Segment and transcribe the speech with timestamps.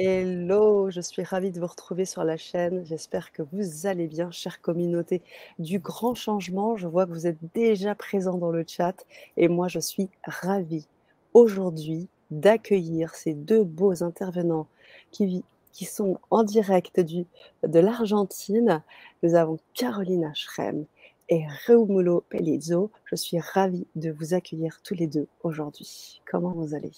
[0.00, 2.86] Hello, je suis ravie de vous retrouver sur la chaîne.
[2.86, 5.22] J'espère que vous allez bien, chère communauté
[5.58, 6.76] du grand changement.
[6.76, 8.94] Je vois que vous êtes déjà présents dans le chat
[9.36, 10.86] et moi je suis ravie
[11.34, 14.68] aujourd'hui d'accueillir ces deux beaux intervenants
[15.10, 15.44] qui,
[15.84, 18.84] sont en direct de l'Argentine.
[19.24, 20.84] Nous avons Carolina Schrem
[21.28, 22.92] et Reumulo Pelizzo.
[23.06, 26.22] Je suis ravie de vous accueillir tous les deux aujourd'hui.
[26.24, 26.92] Comment vous allez?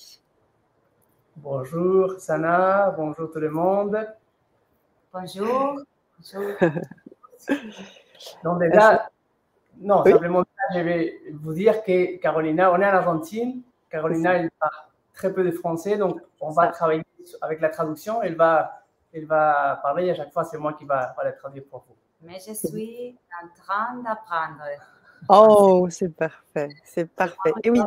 [1.42, 3.96] Bonjour Sana, bonjour tout le monde.
[5.10, 5.80] Bonjour.
[6.18, 6.52] bonjour.
[8.44, 9.08] Donc déjà,
[9.78, 10.44] non, simplement,
[10.74, 13.62] je vais vous dire que Carolina, on est en Argentine.
[13.88, 14.70] Carolina, elle parle
[15.14, 17.04] très peu de français, donc on va travailler
[17.40, 18.20] avec la traduction.
[18.20, 18.82] Elle va,
[19.14, 21.84] elle va parler et à chaque fois, c'est moi qui va, va la traduire pour
[21.88, 21.96] vous.
[22.20, 24.62] Mais je suis en train d'apprendre.
[25.30, 27.52] Oh, c'est parfait, c'est parfait.
[27.64, 27.80] Et oui,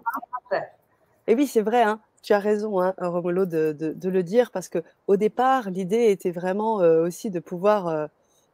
[1.28, 4.80] et oui c'est vrai, hein, tu as raison, hein, Romulo, de, le dire, parce que
[5.08, 8.08] au départ, l'idée était vraiment euh, aussi de pouvoir euh,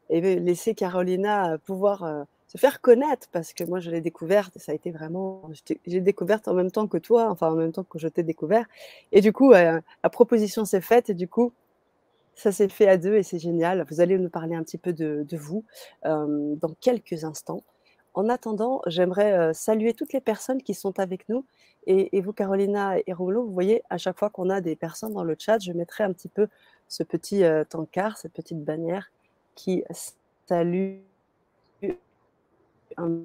[0.09, 4.75] laisser Carolina pouvoir euh, se faire connaître, parce que moi, je l'ai découverte, ça a
[4.75, 5.49] été vraiment,
[5.85, 8.65] j'ai découverte en même temps que toi, enfin en même temps que je t'ai découvert,
[9.11, 11.53] et du coup, la proposition s'est faite, et du coup,
[12.33, 13.85] ça s'est fait à deux, et c'est génial.
[13.91, 15.63] Vous allez nous parler un petit peu de vous
[16.03, 17.63] dans quelques instants.
[18.13, 21.45] En attendant, j'aimerais saluer toutes les personnes qui sont avec nous
[21.87, 25.23] et, vous, Carolina et Romulo, vous voyez, à chaque fois qu'on a des personnes dans
[25.23, 26.47] le chat, je mettrai un petit peu
[26.87, 29.09] ce petit euh, tankard, cette petite bannière
[29.55, 29.83] qui
[30.47, 30.99] salue
[32.97, 33.21] un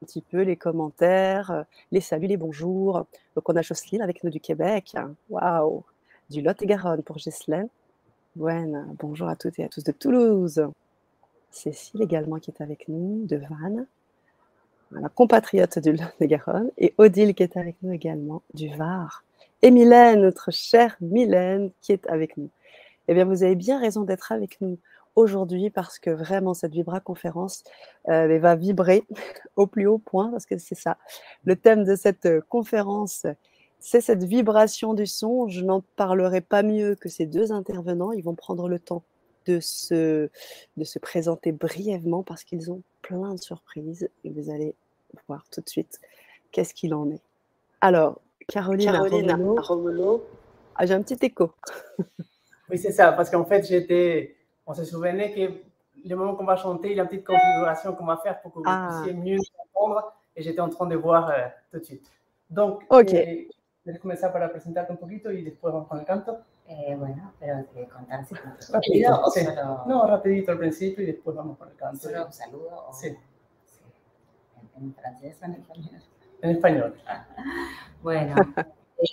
[0.00, 3.06] petit peu les commentaires, les saluts, les bonjours.
[3.34, 4.94] Donc, on a Jocelyne avec nous du Québec.
[5.30, 5.82] Waouh!
[6.30, 7.68] Du Lot-et-Garonne pour Ghislaine.
[8.36, 10.68] Bueno, bonjour à toutes et à tous de Toulouse.
[11.50, 13.86] Cécile également qui est avec nous, de Vannes
[15.00, 19.24] la compatriote du Lot-et-Garonne, et Odile qui est avec nous également du Var,
[19.62, 22.50] et Mylène, notre chère Mylène, qui est avec nous.
[23.08, 24.78] Eh bien, vous avez bien raison d'être avec nous
[25.16, 27.62] aujourd'hui parce que vraiment cette Vibra conférence
[28.08, 29.04] euh, va vibrer
[29.56, 30.98] au plus haut point parce que c'est ça.
[31.44, 33.26] Le thème de cette euh, conférence,
[33.78, 35.48] c'est cette vibration du son.
[35.48, 38.12] Je n'en parlerai pas mieux que ces deux intervenants.
[38.12, 39.04] Ils vont prendre le temps
[39.46, 40.30] de se,
[40.76, 44.74] de se présenter brièvement parce qu'ils ont plein de surprises et vous allez
[45.28, 46.00] voir tout de suite
[46.52, 47.22] qu'est-ce qu'il en est.
[47.80, 50.24] Alors, Caroline, Caroline Romulo,
[50.76, 51.52] ah, j'ai un petit écho.
[52.70, 54.36] oui, c'est ça, parce qu'en fait, j'étais,
[54.66, 57.94] on se souvenait que le moment qu'on va chanter, il y a une petite configuration
[57.94, 59.02] qu'on va faire pour que vous ah.
[59.02, 62.10] puissiez mieux comprendre, et j'étais en train de voir euh, tout de suite.
[62.50, 63.16] Donc, okay.
[63.16, 63.48] eh,
[63.82, 66.38] ¿quieres comenzar para presentarte un poquito y después vamos con el canto?
[66.66, 68.34] Eh, bueno, pero que contar si
[68.72, 69.44] rapidito, sí.
[69.44, 69.84] solo...
[69.86, 72.08] No, rapidito al principio y después vamos con el canto.
[72.08, 72.86] ¿Solo un saludo?
[72.88, 72.92] O...
[72.92, 73.14] Sí.
[74.76, 76.02] ¿En francés o en español?
[76.42, 76.94] En español.
[78.02, 78.34] bueno,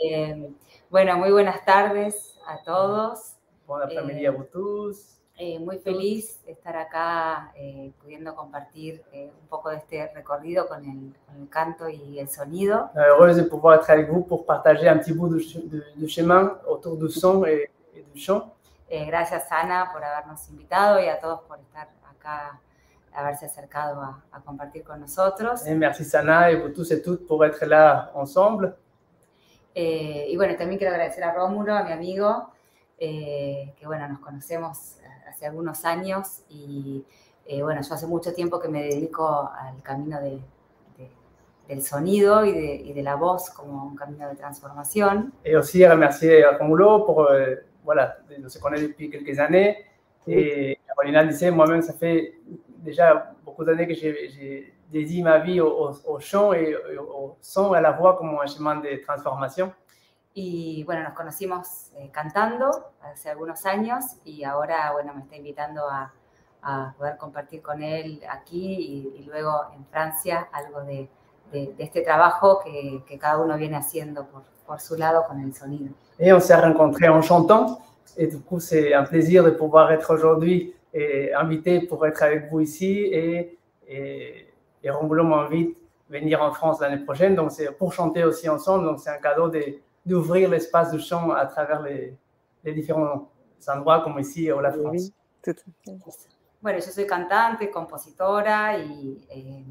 [0.04, 0.54] eh,
[0.90, 3.38] bueno, muy buenas tardes a todos.
[3.68, 5.22] Buena familia eh, Butus.
[5.44, 10.68] Eh, muy feliz de estar acá eh, pudiendo compartir eh, un poco de este recorrido
[10.68, 12.92] con el, con el, canto y el sonido.
[12.94, 16.60] Heureuse de pouvoir être avec vous pour partager un petit bout de, de, de chemin
[16.68, 18.54] autour du son et, et du chant.
[18.88, 22.60] gracias Ana por habernos invitado y a todos por estar acá
[23.14, 25.66] haberse acercado a, a, compartir con nosotros.
[25.66, 28.76] Et merci Sana vous tous et toutes pour être là ensemble.
[29.74, 32.50] Eh, y bueno, también quiero agradecer a Rómulo, a mi amigo,
[32.98, 34.98] eh, que bueno, nos conocemos
[35.30, 37.06] hace algunos años y
[37.46, 40.42] eh, bueno, yo hace mucho tiempo que me dedico al camino de,
[40.98, 41.10] de,
[41.68, 45.34] del sonido y de, y de, la voz como un camino de transformación.
[45.46, 49.86] Et aussi remercier a Romulo pour, euh, voilà, on se connaît depuis quelques années
[50.28, 52.36] et Carolina disait, moi-même, ça fait
[52.82, 57.38] déjà beaucoup d'années que j'ai dédié ma vie au, au, au chant et au, au
[57.42, 59.74] son, à la voix comme un chemin de transformation.
[60.34, 62.72] Y bueno, nos conocimos eh, cantando
[63.02, 66.14] hace algunos años y ahora, bueno, me está invitando a,
[66.64, 71.10] a poder compartir con él aquí y, y luego en Francia algo de,
[71.52, 75.42] de, de este trabajo que, que, cada uno viene haciendo por, por su lado con
[75.42, 75.94] el sonido.
[76.18, 77.80] Et on s'est rencontrés en chantant
[78.16, 82.60] et du coup, c'est un plaisir de pouvoir être aujourd'hui invité pour être avec vous
[82.60, 83.58] ici et,
[83.88, 84.48] et,
[84.84, 85.78] et Romulo m'invite
[86.10, 89.18] à venir en France l'année prochaine, donc c'est pour chanter aussi ensemble, donc c'est un
[89.18, 92.16] cadeau de d'ouvrir l'espace de chant à travers les,
[92.64, 93.30] les, différents
[93.68, 94.90] endroits comme ici au La France.
[94.92, 96.32] Oui, tout à fait.
[96.62, 99.66] Bueno, yo soy cantante, compositora y, eh,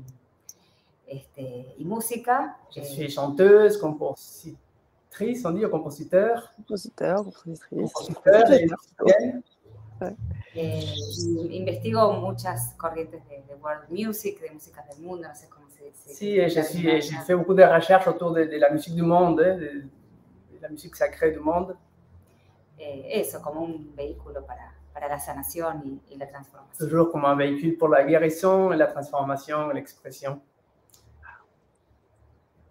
[1.06, 2.56] este, y música.
[2.74, 6.52] Je suis chanteuse, compositrice, on dit, compositeur.
[6.56, 7.92] Compositeur, compositrice.
[7.92, 8.68] Compositeur et
[9.02, 10.16] ouais.
[10.54, 10.94] Eh,
[11.50, 15.84] investigo muchas corrientes de, de, world music, de músicas del mundo, no sé cómo se
[15.84, 16.14] dice.
[16.14, 19.84] Sí, j'ai fait beaucoup de recherches autour de, de la musique du monde, de,
[20.60, 21.76] la musique sacrée du monde.
[22.80, 26.88] eh, eso, como un vehículo para, para la sanación y, y, la transformación.
[26.88, 30.40] Toujours comme un véhicule pour la guérison et la transformation l'expression.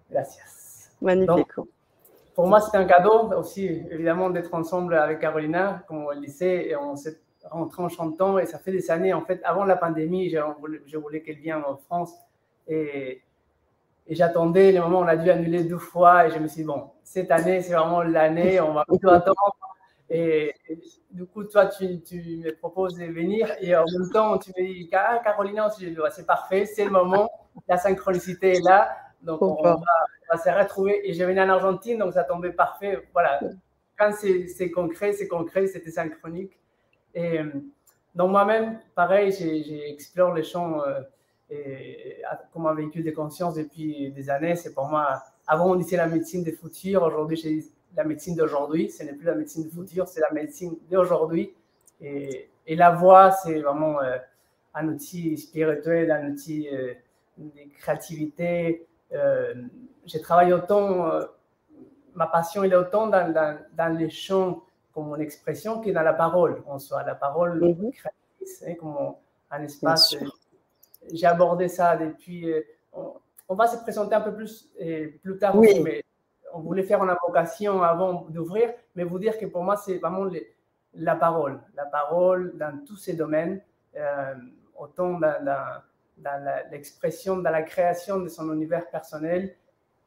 [0.09, 0.91] Gracias.
[0.99, 1.27] Magnifique.
[1.27, 1.67] Donc,
[2.33, 6.69] pour moi, c'est un cadeau aussi, évidemment, d'être ensemble avec Carolina, comme on le disait,
[6.69, 7.19] et on s'est
[7.51, 10.81] rentré en chantant, et ça fait des années, en fait, avant la pandémie, je voulais,
[10.95, 12.13] voulais qu'elle vienne en France,
[12.67, 13.21] et,
[14.07, 16.61] et j'attendais le moment où on a dû annuler deux fois, et je me suis
[16.61, 19.37] dit, bon, cette année, c'est vraiment l'année, on va plutôt attendre.
[20.09, 20.79] Et, et,
[21.11, 24.65] du coup, toi, tu, tu, me proposes de venir, et en même temps, tu me
[24.65, 27.29] dis, ah, Carolina c'est parfait, c'est le moment,
[27.67, 28.89] la synchronicité est là,
[29.21, 31.07] donc on va, on va se retrouver.
[31.09, 33.07] Et je venais en Argentine, donc ça tombait parfait.
[33.13, 33.39] Voilà.
[33.97, 36.58] Quand c'est concret, c'est concret, c'était synchronique.
[37.15, 37.39] Et
[38.15, 41.01] donc moi-même, pareil, j'explore les champs euh,
[41.49, 42.21] et,
[42.53, 44.55] comme un véhicule de conscience depuis des années.
[44.55, 47.65] C'est pour moi, avant on disait la médecine des futurs, aujourd'hui j'ai
[47.95, 48.89] la médecine d'aujourd'hui.
[48.89, 51.53] Ce n'est plus la médecine du futur, c'est la médecine d'aujourd'hui.
[52.01, 54.17] Et, la voix, c'est vraiment euh,
[54.75, 56.93] un outil spirituel, un outil euh,
[57.37, 59.55] de créativité, euh,
[60.05, 61.09] j'ai travaillé autant,
[62.13, 64.63] ma passion il est autant dans, dans, les chants
[64.99, 67.59] comme mon expression que dans la parole en soi, la parole
[67.93, 69.15] créatrice, hein, comme
[69.49, 70.15] un espace.
[71.13, 72.51] J'ai abordé ça depuis.
[72.51, 72.61] Euh,
[72.91, 73.13] on,
[73.47, 74.69] on, va se présenter un peu plus
[75.23, 75.81] plus tard, oui.
[75.81, 76.03] mais
[76.53, 80.25] on voulait faire une invocation avant d'ouvrir, mais vous dire que pour moi, c'est vraiment
[80.25, 80.53] les,
[80.93, 83.61] la parole, la parole dans tous ces domaines,
[83.95, 84.35] euh,
[84.75, 85.81] autant dans, dans
[86.17, 89.55] dans l'expression, dans la création de son univers personnel,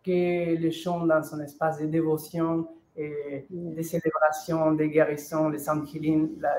[0.05, 0.11] que
[0.57, 6.41] les chants dans son espace de dévotion et de célébration, de guérison, de sound healing.
[6.41, 6.55] La,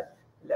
[0.48, 0.56] la,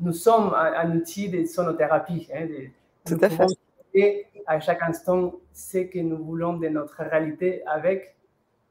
[0.00, 2.28] nous sommes un, un, outil de sonothérapie.
[2.34, 2.68] Hein, de,
[3.04, 3.46] Tout à fait.
[3.94, 8.16] Et à chaque instant, ce que nous voulons de notre réalité avec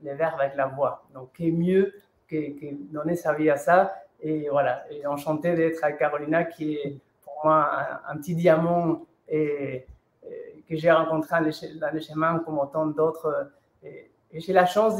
[0.01, 1.05] les verbes, avec la voix.
[1.13, 1.93] Donc, qu'est mieux
[2.27, 3.93] que, que, donner sa vie à ça?
[4.19, 9.05] Et voilà, et enchanté d'être avec Carolina, qui est pour moi un, un petit diamant
[9.27, 9.85] et,
[10.23, 13.51] et que j'ai rencontré dans les chemins comme autant d'autres.
[13.83, 14.97] Et j'ai la chance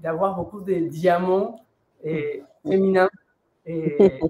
[0.00, 1.64] d'avoir beaucoup de diamants
[2.02, 3.10] et, féminins
[3.66, 4.20] et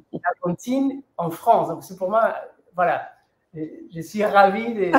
[0.43, 1.69] Argentine en France.
[1.69, 2.35] Donc c'est pour moi,
[2.75, 3.11] voilà,
[3.55, 4.93] je suis ravie de,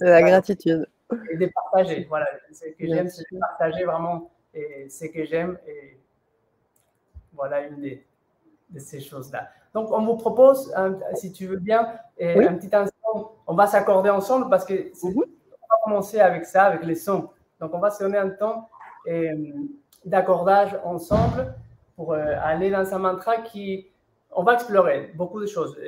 [0.00, 0.86] la gratitude
[1.30, 2.06] et de partager.
[2.08, 5.98] Voilà, ce que j'aime, c'est de partager vraiment et ce que j'aime et
[7.32, 8.04] voilà une des,
[8.70, 9.50] de ces choses-là.
[9.74, 12.46] Donc, on vous propose, un, si tu veux bien, oui.
[12.46, 15.16] un petit instant, on va s'accorder ensemble parce que mm -hmm.
[15.16, 17.28] on va commencer avec ça, avec les sons.
[17.64, 18.68] Donc, on va se donner un temps
[20.04, 21.54] d'accordage ensemble
[21.96, 23.86] pour euh, aller dans un mantra qui,
[24.30, 25.78] on va explorer beaucoup de choses.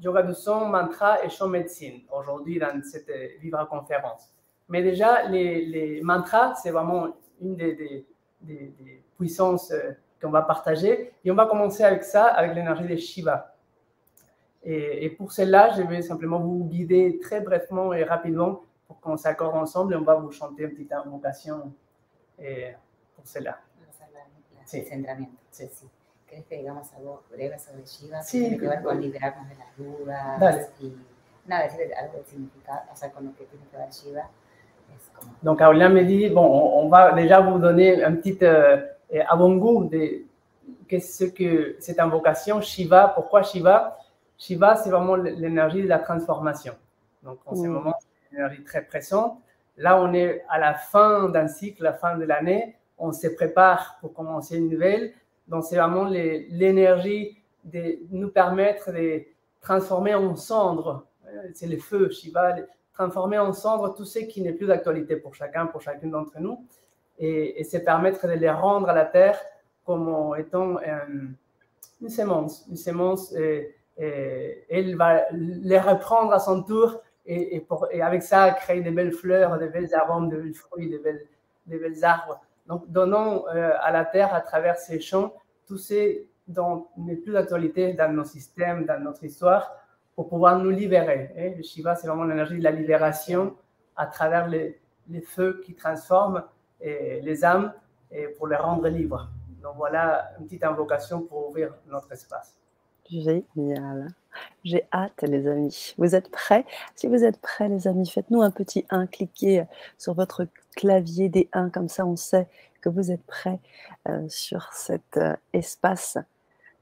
[0.00, 3.10] Yoga du son, mantra et chant médecine aujourd'hui dans cette
[3.42, 4.32] Vibra conférence.
[4.70, 7.08] Mais déjà, les, mantras, c'est vraiment
[7.42, 8.06] une des,
[9.18, 9.90] puissances euh,
[10.22, 11.12] qu'on va partager.
[11.22, 13.54] Et on va commencer avec ça, avec l'énergie de Shiva.
[14.62, 19.16] Et, et pour cela, je vais simplement vous guider très brièvement et rapidement pour qu'on
[19.16, 21.72] s'accorde ensemble et on va vous chanter une petite invocation
[22.40, 22.72] et
[23.14, 23.56] pour cela.
[24.64, 24.84] Sí.
[24.84, 25.36] Centramiento.
[25.52, 25.68] Sí.
[25.72, 25.86] sí.
[26.26, 28.20] ¿Crees que digamos algo breve sobre Shiva?
[28.20, 28.40] Sí.
[28.40, 30.40] Tiene que ver con liberarnos de las dudas.
[30.40, 30.66] Dale.
[30.80, 30.96] Y
[31.46, 34.28] nada, decir algo del significado, o sea, con lo que tiene que ver Shiva.
[35.16, 35.34] Como...
[35.40, 38.76] Donc, Carolina me dit, bon, on, on, va déjà vous donner un petit euh,
[39.28, 40.24] avant-goût de
[40.88, 43.06] qu'est-ce que cette invocation Shiva.
[43.14, 43.98] Pourquoi Shiva?
[44.36, 46.74] Shiva, c'est vraiment l'énergie de la transformation.
[47.22, 47.62] Donc, en mmh.
[47.62, 47.94] ce moment,
[48.32, 49.38] énergie très pressante.
[49.76, 52.76] Là, on est à la fin d'un cycle, la fin de l'année.
[52.98, 55.12] On se prépare pour commencer une nouvelle.
[55.48, 59.22] Donc, c'est vraiment l'énergie de nous permettre de
[59.60, 61.06] transformer en cendre.
[61.54, 62.56] C'est le feu, Shiva,
[62.92, 66.64] transformer en cendre tout ce qui n'est plus d'actualité pour chacun, pour chacune d'entre nous.
[67.18, 69.38] Et, et c'est permettre de les rendre à la terre
[69.84, 71.26] comme étant euh,
[72.00, 72.64] une semence.
[72.68, 78.90] Une semence, et, elle va les reprendre à son tour et, avec ça créer des
[78.90, 81.26] belles fleurs, des belles arômes, des belles fruits, des belles,
[81.66, 82.40] des belles arbres.
[82.66, 85.32] Donc donnons euh, à la terre à travers ces champs
[85.66, 89.76] tout ce dont n'est plus d'actualité dans nos systèmes, dans notre histoire,
[90.16, 91.54] pour pouvoir nous libérer.
[91.56, 93.54] Le Shiva, c'est vraiment l'énergie de la libération
[93.96, 94.80] à travers les,
[95.24, 96.42] feux qui transforment
[96.80, 97.72] les âmes
[98.10, 99.28] et pour les rendre libres.
[99.62, 102.56] Donc voilà une petite invocation pour ouvrir notre espace.
[103.08, 104.08] Génial.
[104.64, 105.94] J'ai hâte, les amis.
[105.98, 106.64] Vous êtes prêts?
[106.94, 109.06] Si vous êtes prêts, les amis, faites-nous un petit 1.
[109.06, 109.64] Cliquez
[109.98, 110.46] sur votre
[110.76, 112.46] clavier des 1, comme ça on sait
[112.80, 113.60] que vous êtes prêts
[114.08, 116.18] euh, sur cet euh, espace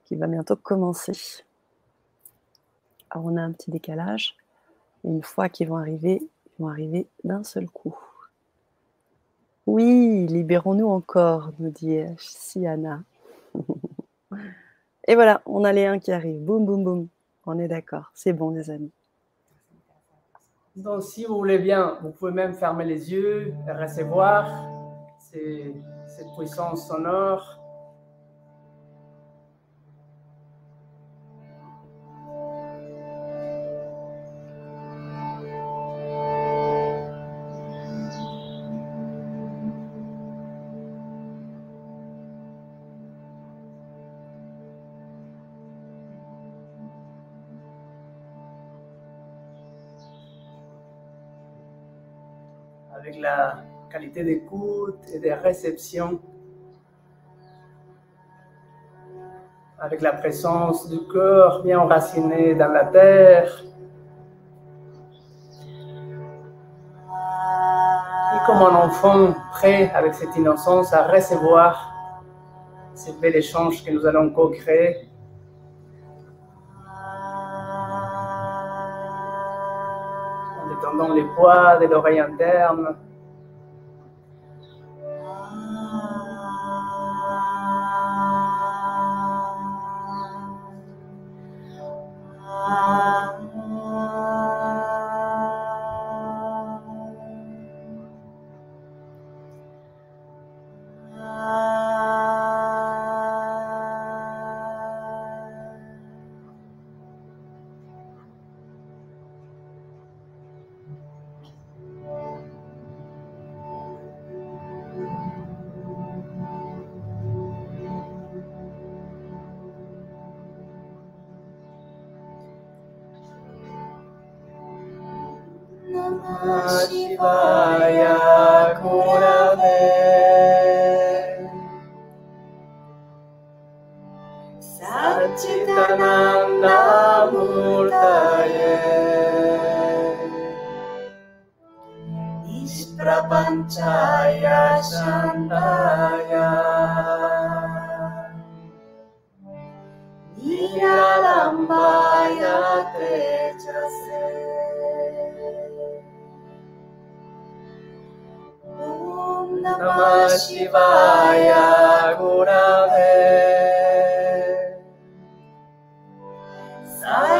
[0.04, 1.12] qui va bientôt commencer.
[3.10, 4.36] Alors, on a un petit décalage.
[5.04, 7.96] Une fois qu'ils vont arriver, ils vont arriver d'un seul coup.
[9.66, 13.02] Oui, libérons-nous encore, nous dit Siana.
[15.06, 16.42] Et voilà, on a les 1 qui arrivent.
[16.42, 17.08] Boum, boum, boum.
[17.50, 18.10] On est d'accord.
[18.12, 18.92] C'est bon, les amis.
[20.76, 24.68] Donc, si vous voulez bien, vous pouvez même fermer les yeux et recevoir
[25.18, 27.58] cette puissance sonore
[53.90, 56.20] qualité d'écoute et de réception,
[59.78, 63.64] avec la présence du cœur bien enraciné dans la terre.
[68.34, 71.94] Et comme un enfant prêt avec cette innocence à recevoir
[72.94, 75.08] ce bel échange que nous allons co-créer.
[80.96, 82.96] dans les poids de l'oreille interne.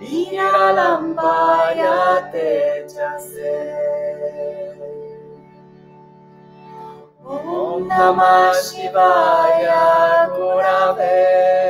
[0.00, 1.82] निरालम्बाय
[2.32, 3.54] तेजसे।
[7.26, 9.66] ॐ नमः शिवाय
[10.30, 11.69] गुणवे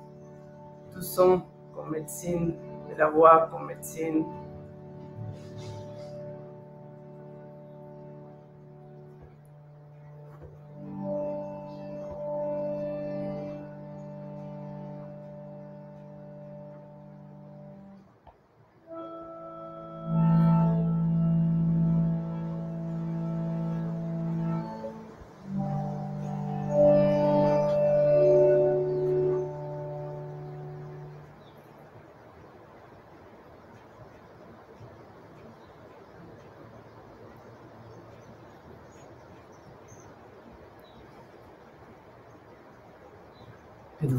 [0.91, 1.41] tout son
[1.73, 2.55] comme médecine,
[2.89, 4.25] de la voix comme médecine,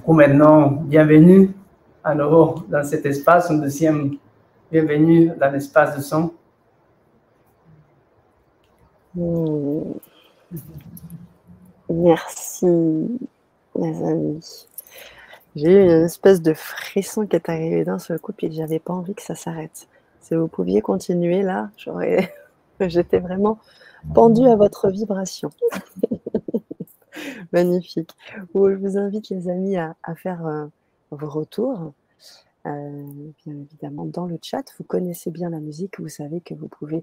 [0.02, 1.52] coup, maintenant, bienvenue
[2.02, 4.16] à nouveau dans cet espace, un deuxième
[4.70, 6.32] bienvenue dans l'espace de son.
[9.14, 9.92] Hmm.
[11.88, 12.66] Merci,
[13.76, 14.66] mes amis.
[15.54, 18.94] J'ai eu une espèce de frisson qui est arrivé d'un seul coup, puis j'avais pas
[18.94, 19.86] envie que ça s'arrête.
[20.20, 22.34] Si vous pouviez continuer là, j'aurais.
[22.80, 23.58] J'étais vraiment
[24.14, 25.50] pendue à votre vibration.
[27.52, 28.10] Magnifique.
[28.54, 30.66] je vous invite, les amis, à, faire euh,
[31.10, 31.92] vos retours.
[32.66, 33.06] Euh,
[33.44, 37.02] bien évidemment, dans le chat, vous connaissez bien la musique, vous savez que vous pouvez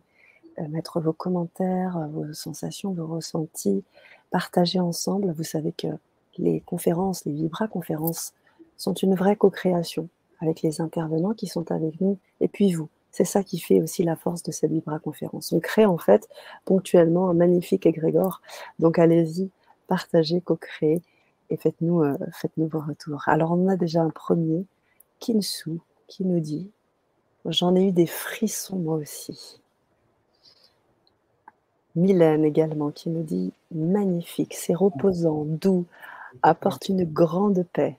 [0.60, 3.84] euh, mettre vos commentaires, vos sensations, vos ressentis,
[4.32, 5.34] partager ensemble.
[5.34, 5.88] Vous savez que
[6.38, 8.34] les conférences, les vibra-conférences
[8.78, 10.08] sont une vraie co-création
[10.40, 12.88] avec les intervenants qui sont avec nous et puis vous.
[13.12, 15.52] C'est ça qui fait aussi la force de cette vibra-conférence.
[15.52, 16.30] On crée en fait
[16.66, 18.42] ponctuellement un magnifique égrégore.
[18.78, 19.50] Donc allez-y,
[19.90, 21.02] partagez, co-créez
[21.50, 23.24] et faites-nous euh, faites-nous vos retours.
[23.28, 24.66] Alors on a déjà un premier,
[25.20, 26.72] Kinsu, qui nous dit
[27.46, 29.60] J'en ai eu des frissons moi aussi.
[31.96, 35.86] Mylène également qui nous dit Magnifique, c'est reposant, doux,
[36.44, 37.98] apporte une grande paix.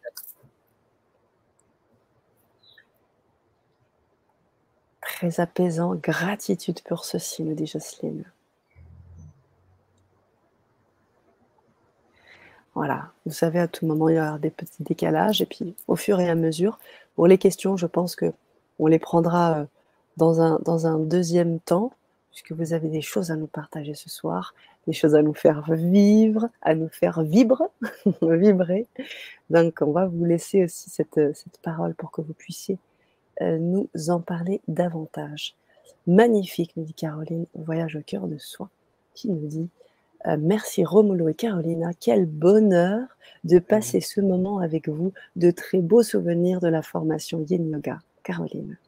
[5.00, 8.24] Très apaisant, gratitude pour ceci, nous dit Jocelyne.
[12.74, 15.42] Voilà, vous savez, à tout moment, il y aura des petits décalages.
[15.42, 16.78] Et puis, au fur et à mesure,
[17.16, 18.32] pour les questions, je pense que
[18.78, 19.64] on les prendra euh,
[20.16, 21.92] dans un, dans un deuxième temps,
[22.30, 24.54] puisque vous avez des choses à nous partager ce soir,
[24.86, 27.66] des choses à nous faire vivre, à nous faire vibrer.
[29.50, 32.78] Donc, on va vous laisser aussi cette, cette parole pour que vous puissiez
[33.42, 35.54] euh, nous en parler davantage.
[36.06, 38.68] Magnifique, nous dit Caroline, voyage au cœur de soi,
[39.14, 39.68] qui nous dit
[40.26, 43.06] euh, merci Romulo et Carolina, quel bonheur
[43.44, 47.98] de passer ce moment avec vous, de très beaux souvenirs de la formation Yin Yoga.
[48.22, 48.76] Caroline.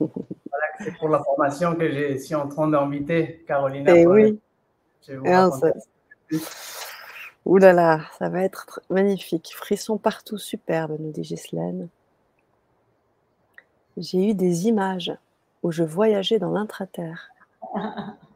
[0.00, 3.94] Voilà, c'est pour la formation que je suis en train d'inviter Carolina.
[3.94, 4.40] Eh oui.
[7.44, 9.52] Ouh là là, ça va être magnifique.
[9.54, 11.88] Frissons partout, superbe, nous dit Ghislaine.
[13.96, 15.12] J'ai eu des images
[15.62, 17.30] où je voyageais dans l'intraterre.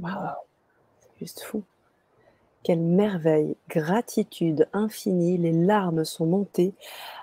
[0.00, 0.36] Waouh,
[1.00, 1.62] c'est juste fou.
[2.62, 6.74] Quelle merveille, gratitude infinie, les larmes sont montées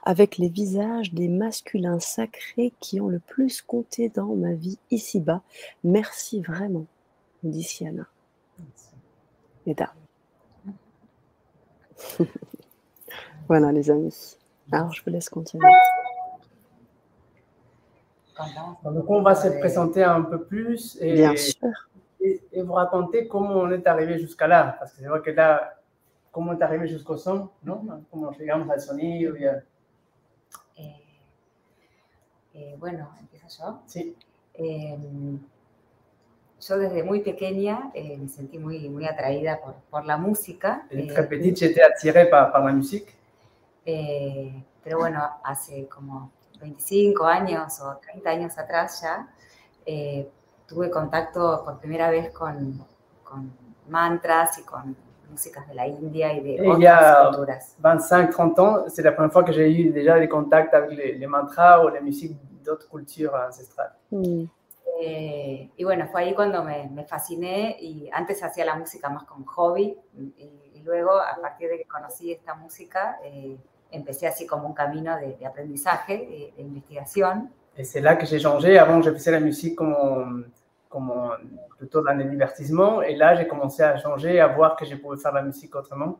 [0.04, 5.42] avec les visages des masculins sacrés qui ont le plus compté dans ma vie ici-bas.
[5.86, 6.86] Merci vraiment,
[7.44, 8.06] dit Siana.
[9.66, 9.88] Mesdames.
[13.48, 14.38] voilà les amis.
[14.74, 15.66] Alors je vous laisse continuer.
[18.84, 20.98] Donc on va se présenter un peu plus.
[21.00, 21.14] Et...
[21.14, 24.76] Bien sûr et, vous raconter comment on est arrivé jusqu'à là.
[24.80, 25.80] Parce que c'est vrai que là,
[26.32, 28.04] comment on est arrivé jusqu'au son, ¿no?
[28.12, 29.36] Comment llegamos al sonido.
[29.36, 29.64] Y a...
[30.78, 31.04] eh,
[32.54, 33.82] eh, bueno, empiezo yo.
[33.86, 34.16] Sí.
[34.54, 34.98] Eh,
[36.60, 40.86] yo desde muy pequeña eh, me sentí muy, muy atraída por, por la música.
[40.90, 43.16] Desde très petite, j'étais attirée par, par la musique.
[43.86, 49.28] Eh, pero bueno, hace como 25 años o 30 años atrás ya,
[49.86, 50.30] eh,
[50.70, 52.86] tuve contacto por primera vez con,
[53.24, 53.52] con
[53.88, 54.96] mantras y con
[55.30, 57.76] músicas de la India y de Et otras culturas.
[57.82, 61.28] 25-30 ans, c'est la première fois que j'ai eu déjà des contacts avec les, les
[61.28, 63.94] mantras ou la musique d'autres cultures ancestrales.
[64.12, 64.46] Mm.
[65.02, 69.24] Eh, y bueno, fue ahí cuando me, me, fasciné y antes hacía la música más
[69.24, 70.34] como hobby y,
[70.74, 73.58] y luego a partir de que conocí esta música eh,
[73.92, 77.50] empecé así como un camino de, de aprendizaje, de, de investigación.
[77.78, 78.78] Et c'est là que j'ai changé.
[78.78, 80.48] Avant, je faisais la musique comme
[80.90, 81.32] como
[81.78, 83.02] plutôt dans le divertissement.
[83.04, 86.20] Et là, j'ai commencé à changer, à voir que je pouvais faire la musique autrement.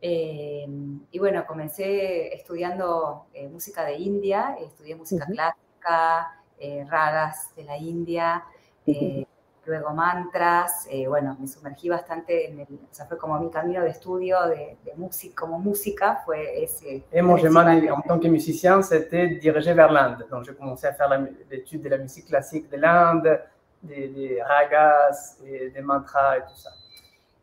[0.00, 0.66] Eh,
[1.12, 5.34] y bueno, comencé estudiando eh, música de India, estudié música uh -huh.
[5.34, 8.44] clásica, eh, ragas de la India,
[8.86, 9.26] uh -huh.
[9.66, 13.80] luego mantras, eh, bueno, me sumergí bastante en el, o sea, fue como mi camino
[13.82, 17.02] de estudio de, de música, como música, fue ese.
[17.10, 20.26] Et mon chemin en tant que musicien, c'était dirigé vers l'Inde.
[20.30, 21.08] Donc, j'ai commencé à faire
[21.50, 23.40] l'étude de la musique classique de l'Inde,
[23.84, 26.70] des, des, ragas, des, des, mantras et tout ça.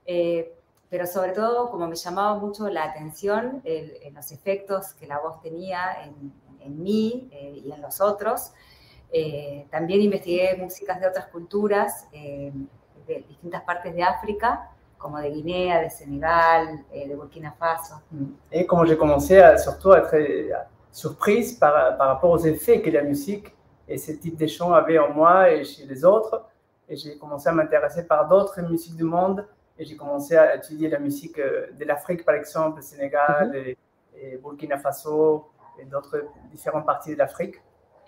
[0.05, 0.51] Eh,
[0.89, 5.19] pero sobre todo, como me llamaba mucho la atención el, en los efectos que la
[5.19, 8.51] voz tenía en, en mí eh, y en los otros,
[9.13, 12.51] eh, también investigué músicas de otras culturas, eh,
[13.07, 18.01] de distintas partes de África, como de Guinea, de Senegal, eh, de Burkina Faso.
[18.51, 20.15] Et como j'ai commencé à surtout être
[20.91, 23.53] surprise par, par rapport aux effets que la musique
[23.91, 26.35] et ce type de chants avait en moi et chez les autres.
[26.87, 29.45] Et j'ai commencé à m'intéresser par d'autres musiques du monde.
[29.77, 31.37] Et j'ai commencé à étudier la musique
[31.79, 33.67] de l'Afrique, par exemple, Sénégal, mm -hmm.
[33.67, 33.77] et,
[34.21, 35.19] et, Burkina Faso,
[35.79, 36.17] et d'autres
[36.53, 37.57] différentes parties de l'Afrique.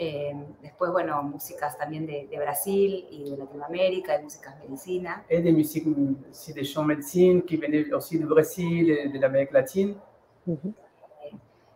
[0.05, 0.33] Eh,
[0.65, 5.11] después, bueno, músicas también de, de, Brasil y de Latinoamérica, de músicas medicina.
[5.29, 5.87] Et des musiques,
[6.31, 9.91] aussi des chants médecine qui venaient aussi du Brésil et de l'Amérique latine.
[10.47, 10.71] Mm -hmm.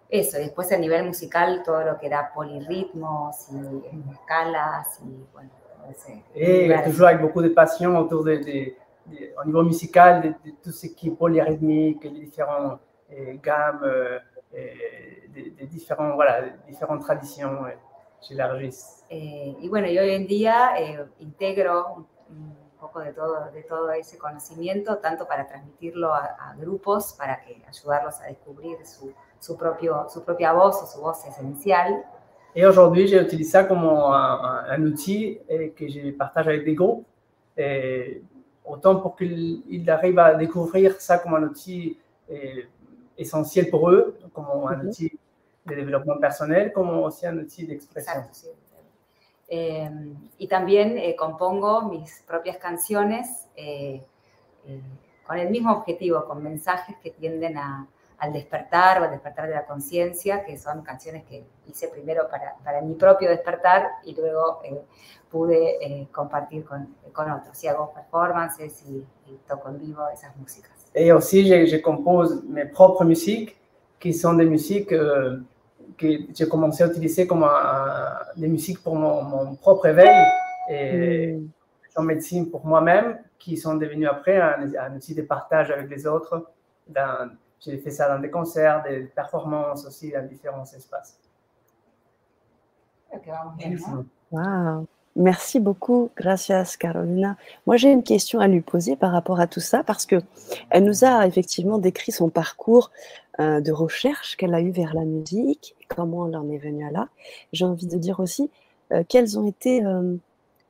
[0.10, 5.50] Eso, después a nivel musical, todo lo que era polirritmos y escalas y bueno.
[5.90, 10.28] Ese, et toujours avec beaucoup de passion autour de, de, de au niveau musical, de,
[10.44, 13.90] de, tout ce qui est polyrythmique, les différentes eh, gammes,
[14.54, 17.68] eh, de, différents, voilà, différentes traditions.
[17.68, 17.78] Eh,
[18.22, 19.04] j'élargisse.
[19.10, 23.92] Eh, y bueno, y hoy en día eh, integro un poco de todo, de todo
[23.92, 29.58] ese conocimiento, tanto para transmitirlo a, a grupos, para que ayudarlos a descubrir su, su,
[29.58, 32.04] propio, su propia voz o su voz esencial.
[32.56, 37.06] Et aujourd'hui, j'utilise ça comme un, un, outil et que je partage avec des groupes.
[37.56, 38.24] Et
[38.66, 41.98] autant pour qu'ils arrivent à découvrir ça comme un outil
[43.18, 45.12] essentiel pour eux, comme un outil
[45.66, 48.24] de développement personnel, comme aussi un outil d'expression.
[48.32, 48.48] Sí.
[49.50, 49.90] Eh,
[50.40, 54.04] y también eh, compongo mis propias canciones eh,
[54.66, 54.82] eh,
[55.26, 57.88] con el mismo objetivo, con mensajes que tienden a,
[58.20, 62.56] al despertar o al despertar de la conciencia, que son canciones que hice primero para,
[62.64, 64.82] para mi propio despertar y luego eh,
[65.30, 67.64] pude eh, compartir con, con, otros.
[67.64, 70.72] Y hago performances y, y, toco en vivo esas músicas.
[70.96, 73.56] Et aussi, je, compose mes propres musiques,
[74.00, 75.40] qui sont des musiques euh,
[75.98, 80.26] que j'ai commencé à utiliser comme un, des musiques pour mon, mon propre éveil
[80.70, 81.50] et mm.
[81.98, 86.08] en médecine pour moi-même, qui sont devenues après un, un outil de partage avec les
[86.08, 86.50] autres
[86.88, 91.20] dans j'ai fait ça dans des concerts, des performances aussi dans différents espaces.
[93.14, 93.78] Okay, bien,
[94.32, 94.86] wow.
[95.16, 97.38] Merci beaucoup, gracias Carolina.
[97.66, 100.18] Moi, j'ai une question à lui poser par rapport à tout ça parce que
[100.70, 102.92] elle nous a effectivement décrit son parcours
[103.40, 106.92] euh, de recherche qu'elle a eu vers la musique, comment elle en est venue à
[106.92, 107.08] là.
[107.52, 108.52] J'ai envie de dire aussi
[108.94, 110.16] euh, quelles ont été euh,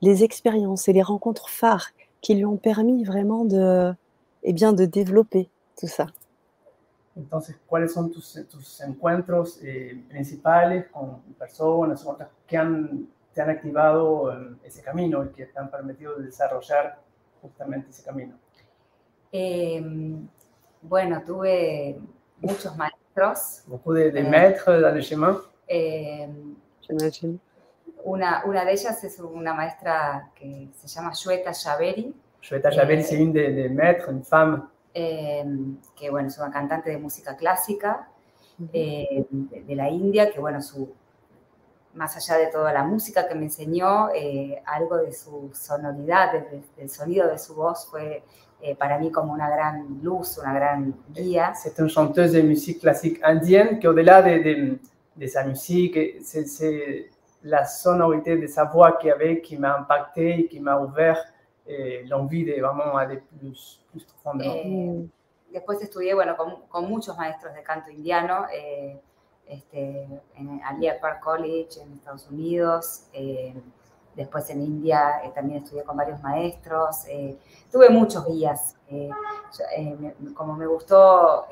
[0.01, 1.89] les expériences et les rencontres phares
[2.21, 3.93] qui lui ont permis vraiment de,
[4.43, 6.07] eh bien, de développer tout ça.
[7.17, 12.05] Entonces, ¿cuáles son tus, tus encuentros eh, principales con personas
[12.45, 16.99] que han, te han activado en ese camino y que te han permitido desarrollar
[17.41, 18.35] justamente ese camino?
[19.31, 19.83] Eh,
[20.81, 21.97] bueno, tuve
[22.39, 23.63] muchos maestros.
[23.65, 25.37] Beaucoup de, de eh, maîtres dans le chemin.
[25.67, 26.29] Eh,
[28.03, 32.13] una, una de ellas es una maestra que se llama Shweta Javeri.
[32.41, 35.45] Shweta Javeri, c'est une des de maîtres, une femme eh,
[35.95, 38.09] que bueno, es una cantante de música clásica
[38.73, 40.91] eh, de, de, la India, que bueno, su,
[41.93, 46.63] más allá de toda la música que me enseñó, eh, algo de su sonoridad, de,
[46.75, 48.23] del sonido de su voz fue
[48.59, 51.53] eh, para mí como una gran luz, una gran guía.
[51.53, 54.79] C'est une chanteuse de musique classique indienne qui, au-delà de, de,
[55.15, 57.11] de, sa musique, c'est
[57.43, 61.23] la sonorité de sa voix qui avait, qui m'a impacté, qui m'a ouvert
[61.67, 64.53] eh, l'envie de vraiment aller plus, plus profondément.
[64.55, 65.07] Eh,
[65.51, 68.99] después estudié, bueno, con, con, muchos maestros de canto indiano, eh,
[69.47, 73.53] este, en Alia Park College en Estados Unidos, eh,
[74.15, 77.37] después en India eh, también estudié con varios maestros, eh,
[77.71, 81.45] tuve muchos guías, me, como me gustó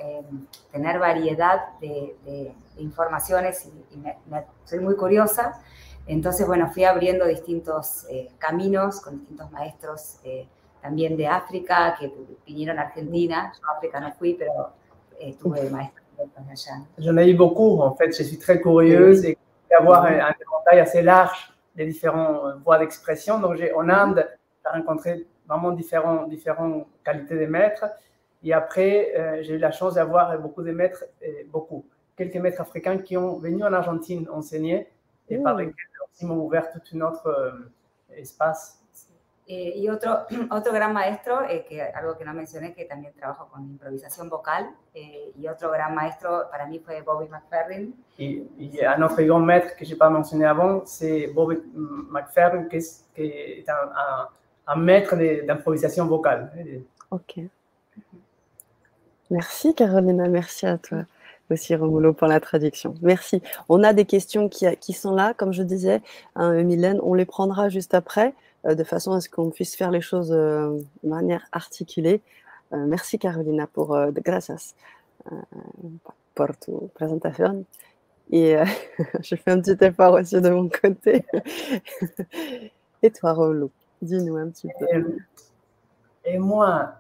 [0.72, 5.62] tener variedad de, de, de informaciones y, y me, me, soy muy curiosa,
[6.08, 10.48] entonces, bueno, fui abriendo distintos eh, caminos con distintos maestros eh,
[10.82, 12.12] también de África que
[12.46, 13.52] vinieron a Argentina.
[13.60, 14.70] Yo a África no fui, pero
[15.20, 16.86] eh, tuve maestros de allá.
[16.98, 18.16] J'en ai eu beaucoup, en fait.
[18.16, 19.38] Je suis très curieuse et
[19.70, 23.40] d'avoir un, un éventail assez large des différentes voies d'expression.
[23.40, 24.28] Donc, en Inde,
[24.64, 27.86] j'ai rencontré vraiment différents, différentes qualités de maîtres.
[28.44, 31.04] Et après, euh, j'ai eu la chance d'avoir beaucoup de maîtres,
[31.52, 31.84] beaucoup,
[32.16, 34.88] quelques maîtres africains qui ont venu en Argentine enseigner
[35.30, 35.44] et mmh.
[35.44, 35.76] par lesquels
[36.12, 37.72] aussi m'ont ouvert tout un autre euh,
[38.18, 38.82] espace.
[39.48, 43.48] Eh, y otro, otro gran maestro, eh, que algo que no mencioné, que también trabajo
[43.52, 47.94] con improvisación vocal, eh, y otro gran maestro para mí fue Bobby McFerrin.
[48.18, 52.68] Y, y un autre grand maître que je n'ai pas mentionné avant, c'est Bobby McFerrin,
[52.68, 54.30] qui est, qui est un, un,
[54.68, 56.52] un maître d'improvisation vocale.
[57.12, 57.40] Ok.
[59.30, 61.06] Merci Carolina, merci à toi
[61.50, 62.96] aussi Romulo pour la traduction.
[63.02, 63.42] Merci.
[63.70, 66.02] On a des questions qui, sont là, comme je disais,
[66.36, 68.34] hein, Mylène, on les prendra juste après,
[68.66, 72.22] euh, de façon à ce qu'on puisse faire les choses euh, de manière articulée.
[72.74, 74.74] Euh, merci Carolina pour gracias
[76.34, 77.66] por tu présentation.
[78.32, 78.56] Et
[79.22, 81.26] je fais un petit effort aussi de mon côté.
[83.04, 83.70] Et toi, Romulo,
[84.02, 85.18] dis-nous un petit peu.
[86.26, 86.96] Et moi,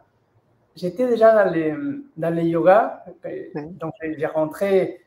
[0.75, 3.51] j'étais déjà dans le, dans le yoga, ouais.
[3.55, 5.01] donc j'ai rentré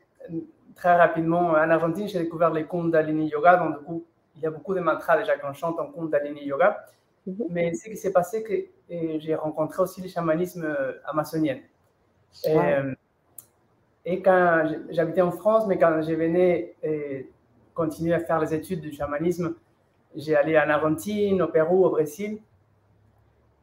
[0.75, 4.05] très rapidement en Argentine, j'ai découvert les Kundalini Yoga, donc du coup,
[4.35, 6.85] il y a beaucoup de mantras déjà qu'on chante en Kundalini Yoga.
[7.25, 7.45] Mm -hmm.
[7.49, 8.55] Mais ce qui s'est passé, que
[9.23, 10.65] j'ai rencontré aussi le chamanisme
[11.05, 11.57] amazonien.
[12.45, 12.93] Et, wow.
[14.05, 14.45] et quand
[14.95, 16.53] j'habitais en France, mais quand je venais
[17.73, 19.47] continuer à faire les études du chamanisme,
[20.15, 22.31] j'ai allé en Argentine, au Pérou, au Brésil.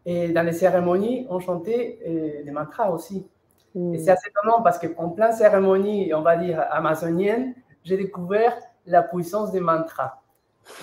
[0.06, 3.28] Et dans les cérémonies, on chantait euh, des mantras aussi.
[3.74, 3.94] Mmh.
[3.94, 9.02] Et c'est assez étonnant parce qu'en plein cérémonie, on va dire amazonienne, j'ai découvert la
[9.02, 10.22] puissance des mantras.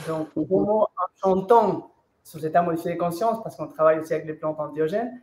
[0.07, 1.91] Donc, comment, en chantant
[2.23, 5.21] sous état modifié de conscience, parce qu'on travaille aussi avec les plantes antiogènes,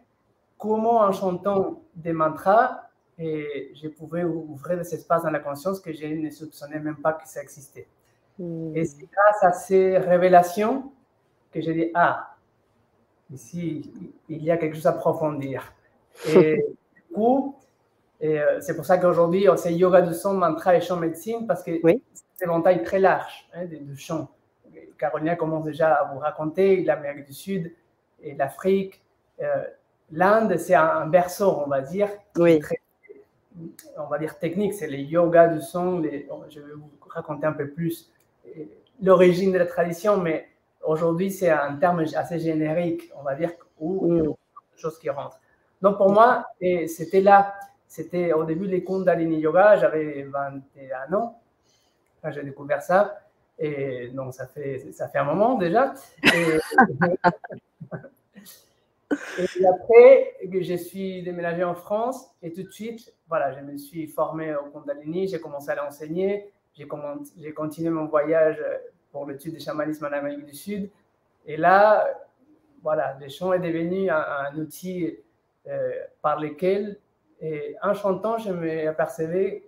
[0.59, 2.83] comment en chantant des mantras,
[3.19, 7.13] et je pouvais ouvrir des espaces dans la conscience que je ne soupçonnais même pas
[7.13, 7.87] que ça existait.
[8.39, 8.75] Hmm.
[8.75, 10.91] Et c'est grâce à ces révélations
[11.53, 12.30] que j'ai dit, ah,
[13.33, 13.93] ici,
[14.29, 15.73] il y a quelque chose à approfondir.
[16.29, 16.57] Et
[16.95, 17.57] du coup,
[18.23, 21.73] euh, c'est pour ça qu'aujourd'hui, c'est yoga du son, mantra et chant médecine, parce que
[21.83, 24.29] c'est un éventail très large hein, de, de chants.
[24.99, 27.73] Carolina commence déjà à vous raconter l'Amérique du Sud
[28.23, 29.03] et l'Afrique.
[29.41, 29.65] Euh,
[30.13, 32.61] L'Inde, c'est un, berceau, on va dire, oui.
[33.97, 36.03] on va dire technique, c'est les yoga du son.
[36.03, 38.11] je vais vous raconter un peu plus
[38.47, 38.65] euh,
[39.01, 40.49] l'origine de la tradition, mais
[40.85, 44.29] aujourd'hui, c'est un terme assez générique, on va dire, a des
[44.77, 45.41] choses qui rentrent.
[45.81, 47.55] Donc, pour moi, c'était là,
[47.87, 51.41] c'était au début des Kundalini Yoga, j'avais 21 ans
[52.23, 53.21] quand j'ai découvert ça.
[53.59, 55.95] Et donc, ça fait, ça fait un moment déjà.
[59.39, 64.07] Et, après, je suis déménagé en France et tout de suite, voilà, je me suis
[64.07, 68.63] formé au Kundalini, j'ai commencé à l'enseigner, j'ai continué mon voyage
[69.13, 70.91] pour l'étude du chamanisme en Amérique du Sud.
[71.47, 72.07] Et là,
[72.83, 75.17] voilà, le chant est devenu un, outil
[75.69, 75.91] euh,
[76.23, 76.99] par lequel,
[77.41, 79.65] et en chantant, je me apercevais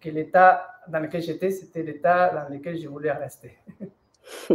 [0.00, 3.56] que l'état dans lequel j'étais, c'était l'état dans lequel je voulais rester.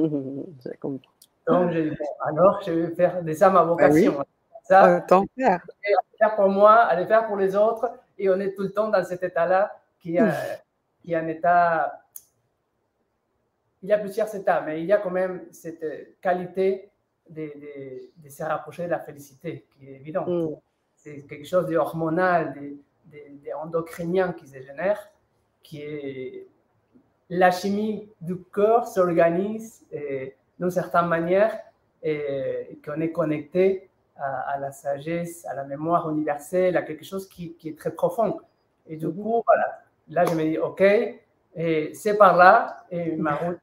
[1.47, 4.15] Donc, je alors, je vais faire de ça ma vocation.
[4.17, 4.25] Ah oui.
[4.63, 5.01] Ça, euh,
[5.35, 5.65] faire.
[6.19, 7.89] faire pour moi, aller faire pour les autres.
[8.19, 10.31] Et on est tout le temps dans cet état-là qui, est,
[11.01, 11.98] qui est un état.
[13.81, 16.89] Il y a plusieurs états, mais il y a quand même cette qualité
[17.29, 20.27] de, de, de se rapprocher de la félicité qui est évidente.
[20.27, 20.55] Mm.
[20.95, 22.53] C'est quelque chose d'hormonal,
[23.45, 25.09] d'endocrinien qui se génère
[25.63, 26.47] qui est
[27.29, 29.85] la chimie du corps s'organise
[30.59, 31.59] d'une certaine manière
[32.01, 37.53] et qu'on est connecté à, la sagesse, à la mémoire universelle, à quelque chose qui,
[37.53, 38.39] qui est très profond.
[38.87, 43.35] Et du coup, voilà, là, je me dis, OK, et c'est par là, et ma
[43.35, 43.59] route,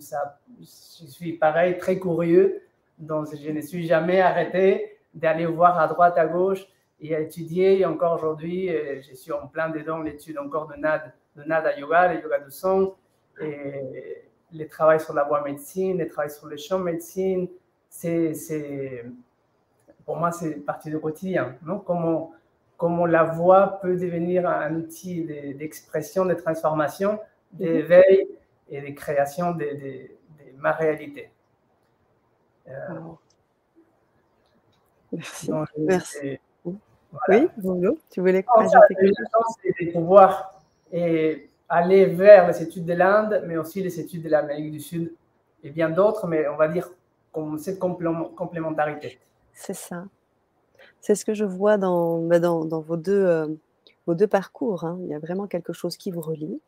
[0.00, 2.62] ça, je suis pareil, très curieux,
[2.98, 6.66] donc je ne suis jamais arrêté d'aller voir à droite, à gauche
[7.00, 7.80] et à étudier.
[7.80, 12.12] Et encore aujourd'hui, je suis en plein dedans l'étude encore de NAD de nada yoga,
[12.12, 12.94] le yoga du son,
[13.40, 17.48] et les travail sur la voix médecine, les travail sur le champ médecine,
[17.88, 19.04] c'est,
[20.04, 21.56] pour moi, c'est partie du quotidien.
[21.64, 21.78] Non?
[21.78, 22.32] Comment,
[22.76, 27.18] comment la voix peut devenir un outil d'expression, de, transformation,
[27.52, 28.28] d'éveil
[28.72, 30.10] et de création de, de,
[30.56, 31.30] ma réalité.
[32.68, 32.72] Euh,
[35.12, 35.50] Merci.
[35.76, 36.38] Merci.
[36.64, 37.98] Oui, bonjour.
[38.10, 43.42] Tu voulais ajouter quelque chose C'est de pouvoir et aller vers les études de l'Inde,
[43.46, 45.12] mais aussi les études de l'Amérique du Sud
[45.62, 46.90] et bien d'autres, mais on va dire
[47.30, 49.18] comme cette complémentarité.
[49.52, 50.04] C'est ça.
[51.00, 53.48] C'est ce que je vois dans, bah, dans, dans vos, deux, euh,
[54.06, 54.84] vos deux parcours.
[54.84, 54.98] Hein.
[55.02, 56.60] Il y a vraiment quelque chose qui vous relie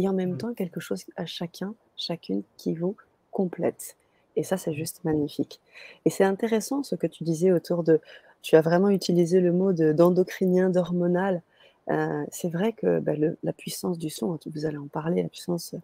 [0.00, 0.38] et en même mmh.
[0.38, 2.96] temps quelque chose à chacun, chacune qui vous
[3.30, 3.96] complète.
[4.36, 5.60] Et ça, c'est juste magnifique.
[6.04, 8.00] Et c'est intéressant ce que tu disais autour de.
[8.42, 11.42] Tu as vraiment utilisé le mot d'endocrinien, d'hormonal.
[11.90, 15.28] Euh, c'est vrai que bah, la puissance du son, hein, vous allez en parler, la
[15.28, 15.74] puissance,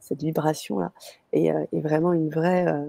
[0.00, 0.92] cette vibration-là,
[1.32, 2.84] est, euh, vraiment une vraie, euh,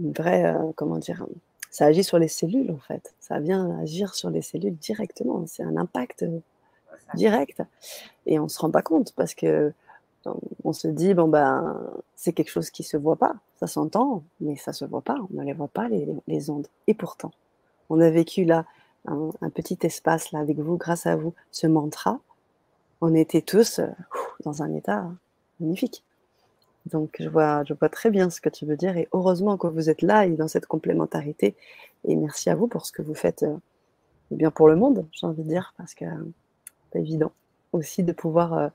[0.00, 1.26] une vraie comment dire,
[1.70, 3.12] ça agit sur les cellules en fait.
[3.20, 5.44] Ça vient agir sur les cellules directement.
[5.46, 6.24] C'est un impact
[7.14, 7.62] direct.
[8.26, 9.72] Et on ne se rend pas compte parce que
[10.62, 11.80] on se dit, bon ben,
[12.14, 13.34] c'est quelque chose qui ne se voit pas.
[13.58, 15.16] Ça s'entend, mais ça ne se voit pas.
[15.34, 16.68] On ne les voit pas, les, les ondes.
[16.86, 17.32] Et pourtant,
[17.90, 18.64] on a vécu là
[19.06, 22.20] un, petit espace là avec vous, grâce à vous, ce mantra,
[23.00, 23.86] on était tous euh,
[24.44, 25.10] dans un état
[25.60, 26.04] magnifique.
[26.86, 29.68] Donc je vois, je vois très bien ce que tu veux dire et heureusement que
[29.68, 31.54] vous êtes là et dans cette complémentarité.
[32.04, 33.56] Et merci à vous pour ce que vous faites euh,
[34.30, 36.04] bien pour le monde, j'ai envie de dire, parce que
[36.92, 37.32] c'est évident
[37.72, 38.68] aussi de pouvoir euh,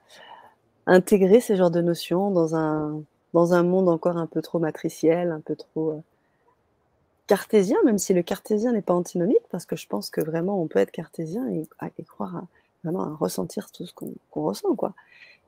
[0.85, 3.01] intégrer ces genres de notions dans un,
[3.33, 6.01] dans un monde encore un peu trop matriciel, un peu trop
[7.27, 10.67] cartésien, même si le cartésien n'est pas antinomique, parce que je pense que vraiment on
[10.67, 11.67] peut être cartésien et,
[12.03, 12.43] croire
[12.83, 14.73] vraiment à ressentir tout ce qu'on ressent.
[14.75, 14.93] Quoi.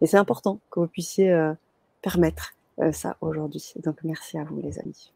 [0.02, 1.54] Et c'est important que vous puissiez euh,
[2.02, 3.74] permettre euh, ça aujourd'hui.
[3.84, 5.12] Donc merci à vous les amis.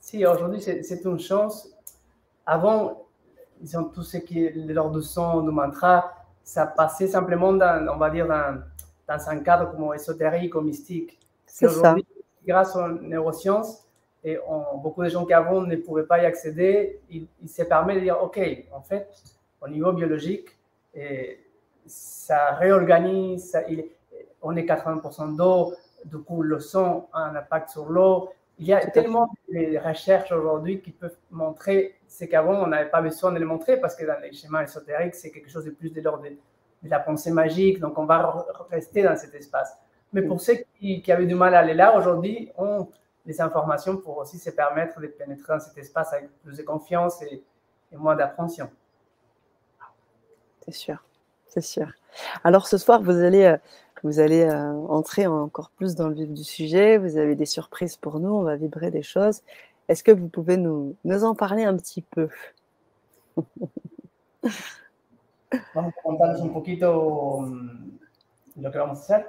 [0.00, 1.70] Si, aujourd'hui c'est une chance.
[2.46, 3.06] Avant,
[3.60, 7.96] disons, tout ce qui est l'ordre de son, de mantra, ça passait simplement dans, on
[7.96, 8.62] va dire, dans,
[9.08, 11.18] dans un cadre comme ésotérique ou mystique.
[11.46, 11.96] C'est ça.
[12.46, 13.84] Grâce aux neurosciences,
[14.22, 14.38] et
[14.82, 18.22] beaucoup de gens qui avant ne pouvaient pas y accéder, il, se permet de dire,
[18.22, 18.38] OK,
[18.72, 19.08] en fait,
[19.60, 20.48] au niveau biologique,
[20.94, 21.40] et
[21.86, 23.84] ça réorganise, il,
[24.40, 28.72] on est 80% d'eau, du coup le son a un impact sur l'eau, Il y
[28.72, 33.38] a tellement de recherches aujourd'hui qui peuvent montrer ce qu'avant, on n'avait pas besoin de
[33.38, 36.22] les montrer parce que dans les schémas ésotériques, c'est quelque chose de plus de l'ordre
[36.22, 36.36] de,
[36.88, 37.80] la pensée magique.
[37.80, 39.76] Donc, on va rester dans cet espace.
[40.12, 42.88] Mais pour ceux qui, qui avaient du mal à aller là, aujourd'hui, ont
[43.26, 47.22] des informations pour aussi se permettre de pénétrer dans cet espace avec plus de confiance
[47.22, 47.42] et,
[47.90, 48.70] et moins d'appréhension.
[50.64, 51.02] C'est sûr,
[51.48, 51.88] c'est sûr.
[52.42, 53.56] Alors ce soir, vous allez, euh,
[54.04, 56.98] vous allez euh, entrer encore plus dans le vif du sujet.
[56.98, 58.30] Vous avez des surprises pour nous.
[58.30, 59.42] On va vibrer des choses.
[59.88, 62.28] Est-ce que vous pouvez nous, nous en parler un petit peu?
[65.74, 67.98] Vamos a contarles un poquito mm,
[68.60, 69.26] lo que vamos a hacer.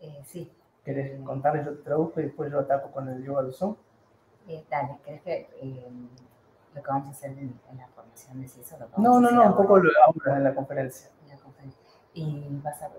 [0.00, 0.50] Eh, sí.
[0.84, 1.64] ¿Quieres contarles?
[1.66, 3.76] Yo te traduzco y después yo ataco con el yoga del son.
[4.48, 5.88] Eh, dale, ¿crees que eh,
[6.74, 8.76] lo que vamos a hacer en, en la formación es eso?
[8.78, 11.10] Lo que vamos No, a no, hacer no, un poco lo ahora en la conferencia.
[11.22, 11.80] en la conferencia?
[12.14, 12.90] Y vas a...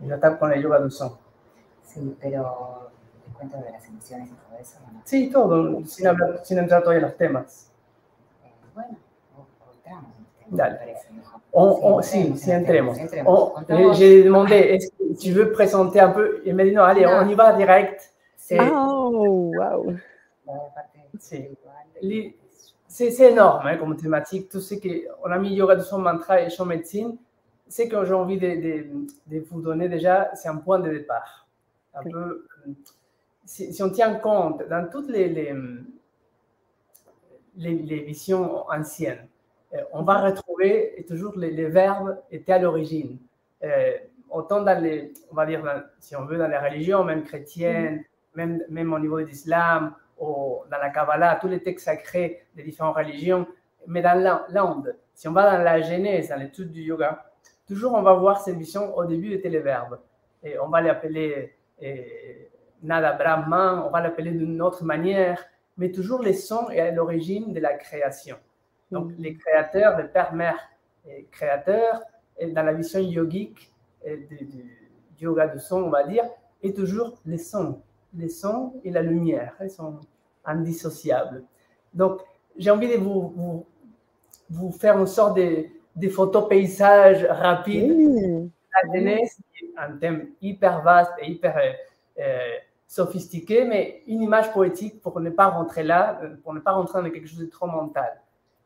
[0.00, 1.12] Y yo ataco con el yoga del son.
[1.84, 2.90] sí, pero
[3.26, 5.00] te cuento de las emociones y todo eso, ¿o ¿no?
[5.04, 7.70] Sí, todo, sin, hablar, sin entrar todavía en los temas.
[8.44, 8.96] Eh, bueno,
[9.76, 10.10] entramos
[10.50, 10.96] Dale.
[11.52, 12.98] On, on- Sí, sí, entremos.
[13.24, 17.04] On- J'ai demandé, est-ce que tu veux présenter un peu Il m'a dit non, allez,
[17.06, 17.20] Non.
[17.22, 18.12] on y va direct.
[18.58, 18.68] Ah.
[18.88, 19.94] Oh, wow.
[21.18, 21.50] C'est
[22.88, 24.48] c'est énorme hein, comme thématique.
[24.50, 27.16] Tout ce qu'on a mis yoga de son mantra et son médecine,
[27.68, 31.46] c'est que j'ai envie de, de- de vous donner déjà, c'est un point de départ.
[31.94, 32.12] Un Oui.
[32.12, 32.46] peu,
[33.44, 35.54] si, si on tient compte dans toutes les, les,
[37.56, 39.26] les- les visions anciennes,
[39.74, 43.18] euh, on va retrouver et toujours les, les verbes étaient à l'origine.
[43.62, 43.92] Euh,
[44.30, 48.04] autant dans les, on va dire, dans- si on veut, dans les religions, même chrétiennes,
[48.34, 52.62] même, même au niveau de l'islam, ou dans la Kabbalah, tous les textes sacrés des
[52.62, 53.46] différentes religions,
[53.86, 57.24] mais dans l'Inde, si on va dans la Genèse, dans l'étude du yoga,
[57.66, 59.98] toujours on va voir cette vision, au début étaient les verbes.
[60.42, 62.50] Et on va l'appeler eh,
[62.82, 65.42] Nada Brahman, on va l'appeler d'une autre manière,
[65.76, 68.36] mais toujours les sons est à l'origine de la création.
[68.90, 69.16] Donc Mhm.
[69.18, 70.60] les créateurs, les pères, mères
[71.06, 72.02] et créateurs,
[72.38, 73.72] et dans la vision yogique
[74.06, 74.36] du,
[75.16, 76.24] du yoga de son, on va dire,
[76.62, 77.80] est toujours les sons.
[78.16, 79.98] Les sons et la lumière, ils sont
[80.44, 81.42] indissociables.
[81.92, 82.20] Donc
[82.56, 83.66] j'ai envie de vous, vous,
[84.50, 85.66] vous faire une sorte de,
[85.96, 87.90] de photos paysages rapides
[88.72, 91.72] la jeunesse, est un thème hyper vaste et hyper euh,
[92.20, 92.38] euh,
[92.88, 97.00] sophistiqué, mais une image poétique pour ne pas rentrer là, euh, pour ne pas rentrer
[97.02, 98.20] dans quelque chose de trop mental.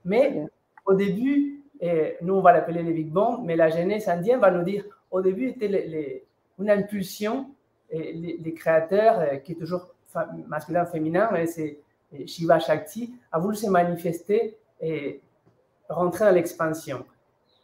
[0.05, 0.47] Mais
[0.87, 4.51] au début, et nous on va l'appeler les Big Bang, mais la jeunesse indienne va
[4.51, 6.25] nous dire, au début était les- les-
[6.59, 7.51] une impulsion,
[7.91, 9.95] et les, les créateurs, qui est toujours
[10.47, 11.79] masculin, féminin, mais c'est
[12.27, 15.21] Shiva Shakti, a voulu se manifester et
[15.89, 17.05] rentrer dans l'expansion.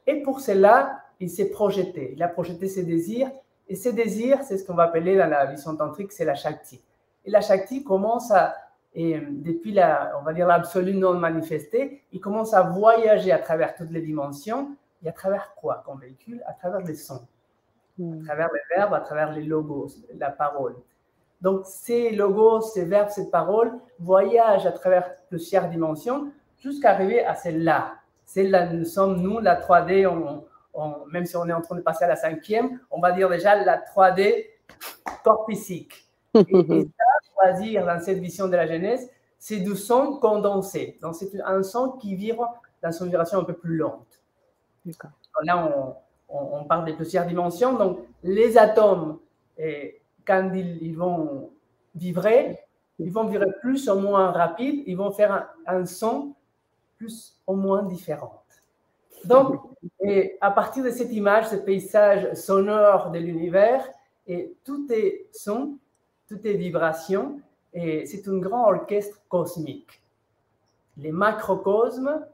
[0.06, 2.12] Et pour cela, il s'est projeté.
[2.14, 3.30] Il a projeté ses désirs.
[3.68, 6.82] Et ces désirs, c'est ce qu'on va appeler dans la vision tantrique, c'est la Shakti.
[7.24, 8.54] Et la Shakti commence à,
[8.94, 13.38] et, euh, depuis la, on va dire l'absolu non manifesté, il commence à voyager à
[13.38, 14.76] travers toutes les dimensions.
[15.02, 16.42] Et à travers quoi qu'on véhicule?
[16.46, 17.26] À travers les sons,
[17.98, 18.24] à Mm.
[18.24, 19.88] travers les verbes, à travers les logos,
[20.18, 20.74] la parole.
[21.40, 27.34] Donc ces logos, ces verbes, ces paroles voyagent à travers plusieurs dimensions jusqu'à arriver à
[27.34, 27.92] celle-là.
[28.26, 31.80] Celle-là, nous sommes, nous, la 3D, on- on- même si on est en train de
[31.82, 34.50] passer à la cinquième, on va dire déjà la 3D
[35.22, 36.08] corps physique.
[36.34, 39.08] Et, et ça, choisir dans cette vision de la jeunesse,
[39.38, 40.98] c'est du son condensé.
[41.02, 44.20] Donc c'est un son qui vibre dans son vibration un peu plus lente.
[44.84, 45.10] D'accord.
[45.44, 45.94] Là, on,
[46.36, 47.74] on- on parle de plusieurs dimensions.
[47.74, 49.18] Donc, les atomes,
[49.58, 51.50] et quand ils, ils vont
[51.94, 52.60] vibrer,
[52.98, 56.34] ils vont vibrer plus ou moins rapide, ils vont faire un, un son
[56.96, 58.42] plus ou moins différent.
[59.24, 59.60] Donc,
[60.00, 63.86] et à partir de cette image, ce paysage sonore de l'univers,
[64.26, 65.78] et tout est son,
[66.28, 67.40] tout est vibration,
[67.72, 70.02] et c'est un grand orchestre cosmique.
[70.96, 72.24] Les macrocosmes,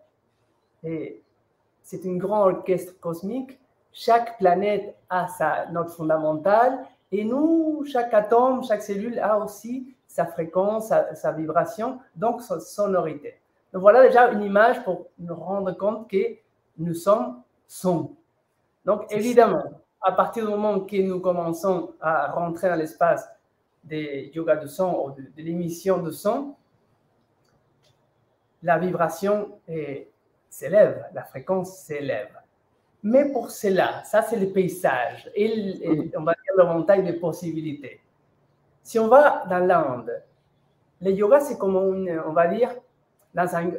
[0.83, 3.59] c'est un grand orchestre cosmique.
[3.92, 10.26] Chaque planète a sa note fondamentale et nous, chaque atome, chaque cellule a aussi sa
[10.26, 13.39] fréquence, sa, sa vibration, donc sa sonorité.
[13.73, 16.37] Donc voilà déjà une image pour nous rendre compte que
[16.79, 18.12] nous sommes son.
[18.85, 19.64] Donc évidemment,
[20.01, 23.29] à partir du moment que nous commençons à rentrer dans l'espace
[23.85, 26.55] des yoga de son ou de, de l'émission de son,
[28.62, 29.59] la vibration
[30.49, 32.31] s'élève, la fréquence s'élève.
[33.03, 38.01] Mais pour cela, ça c'est le paysage et, et on va dire l'éventail des possibilités.
[38.83, 40.23] Si on va dans l'Inde,
[41.01, 42.75] le yoga c'est comme une, on va dire,
[43.35, 43.70] dans un,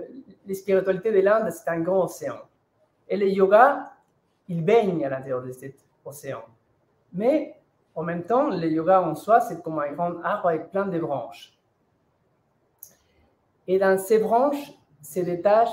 [0.48, 2.40] la spiritualité de l'Inde c'est un grand océan.
[3.08, 3.92] Et le yoga,
[4.48, 5.76] il baigne à l'intérieur de cet
[6.06, 6.44] océan.
[7.14, 7.56] Mais
[7.94, 11.00] en même temps, le yoga en soi c'est comme un grand arbre avec plein de
[11.00, 11.58] branches.
[13.68, 14.72] Et dans ces branches
[15.02, 15.70] se détache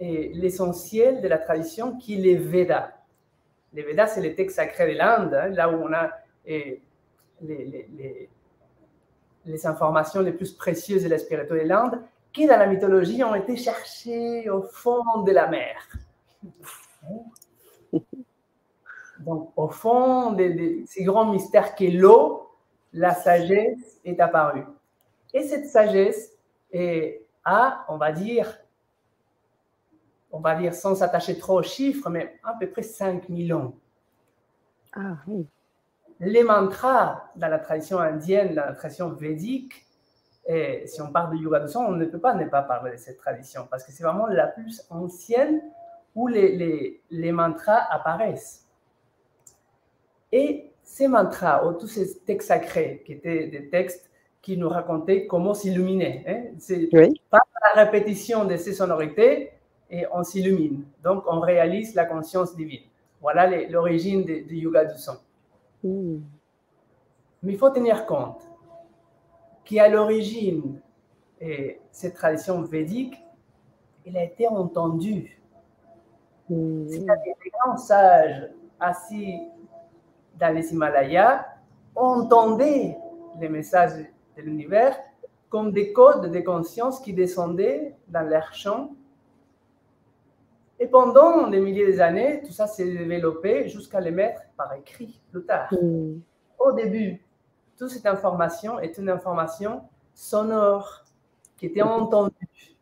[0.00, 2.92] l'essentiel de la tradition qui est les Védas.
[3.72, 6.10] Les Védas, c'est les textes sacrés de l'Inde, hein, là où on a
[6.46, 6.80] les,
[9.44, 12.00] les, informations les plus précieuses de la spiritualité de l'Inde,
[12.38, 15.76] qui dans la mythologie ont été cherchées au fond de la mer.
[19.18, 22.48] Donc, au fond de, ces grands mystères qu'est l'eau,
[22.92, 24.64] la sagesse est apparue.
[25.34, 26.30] Et cette sagesse
[26.70, 28.56] est, a, on va dire,
[30.30, 33.74] on va dire sans s'attacher trop aux chiffres, mais à peu près 5000 ans.
[34.94, 35.44] Ah, oui.
[36.20, 39.87] Les mantras dans la tradition indienne, dans la tradition védique,
[40.48, 42.92] et si on parle de yoga de son, on ne peut pas ne pas parler
[42.92, 45.60] de cette tradition parce que c'est vraiment la plus ancienne
[46.14, 48.66] où les, les, les mantras apparaissent.
[50.32, 55.26] Et ces mantras, ou tous ces textes sacrés, qui étaient des textes qui nous racontaient
[55.26, 56.88] comment s'illuminer, hein, c'est
[57.30, 57.42] par
[57.74, 59.52] la répétition de ces sonorités,
[59.90, 60.84] et on s'illumine.
[61.02, 62.82] Donc, on réalise la conscience divine.
[63.20, 65.16] Voilà l'origine du yoga du son.
[65.82, 66.20] Hmm.
[67.42, 68.47] Mais il faut tenir compte
[69.68, 70.80] qu'à l'origine,
[71.90, 73.14] cette tradition védique,
[74.06, 75.40] elle a été entendue.
[76.48, 78.48] C'est-à-dire les grands sages
[78.80, 79.38] assis
[80.38, 81.44] dans les Himalayas
[81.94, 82.96] entendaient
[83.38, 84.06] les messages
[84.36, 84.98] de l'univers
[85.50, 88.90] comme des codes de conscience qui descendaient dans leur champ
[90.80, 95.44] et pendant des milliers d'années, tout ça s'est développé jusqu'à les mettre par écrit plus
[95.44, 95.72] tard.
[95.72, 96.20] Mm.
[96.58, 97.20] Au début,
[97.78, 101.04] toute cette information est une information sonore
[101.56, 102.76] qui était entendue.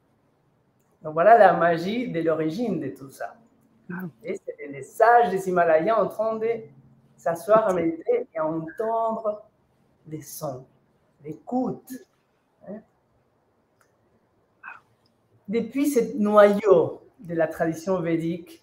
[1.02, 3.36] Donc voilà la magie de l'origine de tout ça.
[3.92, 4.02] Ah.
[4.24, 6.48] Et c'est les sages des Himalayas en train de
[7.16, 9.44] s'asseoir à méditer et à entendre
[10.08, 10.66] les sons,
[11.24, 11.92] l'écoute.
[12.68, 12.80] Hein.
[15.46, 18.62] Depuis ce noyau de la tradition védique.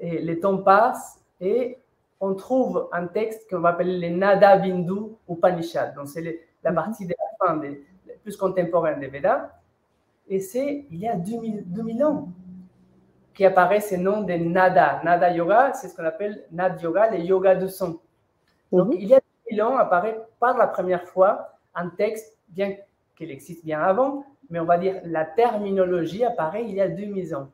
[0.00, 1.78] Et le temps passe et
[2.20, 5.94] on trouve un texte qu'on va appeler les Nada Bindu Upanishad.
[5.94, 6.22] Donc, c'est
[6.62, 6.76] la mhm.
[6.76, 7.84] partie de la fin, des,
[8.22, 9.50] plus contemporaine des Védas.
[10.28, 12.28] Et c'est il y a 2000, 2000 ans
[13.34, 15.00] qui apparaît ce nom de Nada.
[15.04, 18.00] Nada Yoga, c'est ce qu'on appelle Nad Yoga, le yoga de son.
[18.72, 18.92] Donc, mhm.
[18.94, 22.74] il y a 2000 ans apparaît par la première fois un texte, bien
[23.16, 27.34] qu'il existe bien avant, mais on va dire la terminologie apparaît il y a 2000
[27.34, 27.50] ans.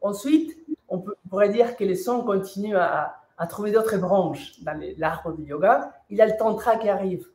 [0.00, 0.56] Ensuite,
[0.88, 5.92] on, pourrait dire que les sons continuent à, trouver d'autres branches dans l'arbre du yoga.
[6.10, 7.28] Il y a le tantra qui arrive.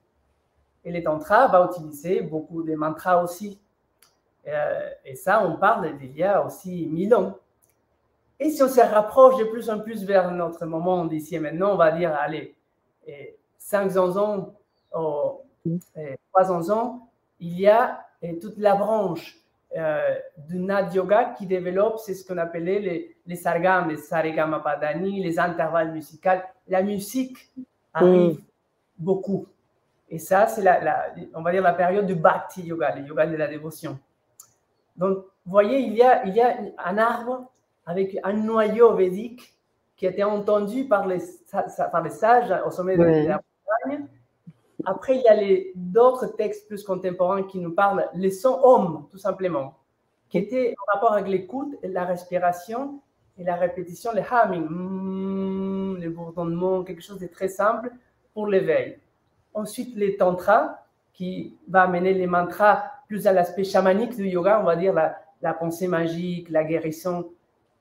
[0.85, 3.59] Et le tantra va utiliser beaucoup de mantras aussi.
[4.47, 7.37] Euh, et ça, on parle d'il y a aussi mille ans.
[8.39, 11.73] Et si on se rapproche de plus en plus vers notre moment d'ici et maintenant,
[11.73, 12.55] on va dire, allez,
[13.57, 14.53] 500 ans,
[16.31, 18.05] 300 ans, il y a
[18.41, 19.37] toute la branche
[19.77, 24.59] euh, du Nad Yoga qui développe, c'est ce qu'on appelait les, les sargam, les sarigama
[24.59, 26.41] padani, les intervalles musicaux.
[26.67, 27.51] La musique
[27.93, 28.43] arrive mm.
[28.97, 29.47] beaucoup.
[30.09, 33.35] Et ça, c'est la, on va dire la période du Bhakti Yoga, le yoga de
[33.35, 33.99] la dévotion.
[34.95, 37.51] Donc, vous voyez, il y a, il y a un arbre
[37.85, 39.55] avec un noyau védique
[39.95, 41.19] qui a été entendu par les,
[41.91, 43.39] par les sages au sommet de la
[43.85, 44.07] montagne
[44.85, 49.17] après, il y a d'autres textes plus contemporains qui nous parlent les sons hommes, tout
[49.17, 49.75] simplement,
[50.29, 53.01] qui étaient en rapport avec l'écoute, la respiration
[53.37, 57.91] et la répétition, le humming, mm, le bourdonnement, quelque chose de très simple
[58.33, 58.99] pour l'éveil.
[59.53, 60.79] Ensuite, les tantras,
[61.19, 65.53] qui va amener les mantras plus à l'aspect chamanique du yoga, on va dire la,
[65.53, 67.29] pensée magique, la guérison.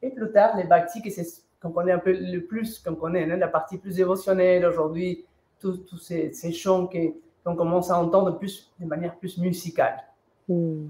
[0.02, 1.24] Et plus tard, les bhakti, qui c'est
[1.62, 5.24] qu'on connaît un peu le plus, qu'on connaît, hein, la partie plus émotionnelle aujourd'hui,
[5.60, 10.02] tous ces, ces, chants qu'on commence à entendre plus, de manière plus musicale.
[10.48, 10.86] Hmm.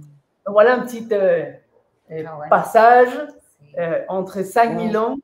[0.46, 1.52] Donc voilà un petit euh,
[2.10, 3.12] euh, ah passage
[3.78, 5.18] euh, entre 5000 ans,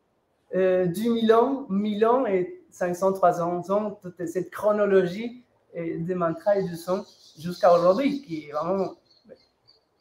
[0.54, 5.42] euh, 10 000 ans, 1000 ans et 500, 300 ans, toute cette chronologie
[5.74, 7.04] des mantras et du son
[7.36, 8.94] jusqu'à aujourd'hui, qui est vraiment,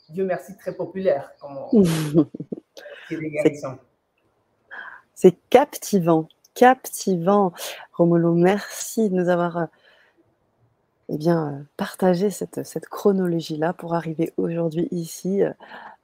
[0.10, 1.32] Dieu merci, très populaire.
[5.16, 7.54] C'est captivant captivant.
[7.94, 9.66] Romulo, merci de nous avoir euh,
[11.10, 15.52] eh bien, euh, partagé cette, cette chronologie-là pour arriver aujourd'hui ici euh,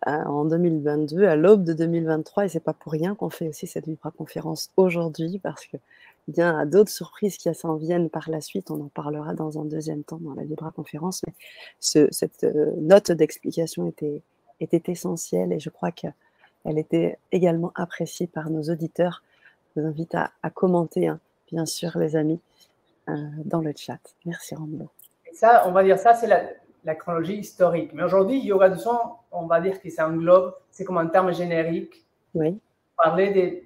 [0.05, 2.45] en 2022, à l'aube de 2023.
[2.45, 5.77] Et c'est pas pour rien qu'on fait aussi cette Vibra conférence aujourd'hui parce que
[6.27, 8.71] bien à d'autres surprises qui s'en viennent par la suite.
[8.71, 11.21] On en parlera dans un deuxième temps dans la Vibra conférence.
[11.25, 11.33] Mais
[11.79, 12.43] cette
[12.77, 14.21] note d'explication était,
[14.59, 16.13] était essentielle et je crois qu'elle
[16.65, 19.23] était également appréciée par nos auditeurs
[19.79, 21.19] vous invite à, commenter, hein,
[21.51, 22.39] bien sûr, les amis,
[23.07, 23.15] euh,
[23.45, 23.99] dans le chat.
[24.25, 24.89] Merci, Romulo.
[25.33, 27.91] ça, on va dire ça, c'est la chronologie historique.
[27.93, 28.97] Mais aujourd'hui, yoga du son,
[29.31, 32.03] on va dire que c'est un globe, c'est comme un terme générique.
[32.33, 32.59] Oui.
[32.97, 33.63] Parler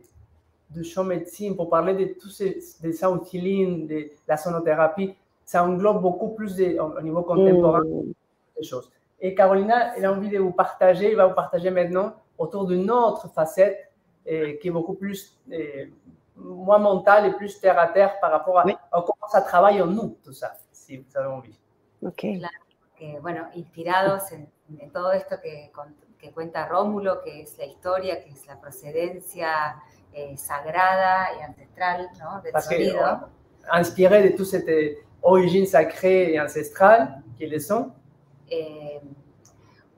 [0.71, 5.13] de, de chant médecine, pour parler de tous ces des sound healing, de la sonothérapie,
[5.45, 8.13] ça englobe beaucoup plus de, au, au niveau contemporain Mm.
[8.57, 8.91] des choses.
[9.19, 12.89] Et Carolina, elle a envie de vous partager, elle va vous partager maintenant autour d'une
[12.91, 13.89] autre facette
[14.25, 15.39] qui est beaucoup plus,
[16.35, 18.73] moins mentale et plus terre à terre par rapport à, Oui.
[18.91, 21.59] à comment ça travaille en nous, tout ça, si vous avez envie.
[22.01, 22.25] Ok.
[22.97, 24.47] que, bueno, inspirados en,
[24.79, 28.59] en todo esto que, con- que cuenta Rómulo, que es la historia, que es la
[28.61, 29.75] procedencia
[30.13, 32.41] eh, sagrada y ancestral ¿no?
[32.41, 33.03] del Parce que sonido.
[33.05, 33.15] euh,
[33.71, 37.91] inspiré de toute cette origine sacrée et ancestrale qui le sont,
[38.49, 39.01] eh,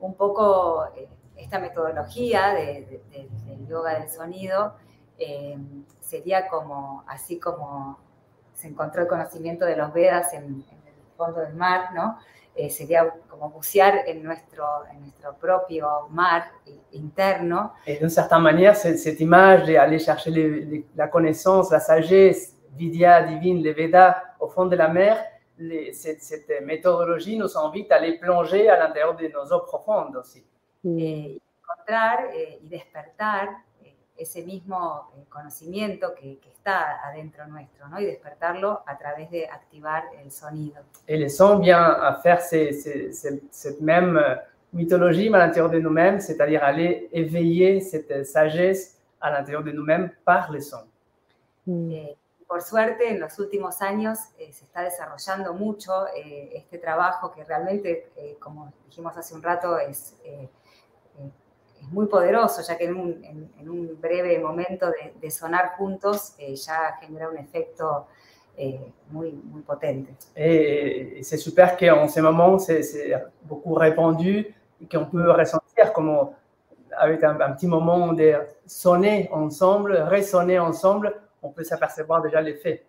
[0.00, 1.06] un poco eh,
[1.36, 4.74] esta metodología de- de- de- del yoga del sonido
[5.18, 5.56] eh,
[6.00, 7.98] sería como, así como
[8.54, 12.18] se encontró el conocimiento de los Vedas en, en el fondo del mar, ¿no?
[12.54, 16.44] Eh, sería como bucear en nuestro, en nuestro propio mar
[16.92, 22.54] interno Et d'une certaine manière, cette image d'aller chercher les- les- la connaissance, la sagesse,
[22.76, 25.16] Vidya divine, les Védas au fond de la mer,
[25.58, 29.64] les- cette, cette méthodologie nous invite à aller plonger à l'intérieur de nos eaux
[30.18, 30.44] aussi.
[30.98, 33.48] Eh, encontrar eh, y despertar
[33.82, 37.98] eh, ese mismo eh, conocimiento que, que está adentro nuestro, ¿no?
[38.00, 40.82] Y despertarlo a través de activar el sonido.
[41.08, 44.20] Et les sons vient à faire ces- ces- ces- cette même
[44.72, 50.10] mythologie mais à l'intérieur de nous-mêmes, c'est-à-dire aller éveiller cette sagesse à l'intérieur de nous-mêmes
[50.24, 50.86] par les sons.
[51.66, 51.90] Mm.
[51.90, 52.16] Eh,
[52.46, 57.42] por suerte, en los últimos años eh, se está desarrollando mucho eh, este trabajo que
[57.42, 60.14] realmente, eh, como dijimos hace un rato, es,
[61.80, 65.76] es muy poderoso, ya que en un, en- en un breve momento de, de sonar
[65.76, 68.06] juntos eh, ya genera un efecto
[68.56, 70.14] eh, muy, muy potente.
[70.34, 73.12] Et, et c'est super qu'en ce moment, c'est
[73.42, 76.30] beaucoup répandu et qu'on peut ressentir comme
[76.98, 78.34] avec un, un petit moment de
[78.66, 82.84] sonner ensemble, résonner ensemble, on peut s'apercevoir déjà l'effet.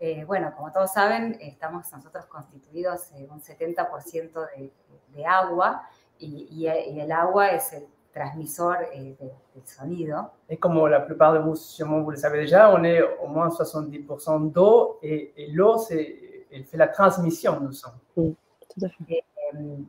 [0.00, 4.72] Eh, bueno, como todos saben, estamos nosotros constituidos en un 70% de,
[5.14, 5.82] de agua
[6.22, 10.30] y, y- y el agua es el transmisor eh, de- del sonido.
[10.48, 13.48] Et comme la plupart de vous, sûrement vous le savez déjà, on est au moins
[13.50, 17.90] 70% d'eau et, et l'eau, elle fait la transmission du son.
[18.14, 18.36] Tout
[18.84, 19.24] à fait.
[19.54, 19.84] Eh,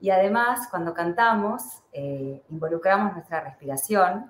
[0.00, 4.24] y además, cuando cantamos, eh, involucramos nuestra respiración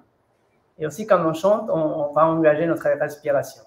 [0.78, 3.62] Et aussi, quand on chante, on, on va engager notre respiration.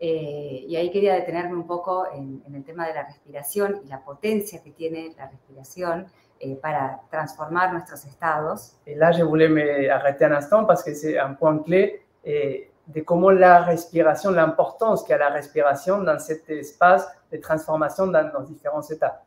[0.00, 3.88] eh, y ahí quería detenerme un poco en, en el tema de la respiración y
[3.88, 6.06] la potencia que tiene la respiración
[6.40, 8.76] eh, para transformar nuestros estados.
[8.86, 13.00] Et là, je voulais m'arrêter un instant parce que c'est un point clé et de
[13.02, 18.88] comment la respiration, l'importance qu'a la respiration dans cet espace de transformation dans nos différents
[18.88, 19.22] états.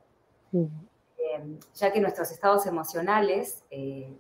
[0.51, 0.65] Mm.
[1.21, 4.17] eh, ya que nuestros estados emocionales eh,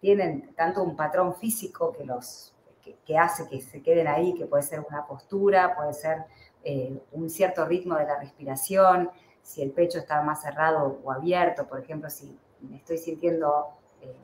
[0.00, 4.46] tienen tanto un patrón físico que, los, que, que hace que se queden ahí, que
[4.46, 6.24] puede ser una postura, puede ser
[6.64, 9.10] eh, un cierto ritmo de la respiración,
[9.50, 13.66] si el pecho está más cerrado o abierto, por ejemplo, si me estoy sintiendo,
[14.00, 14.14] eh,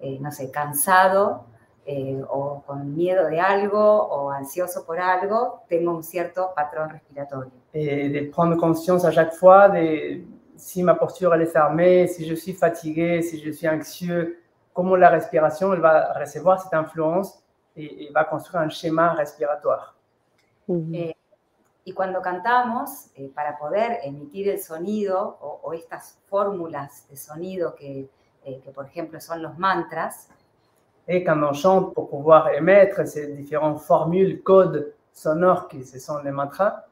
[0.00, 1.46] eh, no sé, cansado
[1.86, 7.52] eh, o con miedo de algo o ansioso por algo, tengo un cierto patrón respiratorio.
[7.72, 10.22] Et de prendre conscience à chaque fois de
[10.56, 14.38] si ma posture elle est fermée, si je suis fatigué, si je suis anxieux,
[14.74, 17.42] comment la respiration elle va recevoir cette influence
[17.74, 19.96] et, et va construire un schéma respiratoire.
[20.68, 20.94] Mm.
[20.94, 21.16] Eh,
[21.88, 27.74] Y cuando cantamos, eh, para poder emitir el sonido o, o estas fórmulas de sonido
[27.74, 28.10] que,
[28.44, 30.28] eh, que, por ejemplo, son los mantras,
[31.10, 36.22] Et quand on chante pour pouvoir émettre ces différentes formules, codes sonores qui ce sont
[36.22, 36.84] les mantras,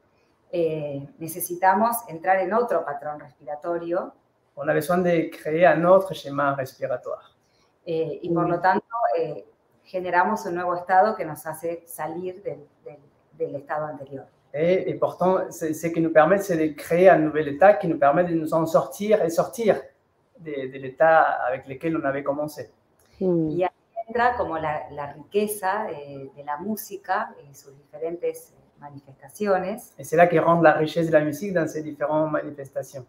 [0.50, 4.14] eh, necesitamos entrar en otro patrón respiratorio
[4.56, 7.22] on a besoin de créer un autre schéma respiratoire.
[7.84, 8.86] eh, y por lo tanto
[9.18, 9.44] eh,
[9.84, 14.24] generamos un nuevo estado que nos hace salir del, del- del estado anterior.
[14.58, 17.98] Et, et pourtant, ce qui nous permet, c'est de créer un nouvel état qui nous
[17.98, 19.82] permet de nous en sortir et sortir
[20.40, 22.70] de, de l'état avec lequel on avait commencé.
[23.20, 23.50] Mm.
[23.50, 23.70] Y ahí
[24.08, 29.92] entra como la, la riqueza de, de la música y sus diferentes manifestaciones.
[29.98, 33.04] Et c'est là qui rend la richesse de la musique dans ces différentes manifestations.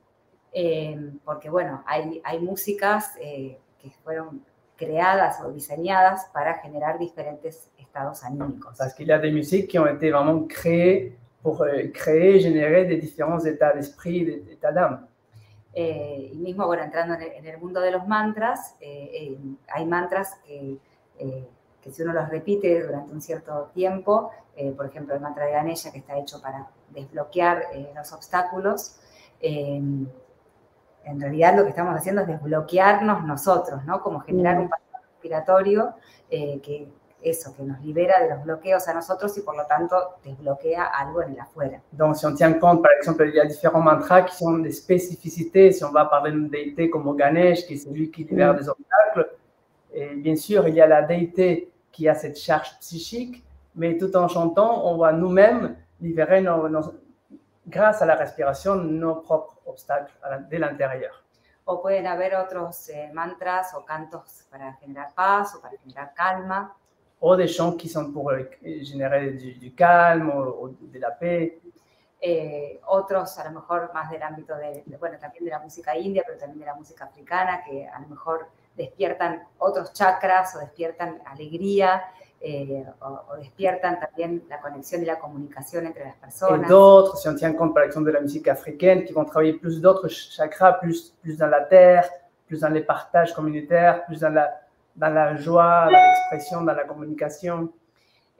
[0.53, 4.41] eh, porque bueno, hay, hay músicas eh, que fueron
[4.75, 8.77] creadas o diseñadas para generar diferentes estados anímicos.
[8.77, 12.85] Parce qu'il y a des musiques qui ont été vraiment créées pour euh, créer, générer
[12.85, 15.07] des différents états d'esprit, des états d'âme.
[15.73, 19.37] Eh, y mismo, bueno, entrando en el, en el mundo de los mantras, eh, eh,
[19.69, 20.77] hay mantras que,
[21.19, 21.47] eh,
[21.81, 25.51] que si uno los repite durante un cierto tiempo, eh, por ejemplo, el mantra de
[25.51, 28.97] Ganesha, que está hecho para desbloquear eh, los obstáculos,
[29.39, 29.79] eh,
[31.03, 34.01] en realidad lo que estamos haciendo es desbloquearnos nosotros, ¿no?
[34.01, 35.93] Como generar un patrón respiratorio
[36.29, 36.87] eh, que
[37.21, 41.21] eso, que nos libera de los bloqueos a nosotros y por lo tanto desbloquea algo
[41.21, 41.81] en el afuera.
[41.91, 44.71] Donc, si on tient compte, par exemple, il y a différents mantras qui sont des
[44.71, 45.71] spécificités.
[45.71, 49.29] Si on va parler d'une déité comme Ganesh, qui est celui qui libère des obstacles,
[49.93, 53.43] et bien sûr, il y a la déité qui a cette charge psychique,
[53.75, 56.93] mais tout en chantant, on va nous-mêmes libérer, nos, nos,
[57.67, 60.13] grâce à la respiration, nos propres obstacles
[60.51, 61.23] de l'intérieur.
[61.69, 66.73] O pueden haber otros eh, mantras o cantos para generar paz o para generar calma.
[67.19, 71.11] O des chants qui sont pour euh, générer du, du calme o, o, de la
[71.11, 71.59] paix.
[72.19, 75.95] Eh, otros a lo mejor más del ámbito de, de, bueno, también de la música
[75.95, 80.59] india, pero también de la música africana, que a lo mejor despiertan otros chakras o
[80.59, 82.03] despiertan alegría
[82.41, 86.65] eh, o, o, despiertan también la conexión y la comunicación entre las personas.
[86.65, 89.53] Et d'autres, si on tient compte par exemple de la musique africaine, qui vont travailler
[89.53, 92.07] plus d'autres chakras, plus, plus dans la terre,
[92.47, 94.59] plus dans les partages communautaires, plus dans la,
[94.97, 97.71] dans la joie, dans l'expression, dans la communication.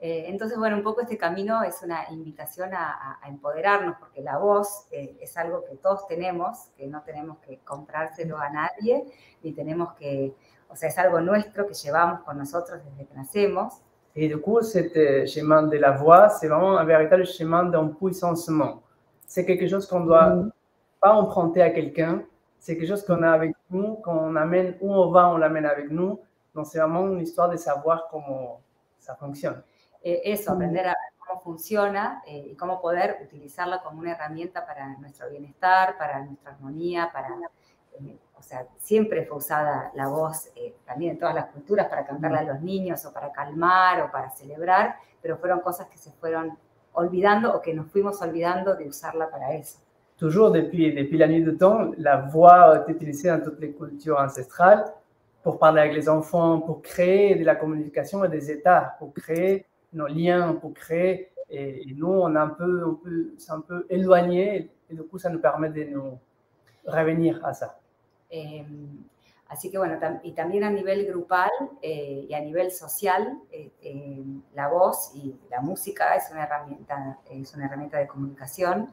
[0.00, 4.38] Eh, entonces, bueno, un poco este camino es una invitación a, a, empoderarnos, porque la
[4.38, 9.04] voz eh, es algo que todos tenemos, que no tenemos que comprárselo a nadie,
[9.42, 10.34] ni tenemos que,
[10.68, 13.82] o sea, es algo nuestro que llevamos con nosotros desde que nacemos.
[14.14, 18.82] Et du coup, ce chemin de la voix, c'est vraiment un véritable chemin d'empuissancement.
[19.26, 20.52] C'est quelque chose qu'on doit mm.
[21.00, 22.22] pas emprunter à quelqu'un,
[22.58, 25.90] c'est quelque chose qu'on a avec nous, qu'on amène où on va, on l'amène avec
[25.90, 26.20] nous.
[26.58, 28.60] Donc, c'est vraiment une histoire de savoir comment
[28.98, 29.62] ça fonctionne.
[30.02, 34.88] Eh, eso, aprender a cómo funciona eh, y cómo poder utilizarla como una herramienta para
[34.98, 37.28] nuestro bienestar, para nuestra armonía, para,
[38.00, 42.04] eh, o sea, siempre fue usada la voz eh, también en todas las culturas para
[42.04, 46.10] cantarle a los niños o para calmar o para celebrar, pero fueron cosas que se
[46.10, 46.58] fueron
[46.94, 49.78] olvidando o que nos fuimos olvidando de usarla para eso.
[50.16, 54.18] Toujours depuis, depuis la nuit de temps, la voix est utilisée dans toutes les cultures
[54.18, 54.84] ancestrales
[55.42, 59.66] pour parler avec les enfants, pour créer de la communication et des états, pour créer
[59.92, 61.30] nos liens pour créer.
[61.50, 65.02] Et, et nous, on a un peu, un peu, c'est un peu éloigné et du
[65.02, 66.18] coup, ça nous permet de nous
[66.86, 67.78] revenir à ça.
[68.30, 68.62] Eh,
[69.48, 71.48] así que bueno, tam y también a nivel grupal
[71.80, 74.22] eh, y a nivel social, eh, eh,
[74.54, 78.90] la voz y la música es una herramienta, es una herramienta de comunicación.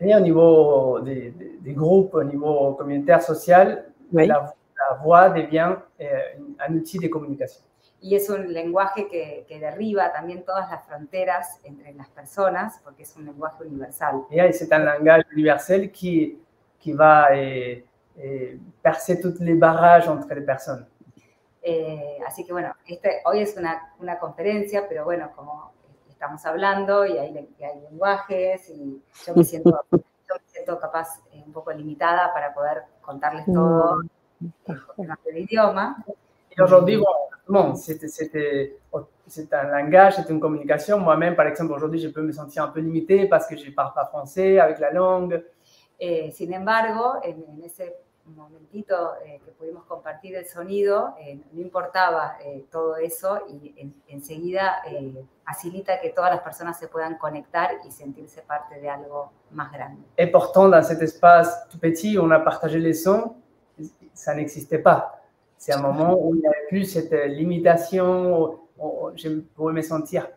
[0.00, 4.26] Et au niveau des, des, des groupes, au niveau communautaire, social, Oui.
[4.26, 4.54] la,
[4.90, 7.62] la voix devient un outil de communication.
[8.00, 13.02] y es un lenguaje que, que, derriba también todas las fronteras entre las personas, porque
[13.02, 14.22] es un lenguaje universal.
[14.30, 16.38] Et c'est un langage universel qui,
[16.78, 17.84] qui va eh,
[18.16, 20.86] eh, percer tous les barrages entre les personnes.
[21.62, 25.72] Eh, así que bueno, este, hoy es una, una, conferencia, pero bueno, como
[26.08, 31.20] estamos hablando y hay, y hay lenguajes y yo me siento, yo me siento capaz
[31.32, 34.15] eh, un poco limitada para poder contarles todo Mm.
[34.98, 35.96] En el idioma.
[36.56, 36.96] Et aujourd'hui,
[37.48, 40.98] bon, c'est un langage, c'est une communication.
[40.98, 43.74] Moi-même, par exemple, aujourd'hui, je peux me sentir un peu limitée parce que je ne
[43.74, 45.44] parle pas français avec la langue.
[45.98, 47.94] Eh, sin embargo, en, en, ese
[48.34, 53.94] momentito eh, que pudimos compartir el sonido, eh, no importaba eh, todo eso y en,
[54.08, 59.30] enseguida eh, facilita que todas las personas se puedan conectar y sentirse parte de algo
[59.52, 60.02] más grande.
[60.18, 63.36] Et pourtant, dans cet espace tout petit on a partagé les sons,
[64.16, 65.22] ça n'existait pas.
[65.58, 70.28] C'est un moment où il n'y avait plus cette limitation, où, je pouvais me sentir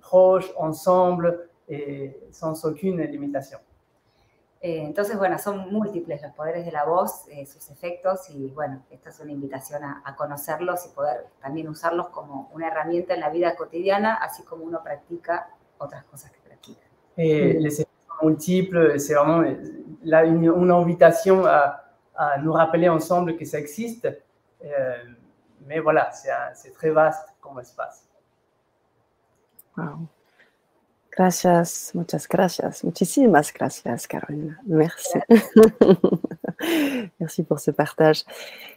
[0.00, 3.58] proche, ensemble et sans aucune limitation.
[4.60, 8.82] Eh, entonces, bueno, son múltiples los poderes de la voz, eh, sus efectos, y bueno,
[8.90, 13.20] esta es una invitación a, a, conocerlos y poder también usarlos como una herramienta en
[13.20, 15.48] la vida cotidiana, así como uno practica
[15.78, 16.80] otras cosas que practica.
[17.16, 19.44] Et les effets sont multiples, c'est vraiment
[20.02, 21.87] là une, une invitation à,
[22.18, 24.08] à, nous rappeler ensemble que ça existe,
[24.64, 24.96] euh,
[25.66, 26.10] mais voilà,
[26.54, 28.04] c'est très vaste comme espace.
[29.76, 30.08] Wow.
[31.12, 34.56] Gracias, muchas gracias, muchísimas gracias, Carolina.
[34.66, 35.18] Merci.
[37.20, 38.24] Merci pour ce partage.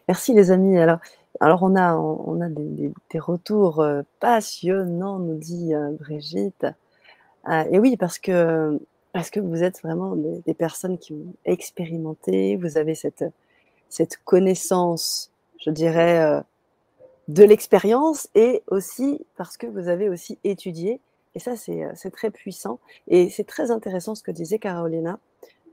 [0.08, 0.78] Merci les amis.
[0.80, 1.00] Alors,
[1.40, 6.68] alors on a, des, retours euh, passionnants, nous dit euh, Brigitte.
[7.72, 8.80] Et oui, parce que,
[9.14, 13.26] parce que vous êtes vraiment des, personnes qui ont expérimenté, vous avez cette,
[13.90, 16.42] cette connaissance, je dirais, euh,
[17.28, 21.00] de l'expérience et aussi parce que vous avez aussi étudié
[21.36, 22.80] et ça, c'est très puissant.
[23.08, 25.20] Et c'est très intéressant ce que disait Carolina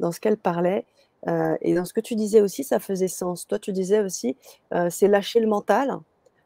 [0.01, 0.85] dans ce qu'elle parlait.
[1.27, 3.47] Euh, et dans ce que tu disais aussi, ça faisait sens.
[3.47, 4.37] Toi, tu disais aussi,
[4.73, 5.99] euh, c'est lâcher le mental,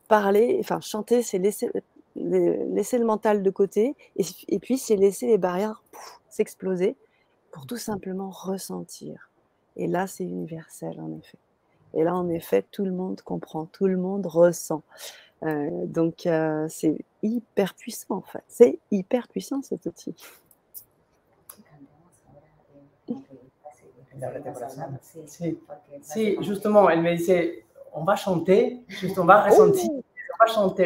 [0.09, 1.71] parler, enfin chanter, c'est laisser,
[2.17, 3.95] laisser le mental de côté.
[4.49, 5.83] Et puis, c'est laisser les barrières
[6.33, 6.97] s'exploser
[7.51, 9.31] pour tout simplement ressentir.
[9.77, 11.39] Et là, c'est universel, en effet.
[11.95, 14.83] Et là, en effet, tout le monde comprend, tout le monde ressent.
[15.43, 18.43] Euh, donc, euh, c'est hyper puissant, en fait.
[18.49, 20.15] C'est hyper puissant, cet outil.
[26.01, 30.03] Si, justement, elle me disait, on va chanter, juste on va ressentir, oh!
[30.41, 30.85] on va chanter.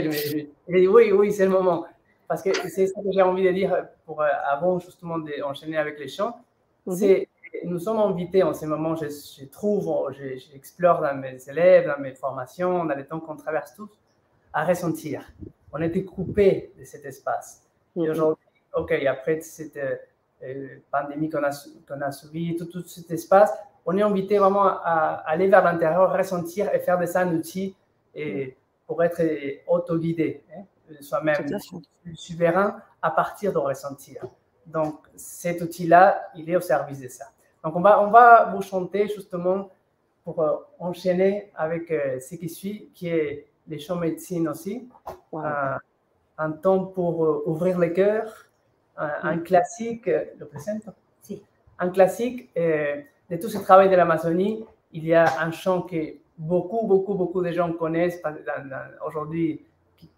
[0.69, 1.87] Elle dit, oui, oui, c'est le moment.
[2.29, 5.99] Parce que c'est ça que j'ai envie de dire pour, euh, avant justement d'enchaîner avec
[5.99, 6.39] les chants.
[6.87, 6.97] Mhm.
[6.97, 7.29] C'est
[7.65, 12.13] nous sommes invités en ce moment, je, je trouve, j'explore dans mes élèves, dans mes
[12.15, 13.89] formations, dans les temps qu'on traverse tous,
[14.53, 15.23] à ressentir.
[15.73, 17.63] On été coupé de cet espace.
[17.97, 18.11] Et mhm.
[18.11, 19.79] aujourd'hui, OK, après cette
[20.43, 21.51] euh, pandémie qu'on a,
[21.89, 23.53] qu'on a subi, tout, tout, cet espace,
[23.87, 27.75] on est invité vraiment à, aller vers l'intérieur, ressentir et faire de ça un outil
[28.15, 28.57] et,
[28.87, 29.23] pour être
[29.67, 30.63] autoguidé, hein,
[31.01, 31.47] soi-même
[32.15, 34.25] souverain à partir de ressentir.
[34.67, 37.27] Donc, cet outil-là, il est au service de ça.
[37.63, 39.71] Donc, on va, on va vous chanter justement
[40.25, 44.89] pour euh, enchaîner avec euh, ce qui suit, qui est les chants médecine aussi.
[46.39, 48.47] un temps pour ouvrir le cœur,
[48.97, 50.83] un, classique, le présente?
[51.23, 51.43] Si.
[51.79, 54.65] Un classique de tout ce travail de l'Amazonie.
[54.93, 58.21] Il y a un chant que beaucoup, beaucoup, beaucoup de gens connaissent
[59.05, 59.65] aujourd'hui,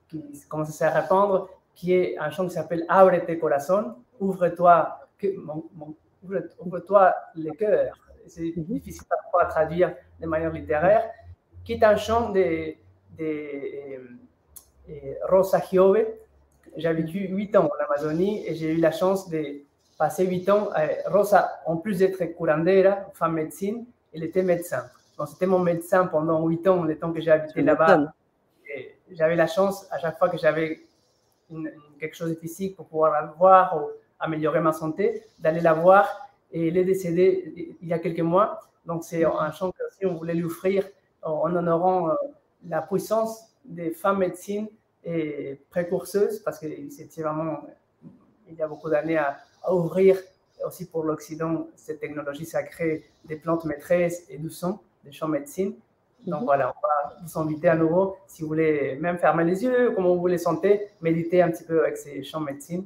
[0.08, 5.00] qui, commence à se répandre, qui est un chant qui s'appelle Abre corazón, ouvre-toi
[6.60, 7.96] ouvre-toi le cœur.
[8.26, 8.64] C'est mhm.
[8.64, 11.10] difficile parfois à traduire de manière littéraire,
[11.64, 12.74] qui est un chant de,
[13.18, 14.18] de,
[14.88, 14.94] de
[15.28, 16.04] Rosa Giove,
[16.76, 19.62] j'ai vécu huit ans en Amazonie et j'ai eu la chance de
[19.98, 20.68] passer huit ans.
[20.78, 23.84] Euh, Rosa, en plus d'être curandera, femme médecine,
[24.14, 24.84] elle était médecin.
[25.18, 28.12] Donc, c'était mon médecin pendant huit ans, le temps que j'ai habité là-bas.
[29.12, 30.80] J'avais la chance, à chaque fois que j'avais
[31.98, 33.88] quelque chose de physique pour pouvoir la voir ou
[34.20, 36.28] améliorer ma santé, d'aller la voir.
[36.52, 38.60] Et elle est décédée il y a quelques mois.
[38.86, 40.88] Donc, c'est un chant que si on voulait lui offrir
[41.22, 42.14] en honorant euh,
[42.66, 44.68] la puissance des femmes médecines
[45.04, 47.66] et précurseuse parce que c'était vraiment,
[48.48, 49.38] il y a beaucoup d'années à,
[49.70, 50.18] ouvrir
[50.64, 55.74] aussi pour l'Occident cette technologie sacrée des plantes maîtresses et du son, des champs médecine.
[56.26, 56.46] Donc mhm.
[56.46, 60.16] voilà, on va vous inviter à nouveau, si vous voulez même fermer les yeux, comment
[60.16, 62.84] vous les sentez, méditer un petit peu avec ces champs médecine.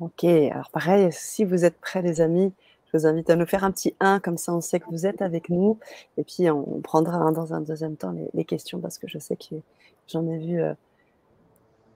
[0.00, 2.52] Ok, alors pareil, si vous êtes prêts les amis,
[2.86, 5.06] je vous invite à nous faire un petit 1, comme ça on sait que vous
[5.06, 5.78] êtes avec nous.
[6.16, 9.54] Et puis on prendra dans un deuxième temps les, questions parce que je sais que
[10.08, 10.74] j'en ai vu euh,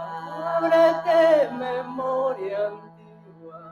[0.59, 3.63] ábrete memoria antigua.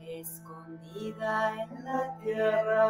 [0.00, 2.88] En la tierra,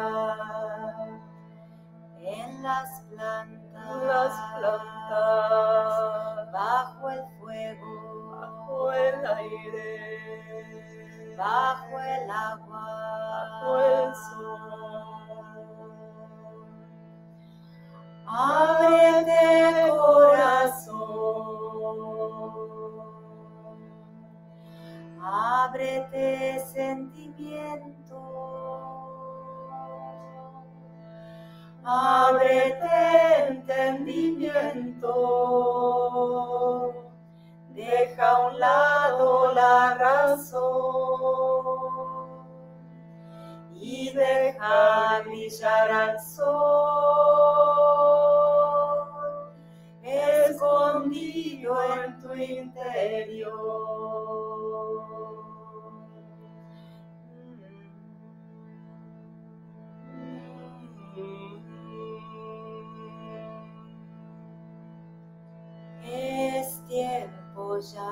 [2.21, 10.25] en las plantas, las plantas, bajo el fuego, bajo el aire,
[11.37, 12.85] bajo el agua,
[13.59, 14.84] bajo el sol.
[18.27, 21.45] Ábrete corazón.
[25.27, 28.19] Ábrete sentimiento,
[31.83, 35.13] ábrete entendimiento,
[37.69, 40.65] deja a un lado la razón
[43.73, 48.14] y deja brillar al sol.
[50.55, 53.55] Escondido en tu interior.
[66.07, 68.11] Es tiempo ya,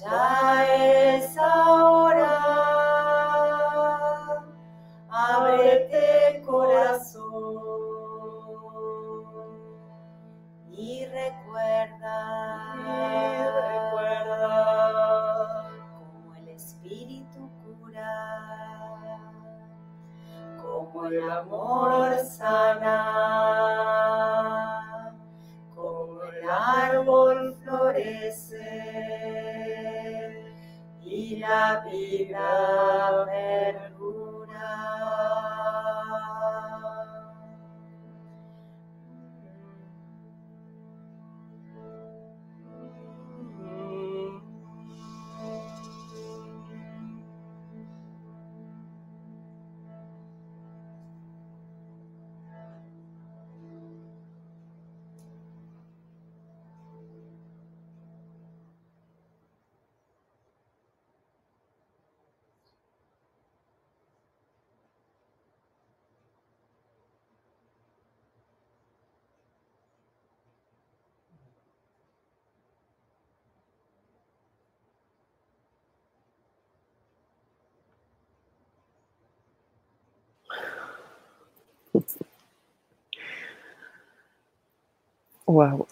[0.00, 2.23] ya es ahora.
[11.54, 12.74] Recuerda,
[13.94, 19.20] recuerda como el espíritu cura,
[20.60, 23.06] como el amor sana,
[25.72, 28.66] como el árbol florece
[31.02, 33.93] y la vida.
[85.46, 85.86] Waouh.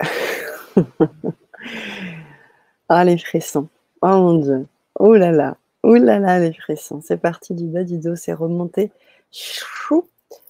[2.88, 3.68] ah, les frissons.
[4.00, 4.66] Oh mon Dieu.
[4.98, 5.57] Oh là là.
[5.82, 7.00] Oh là là, les frissons.
[7.03, 8.90] C'est parti du bas du dos, c'est remonté.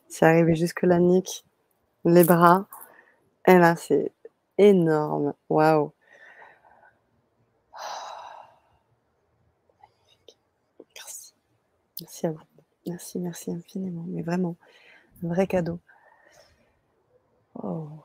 [0.08, 1.44] C'est arrivé jusque la nuque,
[2.04, 2.66] les bras.
[3.46, 4.12] Et là, c'est
[4.58, 5.34] énorme.
[5.48, 5.92] Waouh.
[10.94, 11.34] Merci.
[12.00, 12.40] Merci à vous.
[12.86, 14.04] Merci, merci infiniment.
[14.08, 14.56] Mais vraiment,
[15.22, 15.78] un vrai cadeau.
[17.54, 18.04] Oh.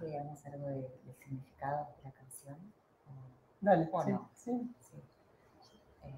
[0.00, 2.56] Digamos algo de- del significado de la canción.
[3.60, 4.30] Dale, o sí, no.
[4.34, 4.74] sí.
[4.80, 4.96] Sí.
[6.04, 6.14] Eh,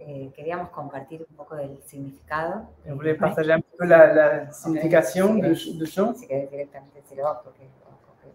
[0.00, 2.68] eh, queríamos compartir un poco del significado.
[2.84, 6.14] Je voulais partager un peu la, la signification du, du chant.
[6.16, 7.66] Si querés directamente decirlo vos, porque,
[8.06, 8.28] porque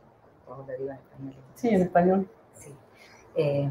[0.48, 1.36] vos lo digo en español.
[1.56, 2.28] Sí, en espagnol.
[2.56, 2.76] Sí.
[3.36, 3.70] Eh,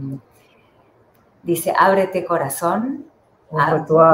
[1.42, 3.06] dice, ábrete corazón,
[3.52, 4.12] Ouvre-toi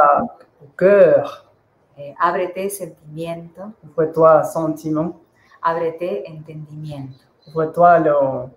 [0.63, 1.51] au cœur,
[1.97, 5.21] eh, ábrete sentimiento, ouvre-toi sentiment,
[5.63, 7.25] ábrete entendimiento.
[7.47, 8.51] ouvre-toi l'en-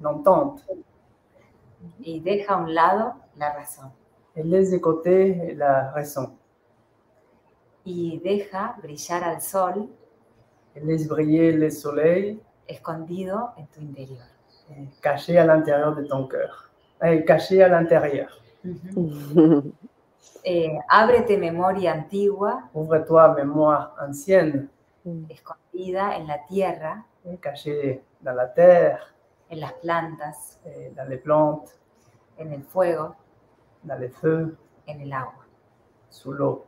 [0.00, 0.62] l'entente.
[2.00, 3.90] Y deja a un lado la razón.
[4.34, 6.36] Et laisse de côté la raison.
[7.84, 9.88] Y deja brillar al sol
[10.74, 14.22] Et laisse briller le soleil escondido en tu interior.
[14.70, 16.70] et caché à l'intérieur de ton cœur.
[17.02, 18.28] Et caché à l'intérieur.
[20.48, 24.68] Eh, ábrete memoria antigua, Ouvre-toi mémoire ancienne
[25.28, 27.04] escondida en la tierra,
[27.40, 29.12] cachée dans la terre,
[29.50, 31.76] en las plantas, et dans les plantes,
[32.38, 33.14] en el fuego,
[33.82, 34.56] dans les feux,
[34.88, 35.46] en el agua.
[36.16, 36.64] sous l'eau.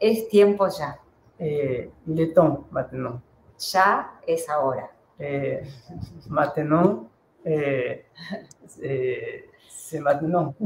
[0.00, 0.98] Es tiempo ya.
[1.38, 3.20] Et il est temps maintenant.
[3.58, 4.88] Ya es ahora.
[5.18, 5.60] Et
[6.28, 7.08] maintenant,
[7.44, 8.04] et,
[8.82, 10.54] et c'est maintenant.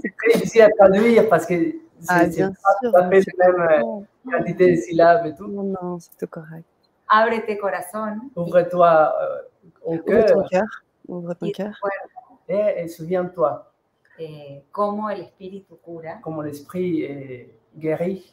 [0.00, 1.54] C'est très difficile à traduire parce que
[2.00, 2.48] c'est Ah, pas sûr.
[2.82, 5.46] tout à fait c'est la même euh, quantité de syllabes et tout.
[5.48, 6.64] Non, non, c'est tout correct.
[7.60, 9.42] Corazón y- Ouvre-toi euh,
[9.84, 10.12] au Ouvre ton
[10.42, 10.84] cœur cœur.
[11.08, 11.72] Ouvre ton cœur.
[12.48, 13.72] et, et souviens-toi
[14.18, 18.24] eh, cómo el espíritu cura, comment l'esprit est guéri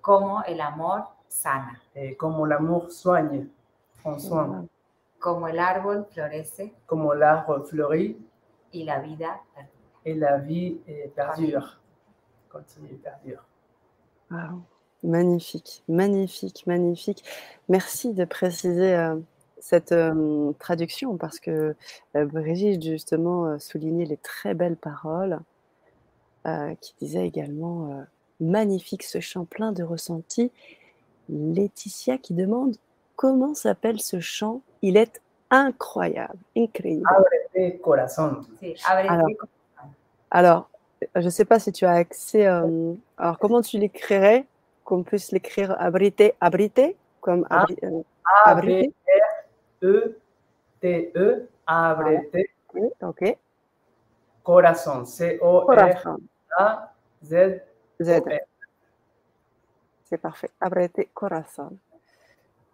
[0.00, 3.46] cómo el amor sana, et comment l'amour soigne,
[4.02, 4.66] prend soin,
[5.22, 6.74] cómo el árbol florece
[7.66, 8.18] fleurit
[8.72, 9.70] y la vida perdura.
[10.04, 11.80] et la vie est perdure.
[12.50, 13.00] Continue.
[15.02, 17.24] Magnifique, magnifique, magnifique.
[17.68, 19.16] Merci de préciser euh,
[19.58, 21.74] cette euh, traduction parce que
[22.16, 25.40] euh, Brigitte justement euh, soulignait les très belles paroles
[26.46, 28.02] euh, qui disait également euh,
[28.40, 30.50] magnifique ce chant plein de ressentis.
[31.28, 32.76] Laetitia qui demande
[33.22, 34.62] comment s'appelle ce chant?
[34.82, 37.24] Il est incroyable, incroyable.
[37.54, 37.78] Sí,
[39.08, 39.94] Alors, corazón.
[40.32, 40.70] Alors,
[41.14, 42.48] je ne sais pas si tu as accès.
[42.48, 44.44] euh, alors, comment tu l'écrirais
[44.84, 47.62] Qu'on puisse l'écrire abrité, abrité Comme Ah.
[47.64, 48.02] abri- euh,
[48.44, 48.92] A, B, abrité
[49.84, 50.16] E,
[50.80, 52.34] T, E, abrete,
[52.74, 53.36] Oui, ok.
[54.42, 56.18] corazon, C-O-R, Corazon.
[56.58, 56.92] A,
[57.22, 57.60] Z,
[58.00, 58.10] Z.
[58.26, 58.38] O, R.
[60.02, 60.50] C'est parfait.
[60.60, 61.78] Abrete corazon.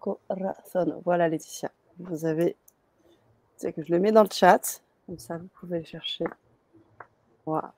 [0.00, 1.02] Corazon.
[1.04, 1.70] Voilà, Laetitia.
[1.98, 2.56] Vous avez.
[3.56, 4.82] C'est que je le mets dans le chat.
[5.06, 6.24] Comme ça, vous pouvez le chercher.
[7.46, 7.72] Voilà.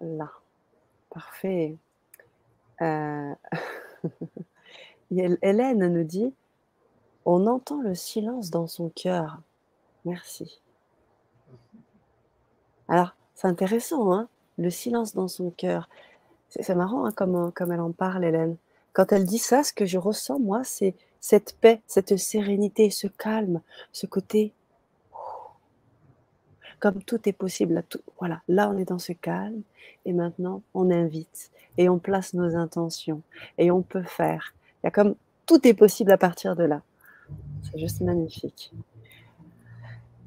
[1.10, 1.76] Parfait.
[2.82, 3.34] Euh,
[5.10, 6.34] Hélène nous dit
[7.24, 9.40] On entend le silence dans son cœur.
[10.04, 10.60] Merci.
[12.88, 14.28] Alors, c'est intéressant, hein
[14.60, 15.88] le silence dans son cœur.
[16.48, 18.56] C'est marrant hein, comme, comme elle en parle, Hélène.
[18.92, 23.06] Quand elle dit ça, ce que je ressens, moi, c'est cette paix, cette sérénité, ce
[23.06, 23.60] calme,
[23.92, 24.52] ce côté
[26.80, 27.74] comme tout est possible.
[27.74, 27.82] Là,
[28.18, 29.62] voilà, là on est dans ce calme
[30.06, 33.22] et maintenant on invite et on place nos intentions
[33.58, 34.54] et on peut faire.
[34.82, 35.14] Il y a comme
[35.46, 36.82] tout est possible à partir de là.
[37.62, 38.72] C'est juste magnifique.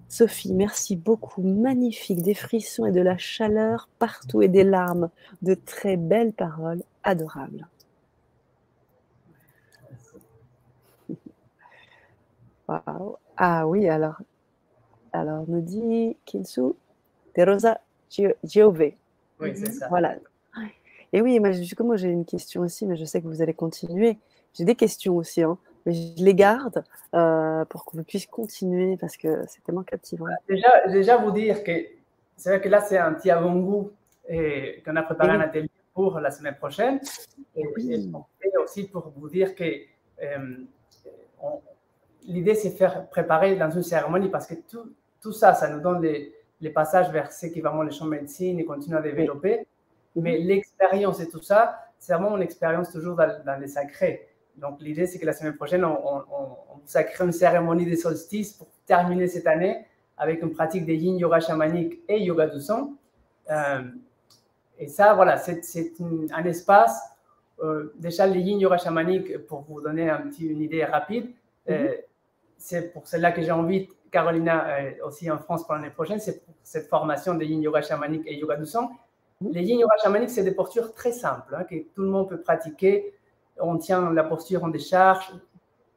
[0.08, 1.42] Sophie, merci beaucoup.
[1.42, 5.10] Magnifique, des frissons et de la chaleur partout et des larmes,
[5.42, 7.68] de très belles paroles, adorables.
[12.74, 13.18] Wow.
[13.38, 14.18] Ah oui, alors,
[15.12, 16.62] alors nous dit Kinsu
[17.36, 17.80] de Rosa
[18.44, 18.92] Giove.
[19.40, 19.88] Oui, c'est ça.
[19.90, 20.16] Voilà.
[21.12, 21.52] Et oui, moi,
[21.82, 24.18] moi j'ai une question aussi, mais je sais que vous allez continuer.
[24.54, 28.98] J'ai des questions aussi, hein, mais je les garde euh, pour que vous puissiez continuer
[28.98, 30.26] parce que c'est tellement captivant.
[30.50, 31.72] Déjà, déjà vous dire que
[32.38, 33.92] c'est vrai que là, c'est un petit avant-goût
[34.28, 35.36] et qu'on a préparé oui.
[35.36, 37.00] un atelier pour la semaine prochaine.
[37.56, 38.12] Et, Oui.
[38.44, 39.64] et aussi pour vous dire que
[40.24, 40.58] euh,
[41.42, 41.62] on-
[42.28, 46.02] l'idée, c'est faire préparer dans une cérémonie parce que tout, tout ça, ça nous donne
[46.02, 49.02] les, les passages vers ce qui est vraiment le champ de médecine et continue à
[49.02, 49.68] développer.
[50.16, 54.28] Mais l'expérience et tout ça, c'est vraiment une expérience toujours dans, dans les sacrés.
[54.58, 58.54] Donc l'idée, c'est que la semaine prochaine, on, on, on- sacre une cérémonie des solstices
[58.54, 59.86] pour terminer cette année
[60.18, 62.96] avec une pratique de yin yoga chamanique et yoga du son.
[63.50, 63.82] Euh,
[64.80, 65.62] et ça, voilà, c'est
[66.34, 67.00] un espace.
[67.62, 71.32] euh, déjà, le yin yoga chamanique, pour vous donner un petit, une idée rapide,
[71.70, 71.94] euh,
[72.64, 76.46] c'est pour cela que j'ai envie, Carolina, euh, aussi en France pour l'année prochaine, c'est
[76.46, 78.90] pour cette formation de yin yoga chamanique et yoga du son.
[79.42, 82.40] Les yin yoga chamanique, c'est des postures très simples hein, que tout le monde peut
[82.40, 83.14] pratiquer.
[83.60, 85.34] On tient la posture en décharge.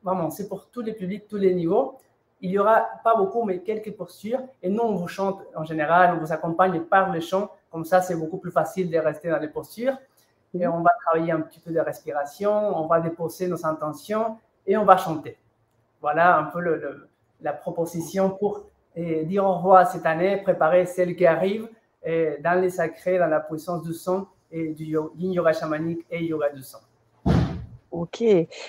[0.03, 1.99] Vraiment, c'est pour tous les publics, tous les niveaux.
[2.41, 4.41] Il y aura pas beaucoup, mais quelques postures.
[4.61, 7.53] Et nous, on vous chante en général, on vous accompagne par le chant.
[7.71, 9.97] Comme ça, c'est beaucoup plus facile de rester dans les postures.
[10.53, 14.77] Et on va travailler un petit peu de respiration, on va déposer nos intentions et
[14.77, 15.39] on va chanter.
[16.01, 16.61] Voilà un peu
[17.41, 21.69] la proposition pour eh, dire au revoir cette année, préparer celle qui arrive
[22.03, 26.51] eh, dans les sacrés, dans la puissance du son et du yoga chamanique et yoga
[26.51, 26.79] du son.
[27.91, 28.23] Ok.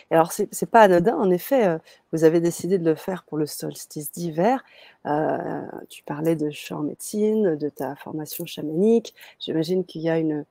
[0.09, 1.77] Alors, c'est c'est pas anodin, en effet, euh,
[2.13, 4.63] vous avez décidé de le faire pour le solstice d'hiver.
[5.05, 9.13] Euh, tu parlais de en médecine, de ta formation chamanique.
[9.39, 10.45] J'imagine qu'il y a une,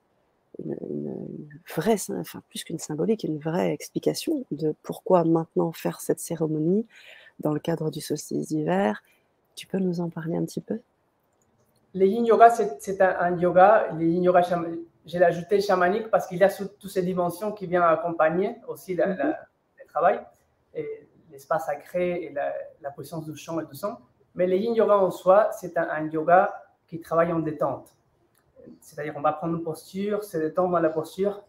[0.64, 6.00] une, une- une vraie, enfin, plus qu'une symbolique, une vraie explication de pourquoi maintenant faire
[6.00, 6.86] cette cérémonie
[7.40, 9.02] dans le cadre du solstice d'hiver.
[9.54, 10.80] Tu peux nous en parler un petit peu?
[11.94, 14.68] Le yin yoga, c'est un, un yoga, le yin yoga, chama-
[15.06, 19.06] j'ai ajouté chamanique parce qu'il y a toutes ces dimensions qui viennent accompagner aussi la-
[19.06, 19.46] la-
[19.78, 20.20] le travail,
[21.30, 22.52] l'espace sacré et la,
[22.82, 23.96] la puissance du chant et du son.
[24.34, 26.52] Mais le yin yoga en soi, c'est un, un yoga
[26.86, 27.95] qui travaille en détente.
[28.80, 31.42] C'est-à-dire, on va prendre une posture, se détendre dans la posture,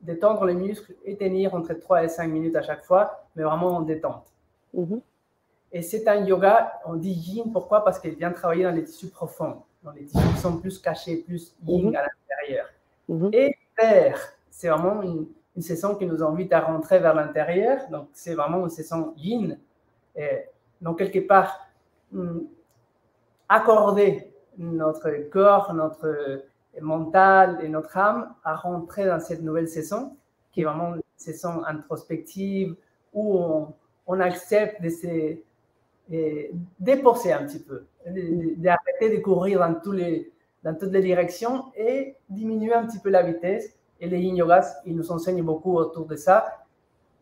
[0.00, 3.68] détendre les muscles et tenir entre 3 et 5 minutes à chaque fois, mais vraiment
[3.76, 4.26] en détente.
[4.74, 5.00] Mhm.
[5.72, 7.84] Et c'est un yoga, on dit yin, pourquoi?
[7.84, 11.16] Parce qu'il vient travailler dans les tissus profonds, dans les tissus qui sont plus cachés,
[11.18, 11.96] plus yin Mhm.
[11.96, 12.66] à l'intérieur.
[13.08, 13.30] Mhm.
[13.32, 14.18] Et vert,
[14.50, 15.26] c'est vraiment une,
[15.56, 19.58] une saison qui nous invite à rentrer vers l'intérieur, donc c'est vraiment une saison yin.
[20.14, 20.44] Et
[20.80, 21.66] donc, quelque part,
[22.14, 22.46] hum,
[23.48, 26.42] accorder notre corps, notre
[26.80, 30.16] mental et notre âme à rentrer dans cette nouvelle saison,
[30.52, 32.74] qui est vraiment une saison introspective,
[33.12, 33.38] où
[34.06, 35.36] on, accepte de se
[36.08, 40.30] et déposer un petit peu, de- de- d'arrêter de courir dans, tous les,
[40.62, 43.74] dans toutes les directions et diminuer un petit peu la vitesse.
[43.98, 46.65] Et les yin yogas, ils nous enseignent beaucoup autour de ça.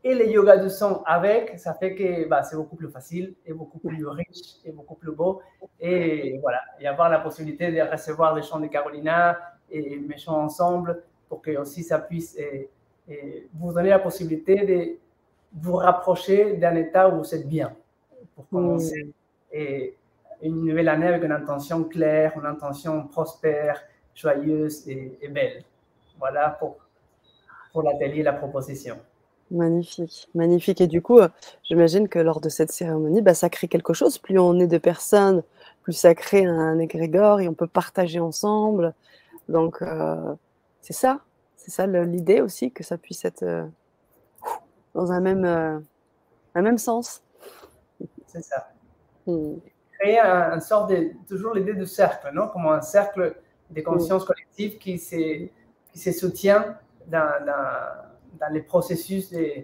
[0.06, 3.54] Et les yogas du son avec, ça fait que bah, c'est beaucoup plus facile et
[3.54, 5.40] beaucoup plus riche et beaucoup plus beau.
[5.80, 9.38] Et voilà, et avoir la possibilité de recevoir les chants de Carolina
[9.70, 12.68] et mes chants ensemble pour que aussi ça puisse et,
[13.08, 14.98] et vous donner la possibilité de
[15.54, 17.74] vous rapprocher d'un état où vous êtes bien
[18.34, 19.10] pour commencer
[19.52, 19.96] et
[20.42, 23.80] une nouvelle année avec une intention claire, une intention prospère,
[24.14, 25.64] joyeuse et, et belle.
[26.18, 26.76] Voilà pour,
[27.72, 28.98] pour l'atelier, la proposition.
[29.50, 30.80] Magnifique, magnifique.
[30.80, 31.28] Et du coup, euh,
[31.64, 34.18] j'imagine que lors de cette cérémonie, bah, ça crée quelque chose.
[34.18, 35.42] Plus on est de personnes,
[35.82, 38.94] plus ça crée un égrégore et on peut partager ensemble.
[39.48, 40.34] Donc, euh,
[40.80, 41.20] C'est ça,
[41.56, 43.64] c'est ça l'idée aussi, que ça puisse être euh,
[44.94, 45.44] dans un même,
[46.54, 47.22] un même sens.
[48.26, 48.72] C'est ça.
[49.26, 49.56] Hmm.
[49.98, 52.48] Créer un, une sorte de, toujours l'idée de cercle, non?
[52.48, 53.36] Comme un cercle
[53.70, 55.46] de conscience collective qui se,
[55.92, 56.76] qui se soutient
[57.06, 59.62] dans, dans, dans les processus de,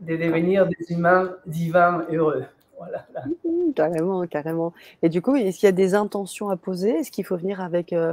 [0.00, 2.44] de devenir des humains divins heureux.
[2.78, 3.06] Voilà.
[3.44, 4.72] Mhm, Carrément, carrément.
[5.02, 6.90] Et du coup, est-ce qu'il y a des intentions à poser?
[6.90, 8.12] Est-ce qu'il faut venir avec euh,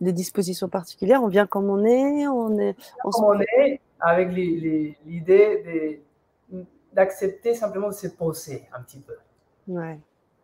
[0.00, 1.22] des dispositions particulières?
[1.22, 6.02] On vient comme on est On est, on on est, avec l'idée
[6.92, 9.14] d'accepter simplement de se poser un petit peu.
[9.68, 9.98] Ouais.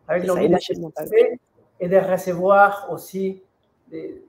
[0.07, 1.39] Avec l'envie de se poser
[1.79, 3.41] et de recevoir aussi.
[3.91, 4.21] des-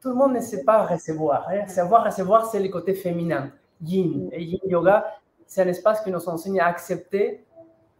[0.00, 1.48] Tout le monde ne sait pas recevoir.
[1.48, 1.66] hein.
[1.68, 4.28] Savoir recevoir, c'est le côté féminin, yin.
[4.32, 5.04] Et yin yoga,
[5.46, 7.44] c'est un espace qui nous enseigne à accepter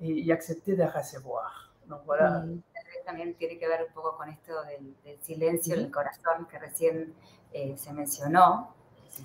[0.01, 1.73] et, y accepter de recevoir.
[1.89, 2.41] Donc voilà.
[2.41, 2.61] Mm.
[2.75, 5.91] Tal vez también tiene que ver un poco con esto del, del silencio en el
[5.91, 7.15] corazón que recién
[7.53, 8.75] eh, se mencionó,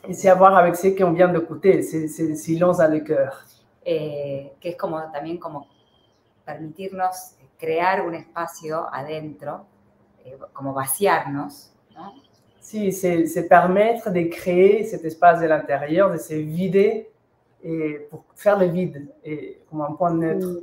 [0.08, 3.02] Et c'est à voir avec ce qu'on vient d'écouter, c'est c'est le silence dans le
[3.02, 3.44] cœur.
[3.86, 5.68] eh, que es como también como
[6.46, 9.66] permitirnos crear un espacio adentro,
[10.26, 11.73] eh, como vaciarnos,
[12.62, 17.10] Si, c'est permettre de créer cet espace de l'intérieur, de se vider
[17.64, 20.48] et pour faire le vide et comme un point neutre.
[20.48, 20.62] Mm.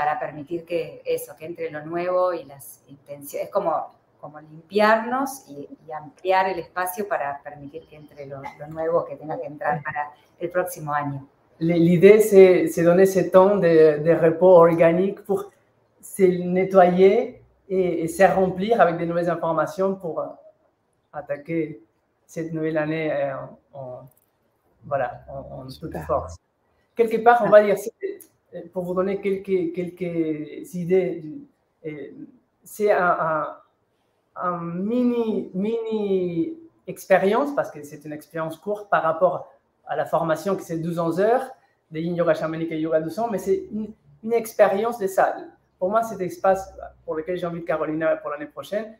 [0.00, 3.72] para permitir que eso, que entre lo nuevo y las intenciones, es como,
[4.18, 9.16] como limpiarnos y, y ampliar el espacio para permitir que entre lo, lo nuevo que
[9.16, 11.28] tenga que entrar para el próximo año.
[11.58, 15.50] L'idée, c'est donner ce temps de, de repos organique pour
[16.00, 20.24] se nettoyer et, et se remplir avec de nouvelles informations pour
[21.12, 21.80] attaquer
[22.26, 23.34] cette nouvelle année euh,
[23.74, 24.08] en, en-
[24.84, 26.36] voilà, en, en toute force.
[26.96, 27.92] Quelque part, on va dire, c'est-
[28.54, 31.24] euh, pour vous donner quelques, quelques idées,
[31.86, 31.90] euh,
[32.64, 33.56] c'est un, un-
[34.36, 36.56] un mini, mini
[36.86, 39.52] expérience, parce que c'est une expérience courte par rapport
[39.86, 41.50] à la formation qui c'est 12-11 heures
[41.90, 43.92] de yin yoga chamanique et yoga son, mais c'est une,
[44.22, 45.36] une expérience de ça.
[45.78, 46.72] Pour moi, cet espace
[47.04, 48.96] pour lequel j'invite Carolina pour l'année prochaine,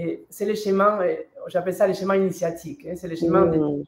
[0.00, 1.16] et c'est le chemin, euh,
[1.48, 3.84] j'appelle ça le chemin initiatique, hein, c'est le chemin de Mm.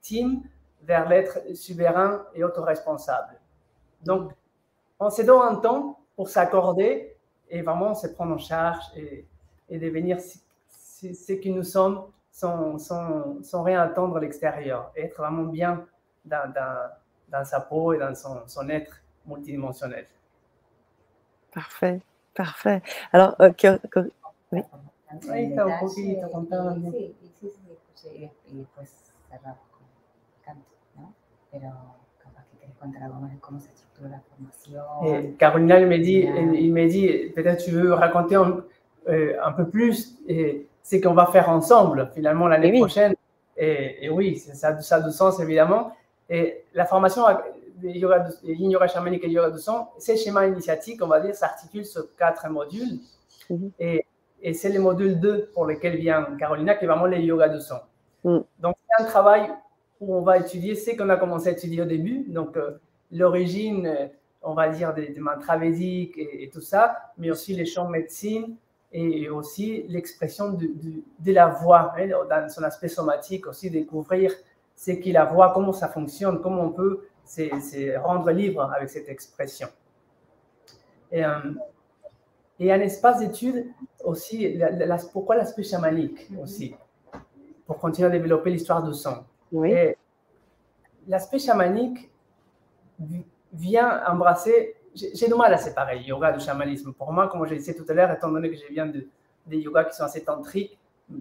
[0.00, 0.42] team
[0.82, 3.34] vers l'être souverain et autoresponsable.
[4.04, 4.32] Donc,
[4.98, 7.14] on se donne un temps pour s'accorder
[7.48, 9.26] et vraiment se prendre en charge et,
[9.68, 14.92] et devenir ce- que nous sommes sans, sans, sans rien attendre à l'extérieur.
[14.94, 15.84] Et être vraiment bien
[16.24, 16.90] dans, dans,
[17.28, 18.94] dans sa peau et dans son, son être
[19.26, 20.06] multidimensionnel.
[21.52, 22.00] Parfait,
[22.34, 22.82] parfait.
[23.12, 24.10] Alors, euh, que- que-
[24.52, 26.90] Tanto Un detalle, poquito y- contando.
[26.92, 28.90] Sí, sí, sí, sí, escuché, y, y después
[29.28, 29.82] cerramos con
[30.44, 31.12] canto, ¿no?
[31.50, 31.68] Pero
[32.22, 34.84] capaz que querés contar algo más de cómo se estructura la formación.
[35.04, 36.20] Et Carolina, il me dit,
[36.54, 38.64] il me dit peut-être tu veux raconter un,
[39.08, 42.78] euh, un peu plus et ce qu'on va faire ensemble finalement l'année oui.
[42.78, 43.14] prochaine.
[43.56, 45.92] Et, et oui, ça, a- ça a du sens évidemment.
[46.28, 47.24] Et la formation
[47.82, 52.48] yoga chamanique et yoga du son, ces schémas initiatiques, on va dire, s'articulent sur quatre
[52.48, 53.00] modules.
[53.48, 53.70] Mhm.
[53.80, 54.04] Et,
[54.42, 57.60] et c'est le module 2 pour lequel vient Carolina, qui est vraiment le yoga du
[57.60, 57.76] son.
[58.24, 58.44] Mhm.
[58.60, 59.50] Donc, c'est un travail
[60.00, 62.24] où on va étudier ce qu'on a commencé à étudier au début.
[62.28, 62.72] Donc, euh,
[63.12, 64.06] l'origine, euh,
[64.42, 67.84] on va dire, des, des mantras védiques et, et tout ça, mais aussi les champs
[67.86, 68.56] de médecine
[68.92, 74.32] et aussi l'expression de, de- de la voix, hein, dans son aspect somatique, aussi découvrir
[74.74, 78.88] ce qu'est la voix, comment ça fonctionne, comment on peut se, se rendre libre avec
[78.88, 79.68] cette expression.
[81.12, 81.30] Et, euh,
[82.60, 83.66] et un espace d'étude
[84.04, 86.76] aussi, la- la- la- pourquoi l'aspect chamanique aussi,
[87.66, 88.92] pour continuer à développer l'histoire du
[89.52, 89.72] oui.
[89.72, 89.96] Et
[91.08, 92.10] l'aspect chamanique
[93.00, 94.76] vi- vient embrasser.
[94.94, 96.92] J'ai du mal à séparer le yoga du chamanisme.
[96.92, 99.06] Pour moi, comme je disais tout à l'heure, étant donné que je viens de,
[99.46, 100.78] des yogas qui sont assez tantriques,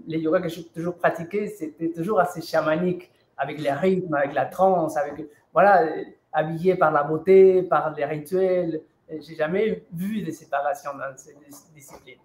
[0.07, 4.45] les yogas que j'ai toujours pratiqués, c'était toujours assez chamanique, avec les rythmes, avec la
[4.45, 5.87] trance, avec, voilà,
[6.33, 8.81] habillé par la beauté, par les rituels.
[9.09, 12.19] J'ai jamais vu de séparation dans ces dis- disciplines.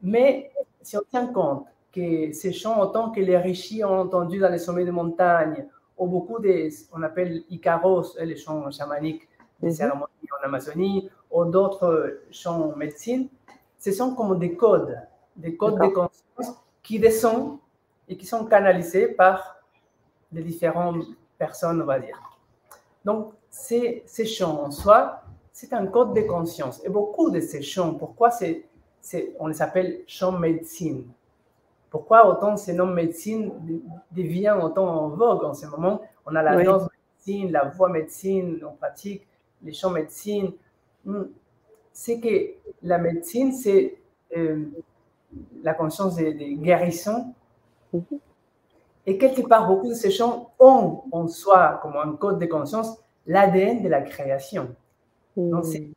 [0.00, 0.50] Mais
[0.82, 4.58] si on tient compte que ces chants, autant que les rishis ont entendu dans les
[4.58, 9.28] sommets de montagne, ou beaucoup de, on appelle Icaros, euh, les chants chamaniques
[9.60, 9.74] des Mhm.
[9.74, 13.28] cérémonies en Amazonie, ou d'autres chants en médecine,
[13.78, 14.98] ce sont comme des codes,
[15.36, 17.58] des codes de conscience qui descendent
[18.08, 19.56] et qui sont canalisés par
[20.32, 21.04] les différentes
[21.38, 22.18] personnes, on va dire.
[23.04, 25.22] Donc, ces, ces chants en soi,
[25.54, 26.84] c'est un code de conscience.
[26.84, 28.66] Et beaucoup de ces chants, pourquoi c'est,
[29.38, 31.04] on les appelle chants médecine?
[31.90, 36.02] Pourquoi autant ces noms médecine de- devient autant en vogue en ce moment?
[36.26, 36.64] On a la Oui.
[36.64, 36.88] danse
[37.24, 39.24] médecine, la voix médecine, on pratique
[39.62, 40.52] les chants médecine.
[41.04, 41.22] Hmm.
[41.92, 43.96] C'est que la médecine, c'est
[44.36, 44.64] euh,
[45.62, 47.32] la conscience des, des guérissons
[47.92, 48.18] Mhm.
[49.06, 52.98] Et quelque part, beaucoup de ces chants ont en soi, comme un code de conscience,
[53.26, 54.74] l'ADN de la création.
[55.36, 55.88] Donc, c'est-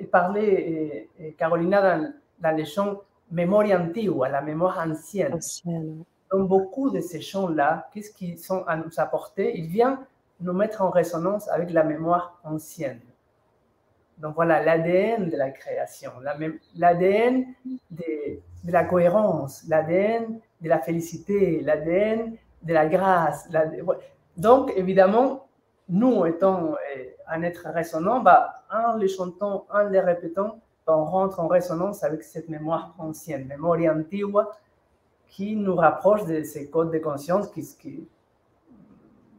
[0.00, 3.00] il parlait, euh, euh, Carolina, dans, dans les chants
[3.30, 5.34] Memoria Antigua, la mémoire ancienne.
[5.34, 6.04] Ancienne.
[6.32, 9.56] Dans beaucoup de ces chants-là, qu'est-ce qu'ils sont à nous apporter?
[9.56, 10.04] Il vient
[10.40, 13.00] nous mettre en résonance avec la mémoire ancienne.
[14.18, 16.10] Donc voilà, l'ADN de la création,
[16.74, 17.46] l'ADN
[17.90, 23.48] de, de la cohérence, l'ADN de la félicité, l'ADN de la grâce.
[24.36, 25.46] Donc évidemment,
[25.90, 31.04] nous étant euh, un être résonnant, bah, en les chantant, en les répétant, bah, on
[31.04, 34.50] rentre en résonance avec cette mémoire ancienne, memoria antigua,
[35.26, 37.48] qui nous rapproche de ces codes de conscience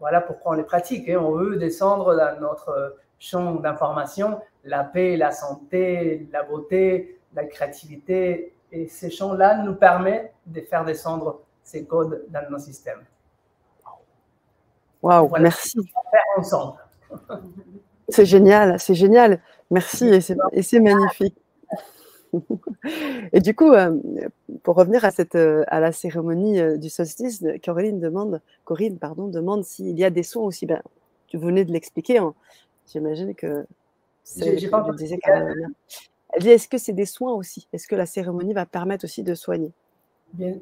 [0.02, 1.08] voilà pourquoi on les pratique.
[1.10, 1.20] hein.
[1.22, 8.54] On veut descendre dans notre champ d'information la paix, la santé, la beauté, la créativité.
[8.72, 13.04] Et ces champs-là nous permettent de faire descendre ces codes dans nos systèmes.
[15.02, 15.44] Waouh, Voilà.
[15.44, 15.78] merci.
[16.12, 16.78] Faire ensemble.
[18.10, 19.42] C'est génial, c'est génial.
[19.70, 20.22] Merci et
[20.62, 21.36] c'est magnifique.
[23.34, 23.98] Et du coup, euh,
[24.64, 29.28] pour revenir à, cette, euh, à la cérémonie euh, du solstice, Corinne demande, Corinne, pardon,
[29.28, 30.66] demande s'il y a des soins aussi.
[30.66, 30.82] Ben,
[31.28, 32.20] tu venais de l'expliquer.
[32.20, 32.34] hein.
[32.88, 33.66] J'imagine que
[34.38, 35.06] J'ai- pas entendu.
[36.34, 37.68] Elle dit est-ce que c'est des soins aussi?
[37.74, 39.72] Est-ce que la cérémonie va permettre aussi de soigner?
[40.32, 40.56] Bien,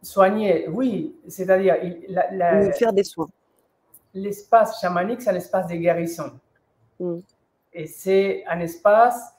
[0.00, 1.76] soigner, oui, c'est-à-dire
[2.08, 3.28] la- la- faire des soins
[4.14, 6.32] l'espace chamanique, c'est un espace de guérison.
[7.00, 7.18] Mm.
[7.72, 9.34] Et c'est un espace,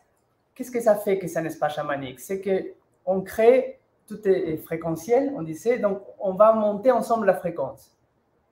[0.54, 2.20] qu'est-ce que ça fait que c'est un espace chamanique?
[2.20, 2.74] C'est que
[3.06, 7.96] on crée, tout est fréquentiel, on disait, donc on va monter ensemble la fréquence.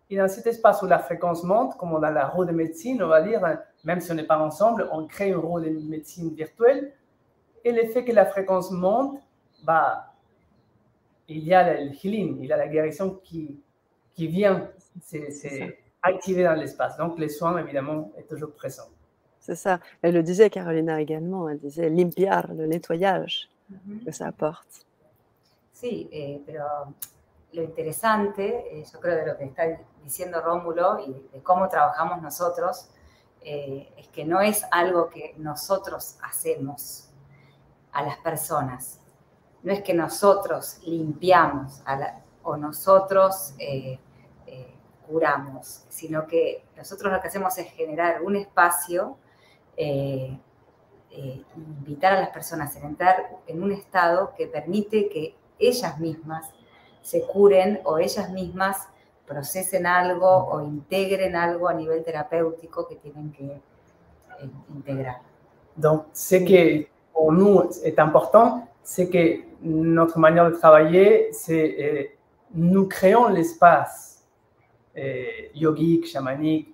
[0.10, 3.08] Et dans cet espace où la fréquence monte, comme dans la roue de médecine, on
[3.08, 6.34] va dire, hein, même si on n'est pas ensemble, on crée une roue de médecine
[6.34, 6.94] virtuelle.
[7.66, 9.20] Et le fait que la fréquence monte,
[9.64, 10.14] bah,
[11.28, 13.60] il y a le healing, il y a la guérison qui,
[14.14, 14.70] qui vient.
[15.02, 16.98] C'est activé dans l'espace.
[16.98, 18.88] Donc, les soins, évidemment, est toujours présent.
[19.40, 19.80] C'est ça.
[20.02, 21.50] Elle le disait, Carolina également.
[21.50, 24.06] Elle disait limpiar, le nettoyage Ujú.
[24.06, 24.86] que ça apporte.
[25.74, 26.66] Sí, eh, pero
[27.54, 29.64] lo interesante, eh, yo creo, de lo que está
[30.04, 32.90] diciendo Rómulo y de cómo trabajamos nosotros,
[33.42, 37.10] eh, es que no es algo que nosotros hacemos
[37.92, 39.00] a las personas.
[39.62, 44.00] No es que nosotros limpiamos a la- o nosotros eh,
[45.08, 49.18] curamos, sino que nosotros lo que hacemos es generar un espacio,
[49.78, 50.38] eh,
[51.12, 56.50] eh, invitar a las personas a entrar en un estado que permite que ellas mismas
[57.02, 58.88] se curen o ellas mismas
[59.28, 65.22] procesen algo o integren algo a nivel terapéutico que tienen que eh, integrar.
[65.76, 72.04] Donc, ce qui pour nous est important, que notre manière de travailler, c'est euh,
[72.54, 74.13] nous créons l'espace
[74.98, 75.24] euh,
[75.56, 76.74] yogique, chamanique,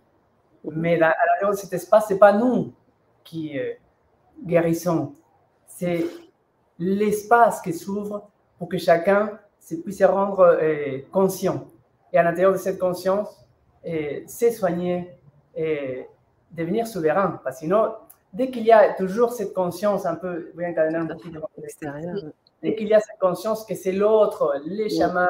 [0.63, 2.73] mais l'intérieur de cet espace, ce n'est pas nous
[3.23, 3.73] qui euh,
[4.43, 5.15] guérissons,
[5.67, 6.05] c'est
[6.77, 11.67] l'espace qui s'ouvre pour que chacun se puisse se rendre euh, conscient.
[12.11, 13.45] Et à l'intérieur de cette conscience,
[13.85, 15.15] euh, se soigner
[15.55, 16.05] et
[16.51, 17.39] devenir souverain.
[17.43, 17.93] Parce que sinon,
[18.33, 22.15] dès qu'il y a toujours cette conscience un peu, encadenar un Extérieur.
[22.63, 25.27] dès qu'il y a cette conscience que c'est l'autre, les chamans,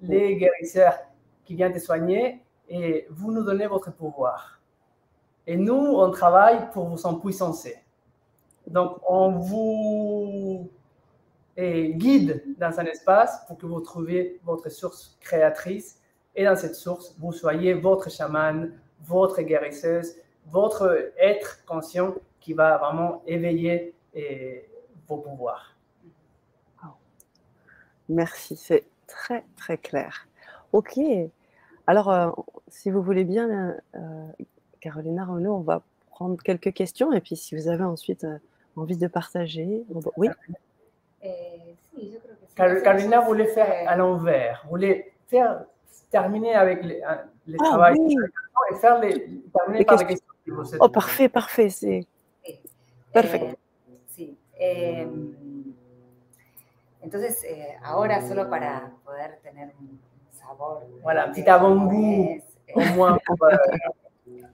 [0.00, 0.98] les guérisseurs
[1.44, 4.60] qui viennent te soigner, et vous nous donnez votre pouvoir.
[5.46, 7.76] Et nous, on travaille pour vous empuissancer.
[8.66, 10.70] Donc, on vous
[11.56, 16.00] guide dans un espace pour que vous trouviez votre source créatrice.
[16.34, 20.14] Et dans cette source, vous soyez votre chaman, votre guérisseuse,
[20.46, 23.94] votre être conscient qui va vraiment éveiller
[25.06, 25.76] vos pouvoirs.
[28.08, 30.26] Merci, c'est très très clair.
[30.72, 30.98] Ok.
[31.86, 32.30] Alors, euh,
[32.68, 34.26] si vous voulez bien, euh,
[34.80, 38.38] Carolina Renaud, on va prendre quelques questions et puis si vous avez ensuite euh,
[38.76, 40.28] envie de partager, on va- oui.
[42.54, 45.64] Car- Hacemos Carolina voulait faire à l'envers, voulait faire
[46.10, 47.00] terminer avec les,
[47.46, 48.16] les Ah travail oui.
[48.70, 50.26] et faire les, terminer Les par les questions.
[50.44, 51.70] que vous Oh, parfait, parfait.
[51.70, 52.06] C'est.
[53.12, 53.56] Perfecto.
[54.64, 55.06] Eh,
[57.02, 59.98] entonces, eh, ahora solo para poder tener un
[60.46, 60.82] sabor.
[61.02, 62.38] Voilà, un petit avant-goût,
[62.74, 63.36] au moins pour,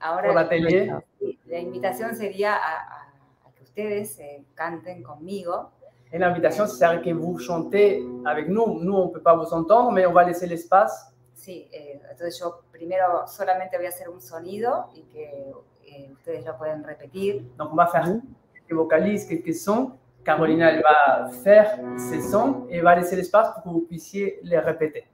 [0.01, 0.91] ahora l'atelier.
[1.19, 5.69] sí, la invitación sería a, a- a que ustedes eh, canten conmigo.
[6.11, 8.79] Et l'invitation, c'est que vous chantez avec nous.
[8.79, 11.13] Nous, on ne peut pas vous entendre, mais on va laisser l'espace.
[11.35, 15.53] Sí, eh, entonces yo primero solamente voy a hacer un sonido y que
[15.85, 17.43] eh, ustedes lo pueden repetir.
[17.57, 18.05] Donc, on va faire
[18.53, 19.91] quelques vocalises, quelques sons.
[20.23, 24.59] Carolina, elle va faire ces sons et va laisser l'espace pour que vous puissiez les
[24.59, 25.05] répéter.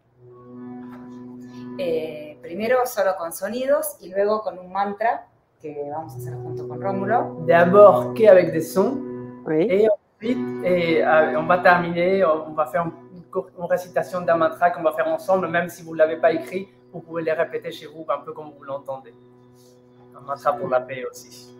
[1.77, 5.27] Eh, primero solo con sonidos y luego con un mantra
[5.61, 7.37] que vamos a hacer junto con Rómulo.
[7.47, 8.97] D'abord qu'avec des sons,
[9.45, 9.67] Oui.
[9.69, 14.37] et ensuite, et, euh, on va terminer, on va faire une, courte- une récitation d'un
[14.37, 17.33] mantra qu'on va faire ensemble, même si vous ne l'avez pas écrit, vous pouvez les
[17.33, 19.13] répéter chez vous un peu comme vous l'entendez.
[20.15, 21.51] Un mantra pour la paix aussi.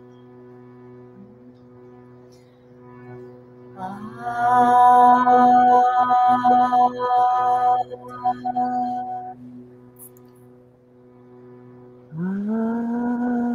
[12.18, 13.45] 啊。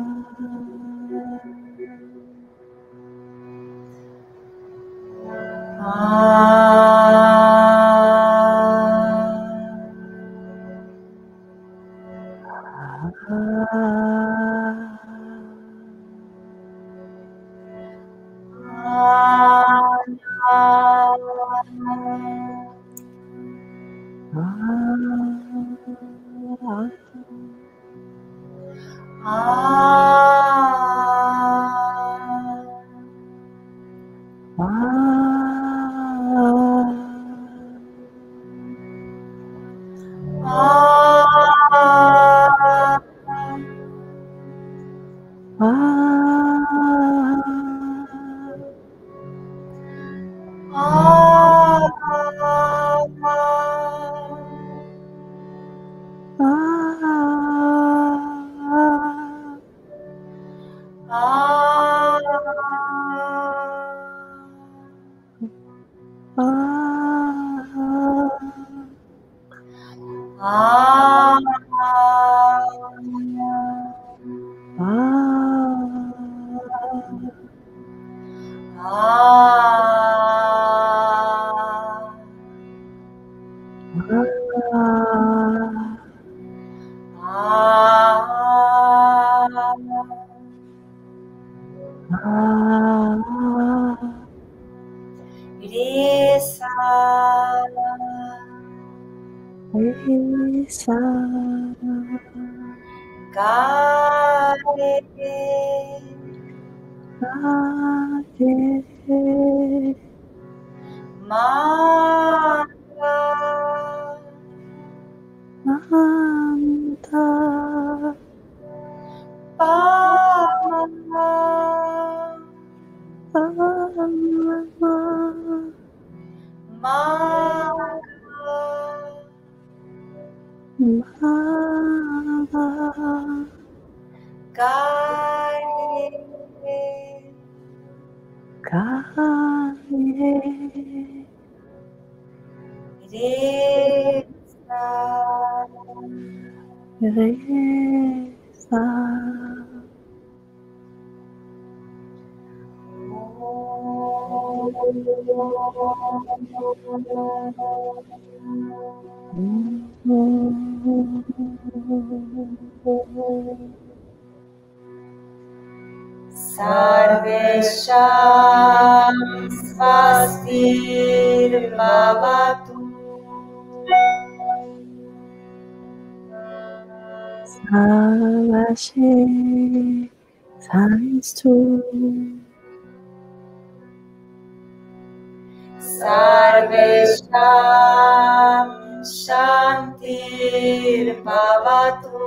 [191.11, 192.23] Nirmavatu.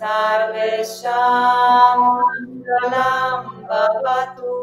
[0.03, 4.55] सर्वेषां मङ्गलं भवतु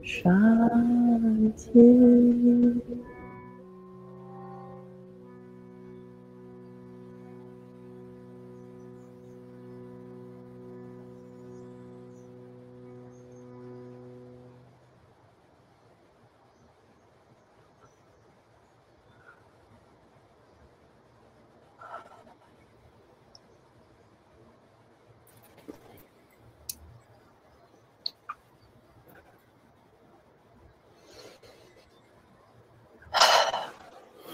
[0.04, 3.09] 山间。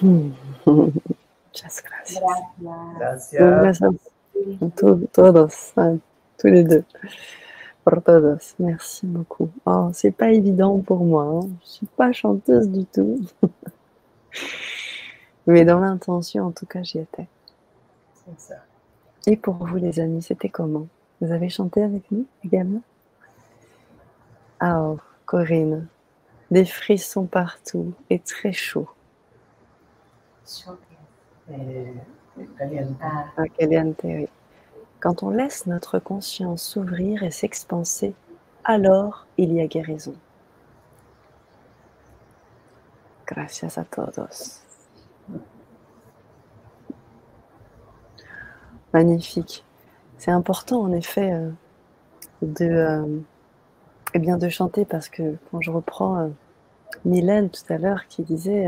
[0.01, 2.23] Muchas gracias.
[2.97, 3.39] Gracias.
[3.39, 3.41] Gracias.
[3.41, 3.91] Gracias.
[4.75, 5.97] To- Todos, ouais,
[6.37, 6.83] tous les deux.
[7.83, 8.55] Pour todos.
[8.59, 9.49] Merci beaucoup.
[9.65, 11.23] Oh, c'est pas évident pour moi.
[11.23, 11.47] hein.
[11.63, 13.21] Je suis pas chanteuse du tout.
[15.47, 17.27] Mais dans l'intention, en tout cas, j'y étais.
[18.37, 18.55] Ça.
[19.27, 20.87] Et pour vous, les amis, c'était comment?
[21.21, 22.81] Vous avez chanté avec nous également?
[24.59, 25.87] Ah, oh, Corinne,
[26.51, 28.87] des frissons partout et très chaud.
[33.01, 33.43] Ah.
[34.99, 38.13] Quand on laisse notre conscience s'ouvrir et s'expanser,
[38.63, 40.15] alors il y a guérison.
[43.27, 44.61] Gracias a todos.
[48.93, 49.65] Magnifique.
[50.17, 51.49] C'est important en effet euh,
[52.41, 53.19] de, euh,
[54.13, 56.29] eh bien, de chanter parce que quand je reprends euh,
[57.03, 58.67] Mylène tout à l'heure qui disait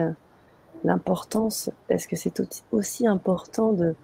[0.84, 2.42] l'importance, est-ce que c'est
[2.72, 3.96] aussi- important de,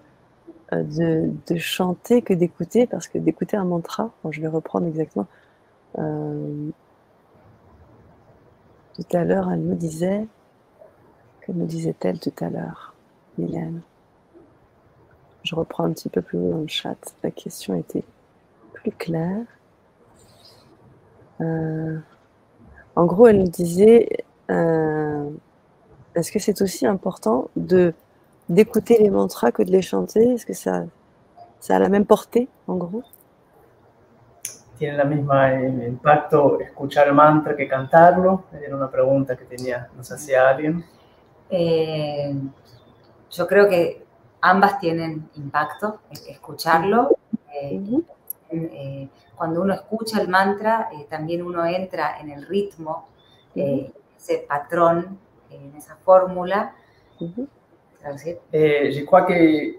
[0.72, 2.86] euh, de, chanter que d'écouter?
[2.86, 5.26] Parce que d'écouter un mantra, je vais reprendre exactement.
[5.98, 6.70] euh,
[8.94, 10.26] tout à l'heure, elle nous disait,
[11.40, 12.94] que nous disait-elle tout à l'heure,
[13.38, 13.80] Mylène?
[15.42, 16.96] Je reprends un petit peu plus haut dans le chat.
[17.22, 18.04] La question était
[18.72, 19.44] plus claire.
[21.40, 21.98] Euh,
[22.96, 24.08] en gros, elle nous disait,
[26.14, 27.94] est-ce que c'est aussi important de
[28.48, 30.84] d'écouter les mantras que de les chanter Est-ce que ça,
[31.60, 33.02] ça a la même portée, en gros
[34.78, 38.44] ¿Tiene la misma eh, impacto escuchar el mantra que cantarlo?
[38.52, 40.84] Era una pregunta que tenía, nos hacía alguien.
[41.50, 42.34] eh,
[43.30, 44.04] yo creo que
[44.40, 47.16] ambas tienen impacto, es- escucharlo.
[47.52, 48.04] eh, Mhm.
[48.50, 53.06] eh, cuando uno escucha el mantra, eh, también uno entra en el ritmo,
[53.54, 56.72] eh, ese patrón, eh, en esa fórmula.
[58.52, 59.76] Et je crois que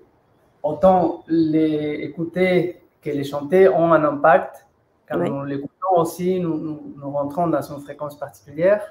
[0.64, 4.66] autant les écouter que les chanter ont un impact.
[5.08, 5.30] Quand Oui.
[5.30, 8.82] nous l'écoutons aussi, nous, nous, nous rentrons dans une fréquence particulière.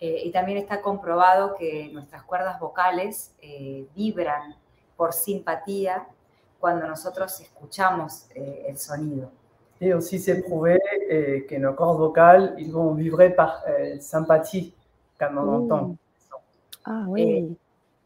[0.00, 4.54] Eh, y también está comprobado que nuestras cuerdas vocales eh, vibran
[4.96, 6.06] por simpatía
[6.60, 9.30] cuando nosotros escuchamos eh, el sonido.
[9.80, 10.78] Et aussi, c'est prouvé
[11.08, 14.74] eh, que nos cordes vocales, ils vont vibrer par eh, sympathie
[15.18, 15.54] quand on Mm.
[15.64, 15.96] entend.
[16.84, 17.56] Ah oui.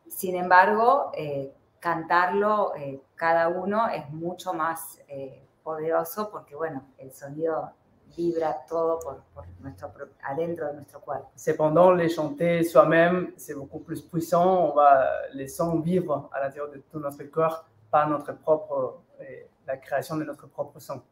[0.08, 7.12] Sin embargo, eh, cantarlo eh, cada uno es mucho más eh, poderoso porque, bueno, el
[7.12, 7.72] sonido
[8.16, 9.90] vibra todo por, por nuestro,
[10.22, 11.30] adentro de nuestro cuerpo.
[11.36, 14.70] Cependant, les chanter soi-même, c'est beaucoup plus puissant.
[14.70, 19.46] On va les sons vivre à l'intérieur de tout notre corps par notre propre, eh,
[19.66, 21.02] la création de notre propre son.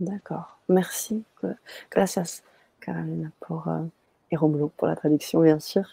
[0.00, 0.58] D'accord.
[0.68, 1.24] Merci.
[1.90, 2.42] Gracias.
[2.80, 3.84] Carolina, pour, euh,
[4.30, 5.84] et Romulo pour la traduction, bien sûr.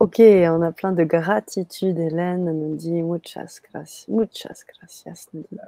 [0.00, 1.98] Ok, on a plein de gratitude.
[1.98, 4.06] Hélène nous dit muchas gracias.
[4.08, 5.58] Muchas gracias, nous dit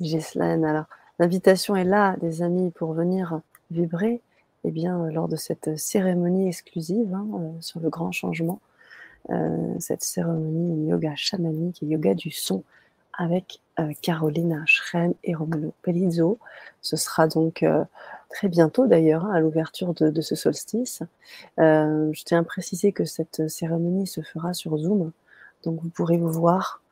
[0.00, 0.64] Ghislaine.
[0.64, 0.86] Alors,
[1.18, 4.20] l'invitation est là, des amis, pour venir vibrer
[4.64, 8.60] eh bien, lors de cette cérémonie exclusive hein, euh, sur le grand changement.
[9.30, 12.62] Euh, cette cérémonie yoga chamanique et yoga du son
[13.18, 16.38] avec euh, Carolina Schren et Romulo Pelizzo.
[16.80, 17.84] Ce sera donc euh,
[18.30, 21.02] très bientôt d'ailleurs, hein, à l'ouverture de, de, ce solstice.
[21.58, 25.12] Euh, je tiens à préciser que cette cérémonie se fera sur Zoom,
[25.62, 26.82] donc vous pourrez vous voir,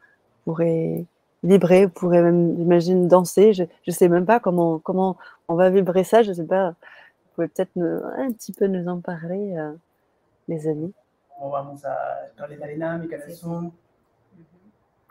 [0.47, 1.07] vous pourrez
[1.43, 3.53] vibrer, vous pourrez même, j'imagine, danser.
[3.53, 5.17] Je ne sais même pas comment, comment
[5.49, 6.71] on va vibrer ça, je ne sais pas.
[6.71, 7.77] Vous pouvez peut-être
[8.19, 9.73] un petit peu nous en parler, euh,
[10.49, 10.93] les amis.
[11.41, 11.67] On va
[12.39, 13.73] dans les dynamiques, le son.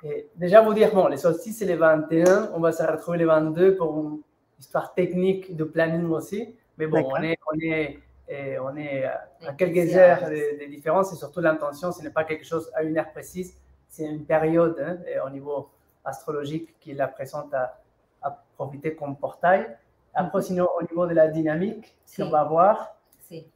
[0.04, 3.26] Et déjà vous dire, bon, les solstices, c'est les 21, on va se retrouver les
[3.26, 4.22] 22 pour une
[4.60, 6.56] histoire technique de planning aussi.
[6.78, 11.12] Mais bon, on est, on est, et on est à quelques heures de, de différence
[11.14, 13.58] et surtout l'intention, ce n'est pas quelque chose à une heure précise,
[13.90, 15.70] c'est une période hein, au niveau
[16.04, 17.80] astrologique qui la présente à,
[18.22, 19.68] à profiter comme portail.
[20.14, 23.48] Après, sinon, au niveau de la dynamique, si on va voir, sí.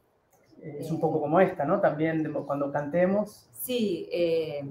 [0.62, 1.80] es un poco como esta, ¿no?
[1.80, 3.48] También cuando cantemos.
[3.52, 4.64] Sí, eh,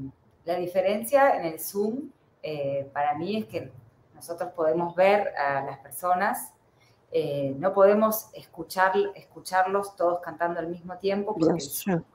[0.46, 2.10] la diferencia en el Zoom
[2.42, 3.72] eh, para mí es que
[4.14, 6.54] nosotros podemos ver a las personas,
[7.12, 11.64] eh, no podemos escuchar, escucharlos todos cantando al mismo tiempo porque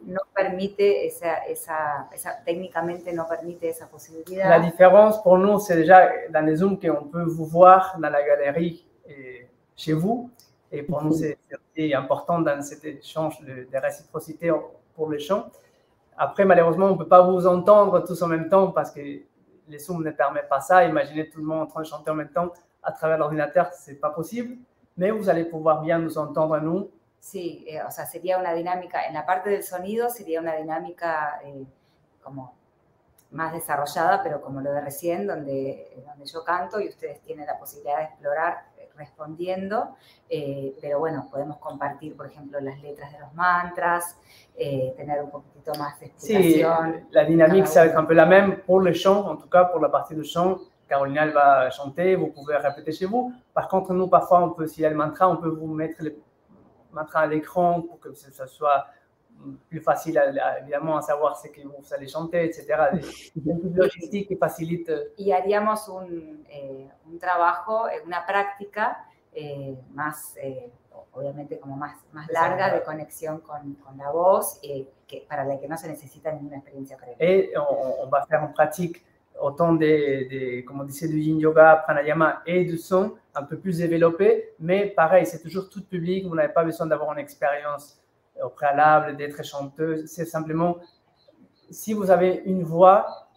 [0.03, 4.49] no permite esa, esa, esa, técnicamente no permite esa posibilidad.
[4.49, 8.23] La différence pour nous, c'est déjà dans les Zoom qu'on peut vous voir dans la
[8.23, 10.31] galerie et chez vous.
[10.71, 11.39] Et pour nous, c'est
[11.95, 14.53] important dans cet échange de, de réciprocité
[14.95, 15.51] pour les chants.
[16.23, 19.79] Après, malheureusement, on ne peut pas vous entendre tous en même temps parce que les
[19.79, 20.85] Zoom ne permettent pas ça.
[20.85, 22.53] Imaginez tout le monde en train de chanter en même temps
[22.83, 24.59] à travers l'ordinateur, ce n'est pas possible.
[24.99, 26.91] Mais vous allez pouvoir bien nous entendre nous.
[27.21, 31.41] Sí, eh, o sea, sería una dinámica, en la parte del sonido sería una dinámica
[31.43, 31.65] eh,
[32.23, 32.55] como
[33.31, 37.59] más desarrollada, pero como lo de recién, donde, donde yo canto y ustedes tienen la
[37.59, 38.67] posibilidad de explorar
[38.97, 39.97] respondiendo,
[40.29, 44.19] eh, pero bueno, podemos compartir, por ejemplo, las letras de los mantras,
[44.57, 46.95] eh, tener un poquitito más de explicación.
[46.95, 49.49] Sí, la dynamique, ça va être un peu la même pour le chant, en tout
[49.49, 50.59] cas pour la partie de chant.
[50.89, 53.33] Carolina, elle va chanter, vous pouvez répéter chez vous.
[53.55, 56.03] Par contre, nous, parfois, on peut, s'il y a le mantra, on peut vous mettre
[56.03, 56.17] le
[56.93, 58.87] mantra à l'écran pour que ça soit
[59.69, 62.67] plus facile, à, évidemment, à savoir ce que vous allez chanter, etc.
[63.35, 64.91] Des logistique qui facilite.
[65.17, 70.71] Y haríamos un, eh, un trabajo, una práctica eh, más, eh,
[71.13, 75.59] obviamente, como más, más larga de conexión con, con la voz, eh, que, para la
[75.59, 77.17] que no se necesita ninguna experiencia previa.
[77.19, 79.05] Et on, on va faire en pratique
[79.41, 83.59] autant des, des, comme on disait, du yin yoga, pranayama et du son un peu
[83.59, 88.00] plus développé, mais pareil, c'est toujours tout public, vous n'avez pas besoin d'avoir une expérience
[88.43, 90.07] au préalable, d'être chanteuse.
[90.07, 90.79] C'est simplement,
[91.71, 93.31] si vous avez une voix,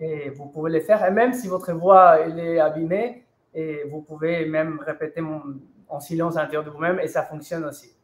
[0.00, 1.04] et vous pouvez le faire.
[1.04, 5.42] Et même si votre voix elle est abîmée, et vous pouvez même répéter mon,
[5.88, 7.94] en silence à l'intérieur de vous-même, et ça fonctionne aussi.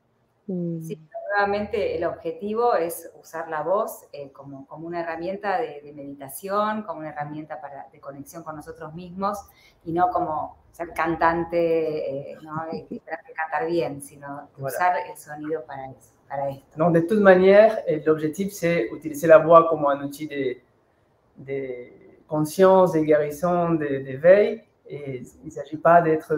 [0.49, 0.81] Mm.
[0.83, 5.93] Sí, nuevamente el objetivo es usar la voz eh, como, como, una herramienta de, de,
[5.93, 9.39] meditación, como una herramienta para, de conexión con nosotros mismos
[9.85, 12.67] y no como ser cantante, eh, ¿no?
[12.73, 16.16] y, y cantar bien, sino usar el sonido para eso.
[16.77, 20.57] Non, de toute manière, l'objectif, c'est utiliser la voix comme un outil de,
[21.39, 21.87] de
[22.29, 24.63] conscience, de guérison, d'éveil.
[24.89, 26.33] Et il ne s'agit pas d'être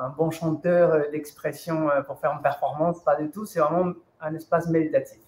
[0.00, 3.46] un bon chanteur d'expression pour faire une performance, pas du tout.
[3.46, 5.18] C'est vraiment un espace méditatif.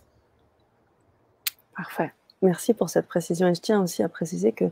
[1.77, 2.13] Parfait.
[2.43, 3.49] Merci pour cette précision.
[3.49, 4.67] Et je tiens aussi à préciser que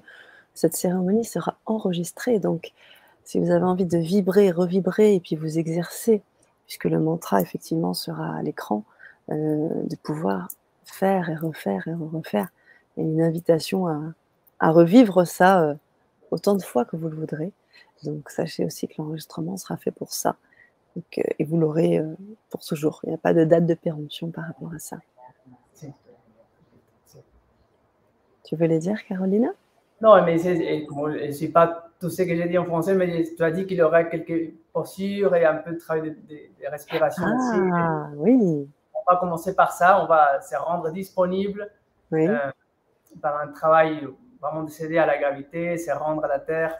[0.54, 2.38] cette cérémonie sera enregistrée.
[2.38, 2.72] Donc,
[3.24, 6.22] si vous avez envie de vibrer, revibrer et puis vous exercer,
[6.66, 8.97] puisque le mantra, effectivement, sera à l'écran, euh,
[9.28, 10.48] de pouvoir
[10.84, 12.48] faire et refaire et refaire.
[12.96, 14.00] Et une invitation à,
[14.58, 15.74] à revivre ça euh,
[16.30, 17.52] autant de fois que vous le voudrez.
[18.04, 20.36] Donc sachez aussi que l'enregistrement sera fait pour ça.
[20.96, 22.02] Donc, euh, et vous l'aurez
[22.50, 23.00] pour toujours.
[23.04, 24.98] Il n'y a pas de date de péremption par rapport à ça.
[28.44, 29.50] Tu veux les dire, Carolina?
[30.00, 33.44] Non, mais je ne sais pas tout ce que j'ai dit en français, mais tu
[33.44, 36.70] as dit qu'il y aurait quelques postures et un peu de travail de, de, de
[36.70, 37.60] respiration ah, aussi.
[37.74, 38.66] Ah, oui
[39.08, 40.02] va commencer par ça.
[40.02, 41.70] On va se rendre disponible
[42.10, 42.26] oui.
[42.28, 42.36] euh,
[43.22, 44.06] par un travail
[44.40, 46.78] vraiment de s'aider à la gravité, se rendre à la terre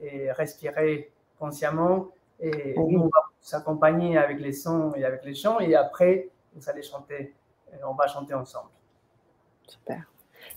[0.00, 2.08] et respirer consciemment.
[2.40, 2.94] Et Oui.
[2.94, 5.60] nous, on va s'accompagner avec les sons et avec les chants.
[5.60, 7.34] Et après, vous allez chanter.
[7.72, 8.70] Et on va chanter ensemble.
[9.66, 10.02] Super.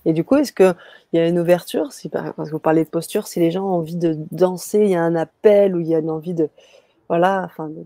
[0.05, 0.75] Et du coup, est-ce qu'il
[1.13, 3.63] y a une ouverture si, par- Parce que vous parlez de posture, si les gens
[3.65, 6.33] ont envie de danser, il y a un appel ou il y a une envie
[6.33, 6.49] de.
[7.09, 7.85] Voilà, enfin, de-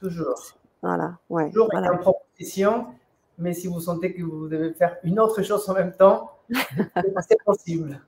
[0.00, 0.54] Toujours.
[0.84, 1.48] Voilà, ouais.
[1.48, 1.94] Toujours voilà.
[1.94, 2.88] en proposition,
[3.38, 6.30] mais si vous sentez que vous devez faire une autre chose en même temps,
[7.26, 8.02] c'est possible.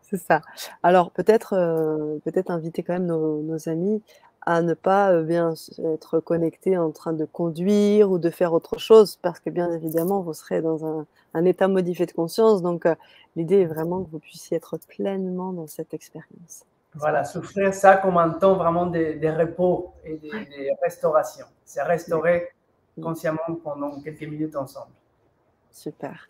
[0.00, 0.40] C'est ça.
[0.82, 4.02] Alors peut-être euh, peut-être inviter quand même nos, nos amis
[4.46, 5.52] à ne pas euh, bien
[5.84, 10.22] être connectés en train de conduire ou de faire autre chose, parce que bien évidemment,
[10.22, 12.62] vous serez dans un, un état modifié de conscience.
[12.62, 12.94] Donc euh,
[13.36, 16.64] l'idée est vraiment que vous puissiez être pleinement dans cette expérience.
[16.94, 21.46] Voilà, souffrir ça comme un temps vraiment de, de repos et de, de restauration.
[21.64, 22.48] C'est restaurer
[23.00, 24.92] consciemment pendant quelques minutes ensemble.
[25.70, 26.28] Super.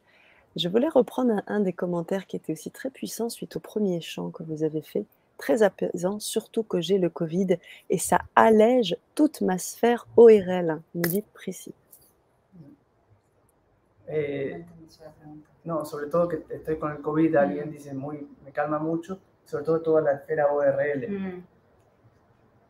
[0.57, 4.01] Je voulais reprendre un, un des commentaires qui était aussi très puissant suite au premier
[4.01, 5.07] chant que vous avez fait,
[5.39, 7.57] très apaisant, surtout que j'ai le Covid
[7.89, 11.25] et ça allège toute ma sphère ORL, nous dit
[14.07, 15.51] la pregunta.
[15.65, 19.19] no, sobre todo que estoy con el COVID, alguien dice muy, me calma mucho,
[19.51, 21.09] sobre todo toda la esfera ORL.
[21.11, 21.43] Mm,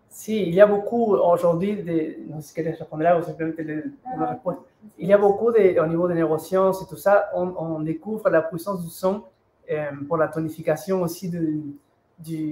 [0.08, 2.16] Sí, il y a beaucoup aujourd'hui de.
[2.28, 4.62] No sé si quieres responder algo, simplemente de, una respuesta.
[4.98, 8.28] Il y a beaucoup de, au niveau des neurosciences et tout ça, on, on découvre
[8.28, 9.22] la puissance du son
[9.70, 11.62] euh, pour la tonification aussi de,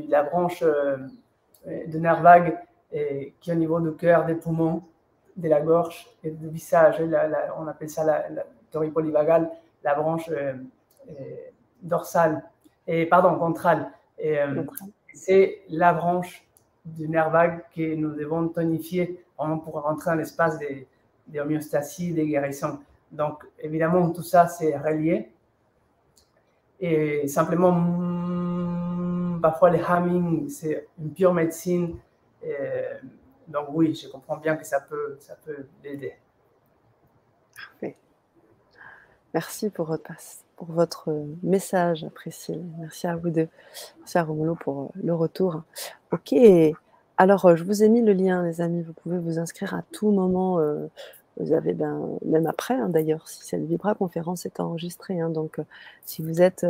[0.09, 0.99] la branche euh,
[1.67, 2.59] de nerf vague
[2.93, 4.83] et, qui est au niveau du cœur, des poumons,
[5.37, 7.01] de la gorge et du visage.
[7.01, 9.51] Et la- la- on appelle ça la, la théorie polyvagale,
[9.83, 10.55] la branche euh,
[11.11, 11.13] euh,
[11.83, 12.45] dorsale,
[12.87, 13.91] et pardon, ventrale.
[14.19, 14.63] Et, euh,
[15.15, 16.45] c'est la branche
[16.85, 20.67] du nerf vague que nous devons tonifier vraiment pour rentrer dans l'espace de,
[21.27, 22.79] de homéostasie, de guérison.
[23.11, 25.31] Donc, évidemment, tout ça, c'est relié.
[26.81, 31.97] Et simplement, mm, parfois, le humming, c'est une pure médecine.
[33.49, 36.15] Donc, oui, je comprends bien que ça peut, ça peut l'aider.
[39.35, 39.95] Merci pour
[40.61, 42.65] votre, euh, message, Priscille.
[42.79, 43.49] Merci à vous deux.
[43.99, 45.63] Merci à Romulo pour euh, le retour.
[46.13, 46.35] Ok.
[47.19, 48.83] Alors, euh, je vous ai mis le lien, les amis.
[48.83, 50.59] Vous pouvez vous inscrire à tout moment.
[51.37, 55.21] vous avez, ben, même après, hein, d'ailleurs, si cette Vibra conférence est enregistrée.
[55.21, 55.29] hein.
[55.31, 55.61] donc,
[56.05, 56.67] si vous êtes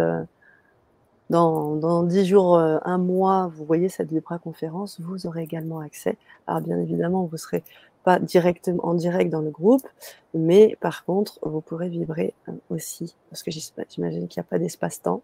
[1.30, 6.16] dans, dans 10 jours, un mois, vous voyez cette Vibra conférence, vous aurez également accès.
[6.46, 7.62] Alors, bien évidemment, vous serez
[8.04, 9.86] pas directement en direct dans le groupe,
[10.34, 14.58] mais par contre, vous pourrez vibrer euh, aussi, parce que j'imagine qu'il n'y a pas
[14.58, 15.22] d'espace-temps.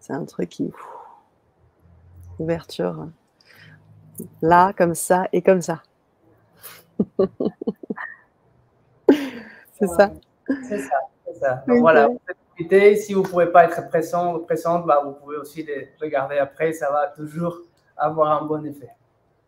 [0.00, 0.64] C'est un truc qui...
[0.64, 0.88] ouf,
[2.38, 3.00] ouverture.
[4.20, 5.82] euh, Là, comme ça, et comme ça.
[9.78, 10.12] C'est ça
[10.68, 10.96] C'est ça,
[11.26, 11.64] c'est ça.
[11.66, 12.96] Donc, voilà, vous pouvez profiter.
[12.96, 16.72] Si vous ne pouvez pas être présent, présente, bah, vous pouvez aussi les regarder après.
[16.72, 17.58] Ça va toujours
[17.96, 18.90] avoir un bon effet.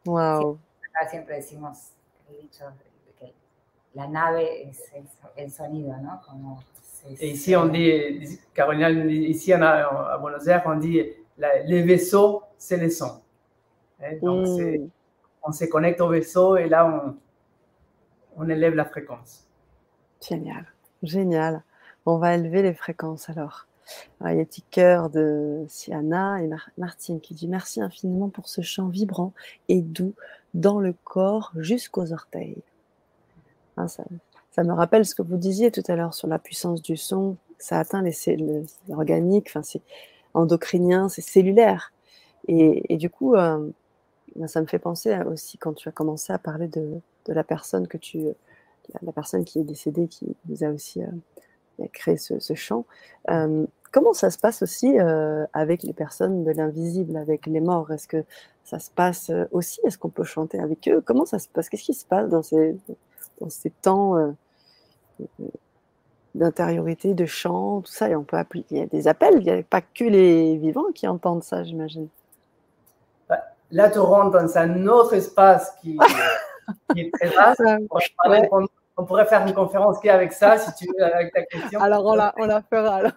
[0.06, 0.58] Waouh
[0.94, 1.93] Acá siempre decimos
[2.32, 2.64] dicho
[3.18, 3.32] que
[3.94, 5.04] la nave es el,
[5.36, 6.20] el sonido, ¿no?
[6.26, 11.02] Como se- Et ici, on dit, Carolina, ici on a- à Buenos Aires, on dit
[11.38, 13.20] la- les vaisseaux, c'est les sons.
[14.00, 14.88] Hein, Donc, Mm.
[15.42, 17.16] on se connecte au vaisseau et là, on,
[18.42, 19.46] on élève la fréquence.
[20.20, 20.66] Génial,
[21.02, 21.62] génial.
[22.06, 23.66] On va élever les fréquences alors.
[24.20, 27.82] Ah, Il y a un petit cœur de Siana et Mar- Martine qui dit merci
[27.82, 29.32] infiniment pour ce chant vibrant
[29.68, 30.14] et doux
[30.54, 32.56] dans le corps jusqu'aux orteils.
[33.76, 34.04] Ah, ça,
[34.58, 37.36] me rappelle ce que vous disiez tout à l'heure sur la puissance du son.
[37.58, 39.82] Ça atteint les cellules organiques, enfin c'est
[40.32, 41.92] endocrinien, c'est cellulaire.
[42.46, 43.70] Et, du coup, euh,
[44.36, 47.88] ben, ça me fait penser aussi quand tu as commencé à parler de, la personne
[47.88, 48.26] que tu,
[49.02, 52.84] la, personne qui est décédée, qui vous a aussi euh, créé ce, ce chant.
[53.30, 54.98] Euh, comment ça se passe aussi
[55.52, 57.90] avec les personnes de l'invisible, avec les morts?
[57.92, 58.24] Est-ce que
[58.64, 59.80] ça se passe euh, aussi?
[59.84, 61.00] Est-ce qu'on peut chanter avec eux?
[61.04, 61.68] Comment ça se passe?
[61.68, 62.76] Qu'est-ce qui se passe dans ces,
[63.40, 64.32] dans ces temps euh,
[66.34, 68.08] d'intériorité, de chant, tout ça?
[68.08, 70.56] Et on peut appeler, il y a des appels, il n'y a pas que les
[70.56, 72.08] vivants qui entendent ça, j'imagine.
[73.70, 75.98] Là, tu rentres dans un autre espace qui,
[76.94, 77.60] qui est très vaste.
[77.66, 78.48] On pourrait, parler Ouais.
[78.48, 78.66] pendant-
[78.96, 81.80] on pourrait faire une conférence qu'avec ça, si tu veux, avec ta question.
[81.80, 82.96] Alors on la, on la fera.
[82.96, 83.12] alors.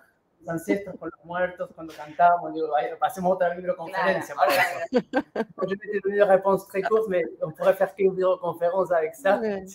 [0.48, 4.34] Los ancestros con los muertos, cuando cantamos, digo, vaya, pasemos otra videoconferencia.
[4.34, 4.52] Claro,
[4.96, 5.46] Voilà.
[5.64, 9.14] Je vais te donner une réponse très courte, mais on pourrait faire qu'une vidéoconférence avec
[9.16, 9.40] ça.
[9.40, 9.66] Ouais.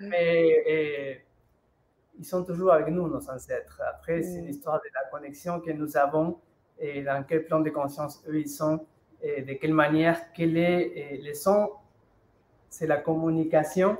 [0.00, 1.20] Mais et,
[2.18, 3.80] ils sont toujours avec nous, nos ancêtres.
[3.86, 4.46] Après, c'est Mm.
[4.46, 6.38] l'histoire de la connexion que nous avons
[6.78, 8.86] et dans quel plan de conscience eux ils sont
[9.22, 11.70] et de quelle manière, quel est le son,
[12.70, 13.98] c'est la communication.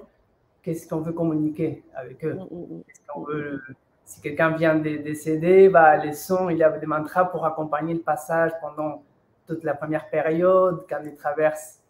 [0.62, 2.34] Qu'est-ce qu'on veut communiquer avec eux?
[2.34, 2.80] Mm, mm, mm.
[2.88, 3.62] Est-ce qu'on veut-
[4.04, 7.94] Si quelqu'un vient de décéder, bah, les sons, il y avait des mantras pour accompagner
[7.94, 9.02] le passage pendant
[9.46, 11.80] toute la première période, quand il traverse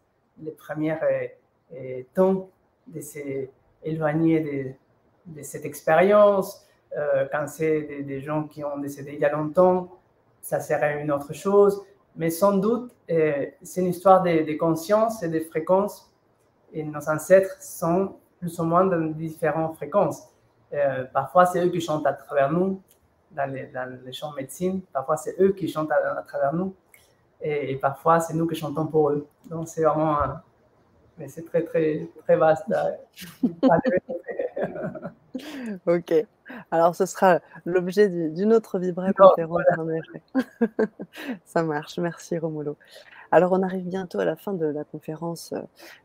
[0.41, 0.97] les premiers
[2.15, 2.49] temps
[2.87, 6.67] de s'éloigner de, de cette expérience.
[6.97, 9.89] Euh, quand c'est des, des gens qui ont décédé il y a longtemps,
[10.41, 11.83] ça serait une autre chose.
[12.15, 16.09] Mais sans doute, euh, c'est une histoire de, de conscience et de fréquence.
[16.73, 20.29] et nos ancêtres sont plus ou moins dans différentes fréquences.
[20.73, 22.83] Euh, parfois, c'est eux qui chantent à travers nous,
[23.31, 24.81] dans les, dans les chants de médecine.
[24.93, 26.75] Parfois, c'est eux qui chantent à, à travers nous.
[27.41, 29.27] Et, et parfois, c'est nous qui chantons pour eux.
[29.49, 30.43] Donc, c'est vraiment un,
[31.19, 32.67] mais c'est très, très, très vaste.
[35.87, 36.27] ok.
[36.71, 40.23] Alors, ce sera l'objet d'une autre Vibra conférence, en effet.
[41.45, 41.99] Ça marche.
[41.99, 42.77] Merci, Romulo.
[43.35, 45.53] Alors, on arrive bientôt à la fin de la conférence.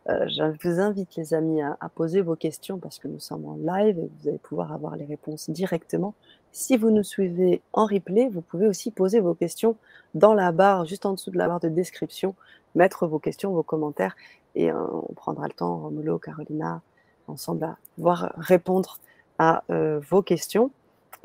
[0.09, 3.55] Euh, je vous invite, les amis, à, poser vos questions parce que nous sommes en
[3.55, 6.15] live et vous allez pouvoir avoir les réponses directement.
[6.53, 9.75] Si vous nous suivez en replay, vous pouvez aussi poser vos questions
[10.15, 12.33] dans la barre, juste en dessous de la barre de description,
[12.73, 14.15] mettre vos questions, vos commentaires
[14.55, 16.81] et euh, on prendra le temps, Romulo, Carolina,
[17.27, 18.97] ensemble à pouvoir répondre
[19.37, 20.71] à euh, vos questions.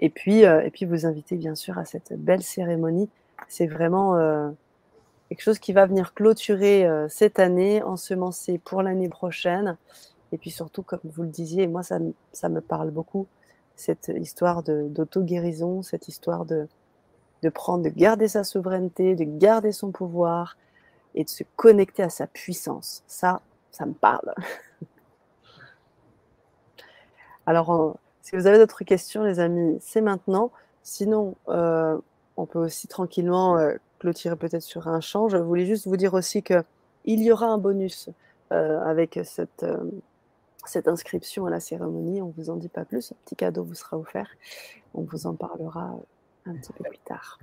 [0.00, 3.08] Et puis, euh, et puis vous inviter bien sûr à cette belle cérémonie.
[3.48, 4.50] C'est vraiment euh,
[5.28, 9.76] quelque chose qui va venir clôturer euh, cette année, ensemencer pour l'année prochaine.
[10.32, 11.98] Et puis surtout, comme vous le disiez, moi ça,
[12.32, 13.26] ça me parle beaucoup,
[13.76, 16.68] cette histoire d'auto-guérison, cette histoire de,
[17.42, 20.56] de prendre, de garder sa souveraineté, de garder son pouvoir
[21.14, 23.02] et de se connecter à sa puissance.
[23.06, 23.40] Ça,
[23.70, 24.34] ça me parle.
[27.46, 30.50] Alors, si vous avez d'autres questions, les amis, c'est maintenant.
[30.82, 31.98] Sinon, euh,
[32.36, 33.74] on peut aussi tranquillement euh,
[34.04, 35.28] clôturer peut-être sur un chant.
[35.28, 36.62] Je voulais juste vous dire aussi qu'il
[37.06, 38.10] y aura un bonus
[38.52, 39.64] euh, avec cette,
[40.66, 42.20] cette inscription à la cérémonie.
[42.20, 43.12] On ne vous en dit pas plus.
[43.12, 44.28] Un petit cadeau vous sera offert.
[44.92, 45.96] On vous en parlera
[46.44, 47.38] un petit peu plus tard.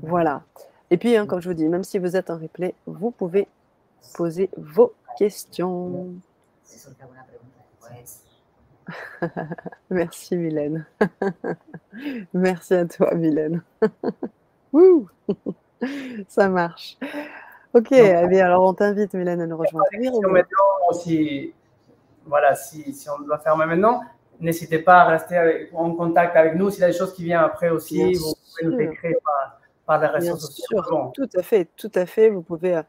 [0.00, 0.42] Voilà.
[0.90, 3.46] Et puis, hein, comme je vous dis, même si vous êtes en replay, vous pouvez
[4.14, 6.14] poser vos questions.
[9.90, 10.86] Merci Mylène.
[12.34, 13.62] Merci à toi Mylène.
[16.28, 16.96] Ça marche.
[17.74, 19.86] Ok, allez, alors on t'invite Mylène à nous rejoindre.
[20.28, 21.54] Maintenant, si,
[22.26, 24.02] voilà, si, si, on doit faire maintenant,
[24.40, 26.70] n'hésitez pas à rester avec, en contact avec nous.
[26.70, 29.61] S'il y a des choses qui viennent après aussi, Bien vous pouvez nous écrire par,
[29.86, 31.12] par sociaux.
[31.14, 32.30] Tout à fait, tout à fait.
[32.30, 32.80] Vous pouvez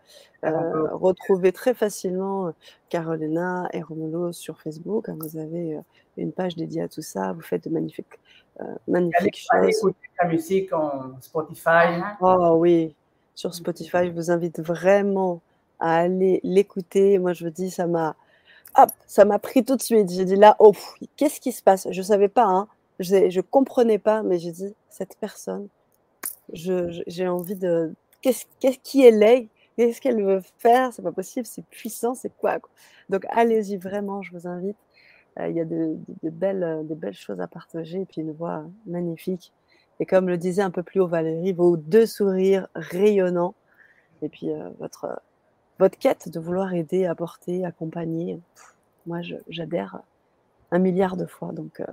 [0.43, 2.53] euh, retrouver très facilement
[2.89, 5.09] Carolina et Romulo sur Facebook.
[5.09, 5.79] Vous avez
[6.17, 7.33] une page dédiée à tout ça.
[7.33, 8.19] Vous faites de magnifiques,
[8.61, 9.79] euh, magnifiques Allez, choses.
[9.79, 12.01] Écouter la musique en Spotify.
[12.21, 12.95] Oh oui,
[13.35, 15.41] sur Spotify, je vous invite vraiment
[15.79, 17.17] à aller l'écouter.
[17.19, 18.15] Moi, je vous dis, ça m'a,
[18.77, 20.11] hop, ça m'a pris tout de suite.
[20.11, 20.73] J'ai dit là, oh,
[21.17, 21.87] qu'est-ce qui se passe?
[21.89, 22.67] Je savais pas, hein.
[22.99, 25.67] je, ne comprenais pas, mais j'ai dit cette personne,
[26.51, 28.45] j'ai envie de, qu'est-ce,
[28.83, 29.41] qui est là
[29.77, 30.93] Qu'est-ce qu'elle veut faire?
[30.93, 32.59] C'est pas possible, c'est puissant, c'est quoi,
[33.09, 34.77] Donc allez-y vraiment, je vous invite.
[35.39, 38.65] Euh, il y a de, belles, de belles choses à partager et puis une voix
[38.85, 39.51] magnifique.
[39.99, 43.55] Et comme le disait un peu plus haut Valérie, vos deux sourires rayonnants
[44.21, 45.21] et puis euh, votre,
[45.79, 48.39] votre quête de vouloir aider, apporter, accompagner.
[49.05, 50.01] Moi, j'adhère
[50.71, 51.85] un milliard de fois, donc euh,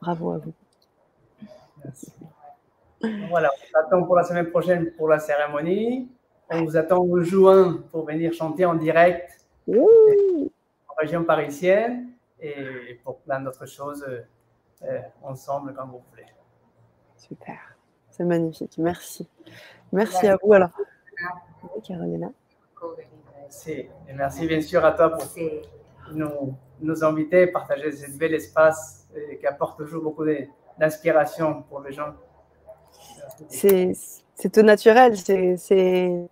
[0.00, 0.52] bravo à vous.
[1.84, 2.12] Merci.
[3.28, 6.08] Voilà, on attend pour la semaine prochaine pour la cérémonie.
[6.50, 12.10] On vous attend en juin pour venir chanter en direct en région parisienne
[12.40, 14.04] et pour plein d'autres choses
[14.82, 16.26] euh, ensemble quand vous voulez.
[17.16, 17.76] Super,
[18.10, 18.76] c'est magnifique.
[18.78, 19.28] Merci.
[19.92, 20.52] Merci à vous.
[20.52, 20.70] Alors,
[21.86, 22.30] Carolina?
[23.40, 23.70] Merci.
[23.72, 25.24] Et merci bien sûr à toi pour
[26.12, 30.24] nous, nous inviter et partager ce bel espace euh, qui apporte toujours beaucoup
[30.78, 32.14] d'inspiration pour les gens.
[33.48, 35.16] C'est tout naturel.
[35.16, 36.28] C'est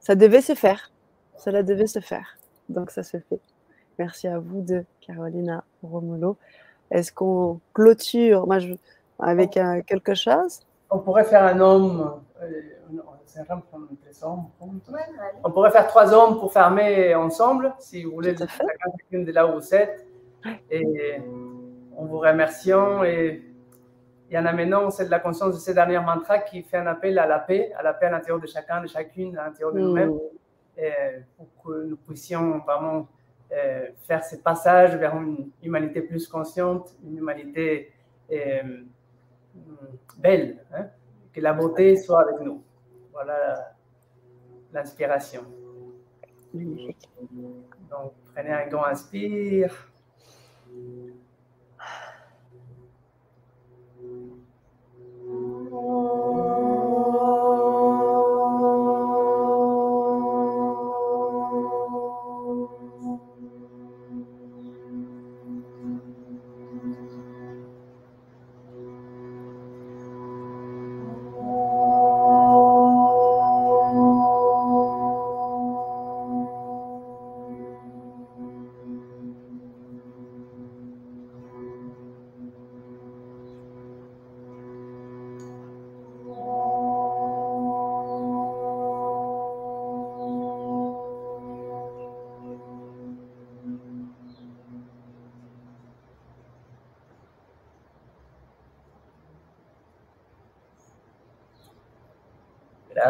[0.00, 0.90] ça devait se faire.
[1.38, 2.36] Cela devait se faire.
[2.68, 3.40] Donc ça se fait.
[3.98, 6.36] Merci à vous deux, Carolina Romulo.
[6.90, 8.46] Est-ce qu'on clôture?
[8.46, 8.74] Moi, je,
[9.18, 10.60] avec un, quelque chose?
[10.90, 12.20] On pourrait faire un homme.
[12.42, 12.50] Euh,
[15.42, 19.54] on pourrait faire trois hommes pour fermer ensemble, si vous voulez, chacune de là où
[19.54, 20.06] vous êtes.
[20.70, 21.20] Et
[21.96, 23.42] en vous remerciant et
[24.30, 27.18] et en amenant c'est de la conscience de ces derniers mantras qui fait un appel
[27.18, 29.80] à la paix, à la paix à l'intérieur de chacun, de chacune, à l'intérieur de
[29.80, 30.80] nous-mêmes, mmh.
[31.36, 33.08] pour que nous puissions vraiment
[33.52, 37.92] euh, faire ce passage vers une humanité plus consciente, une humanité
[38.32, 38.82] euh,
[40.18, 40.86] belle, hein,
[41.32, 42.64] que la beauté soit avec nous.
[43.12, 43.74] Voilà
[44.72, 45.42] l'inspiration.
[46.52, 49.88] Donc, prenez un grand inspire.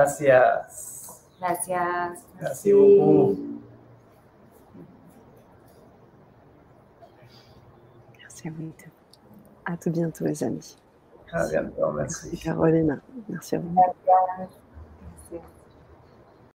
[0.05, 1.23] Gracias.
[1.41, 2.27] Gracias.
[2.41, 3.39] Merci beaucoup.
[8.19, 8.73] Merci à vous.
[9.65, 10.77] À tout bientôt, les amis.
[11.33, 11.93] À bientôt.
[11.93, 12.27] Merci.
[12.27, 13.01] Merci, Caroline.
[13.29, 13.75] Merci à vous.
[13.75, 14.59] Gracias.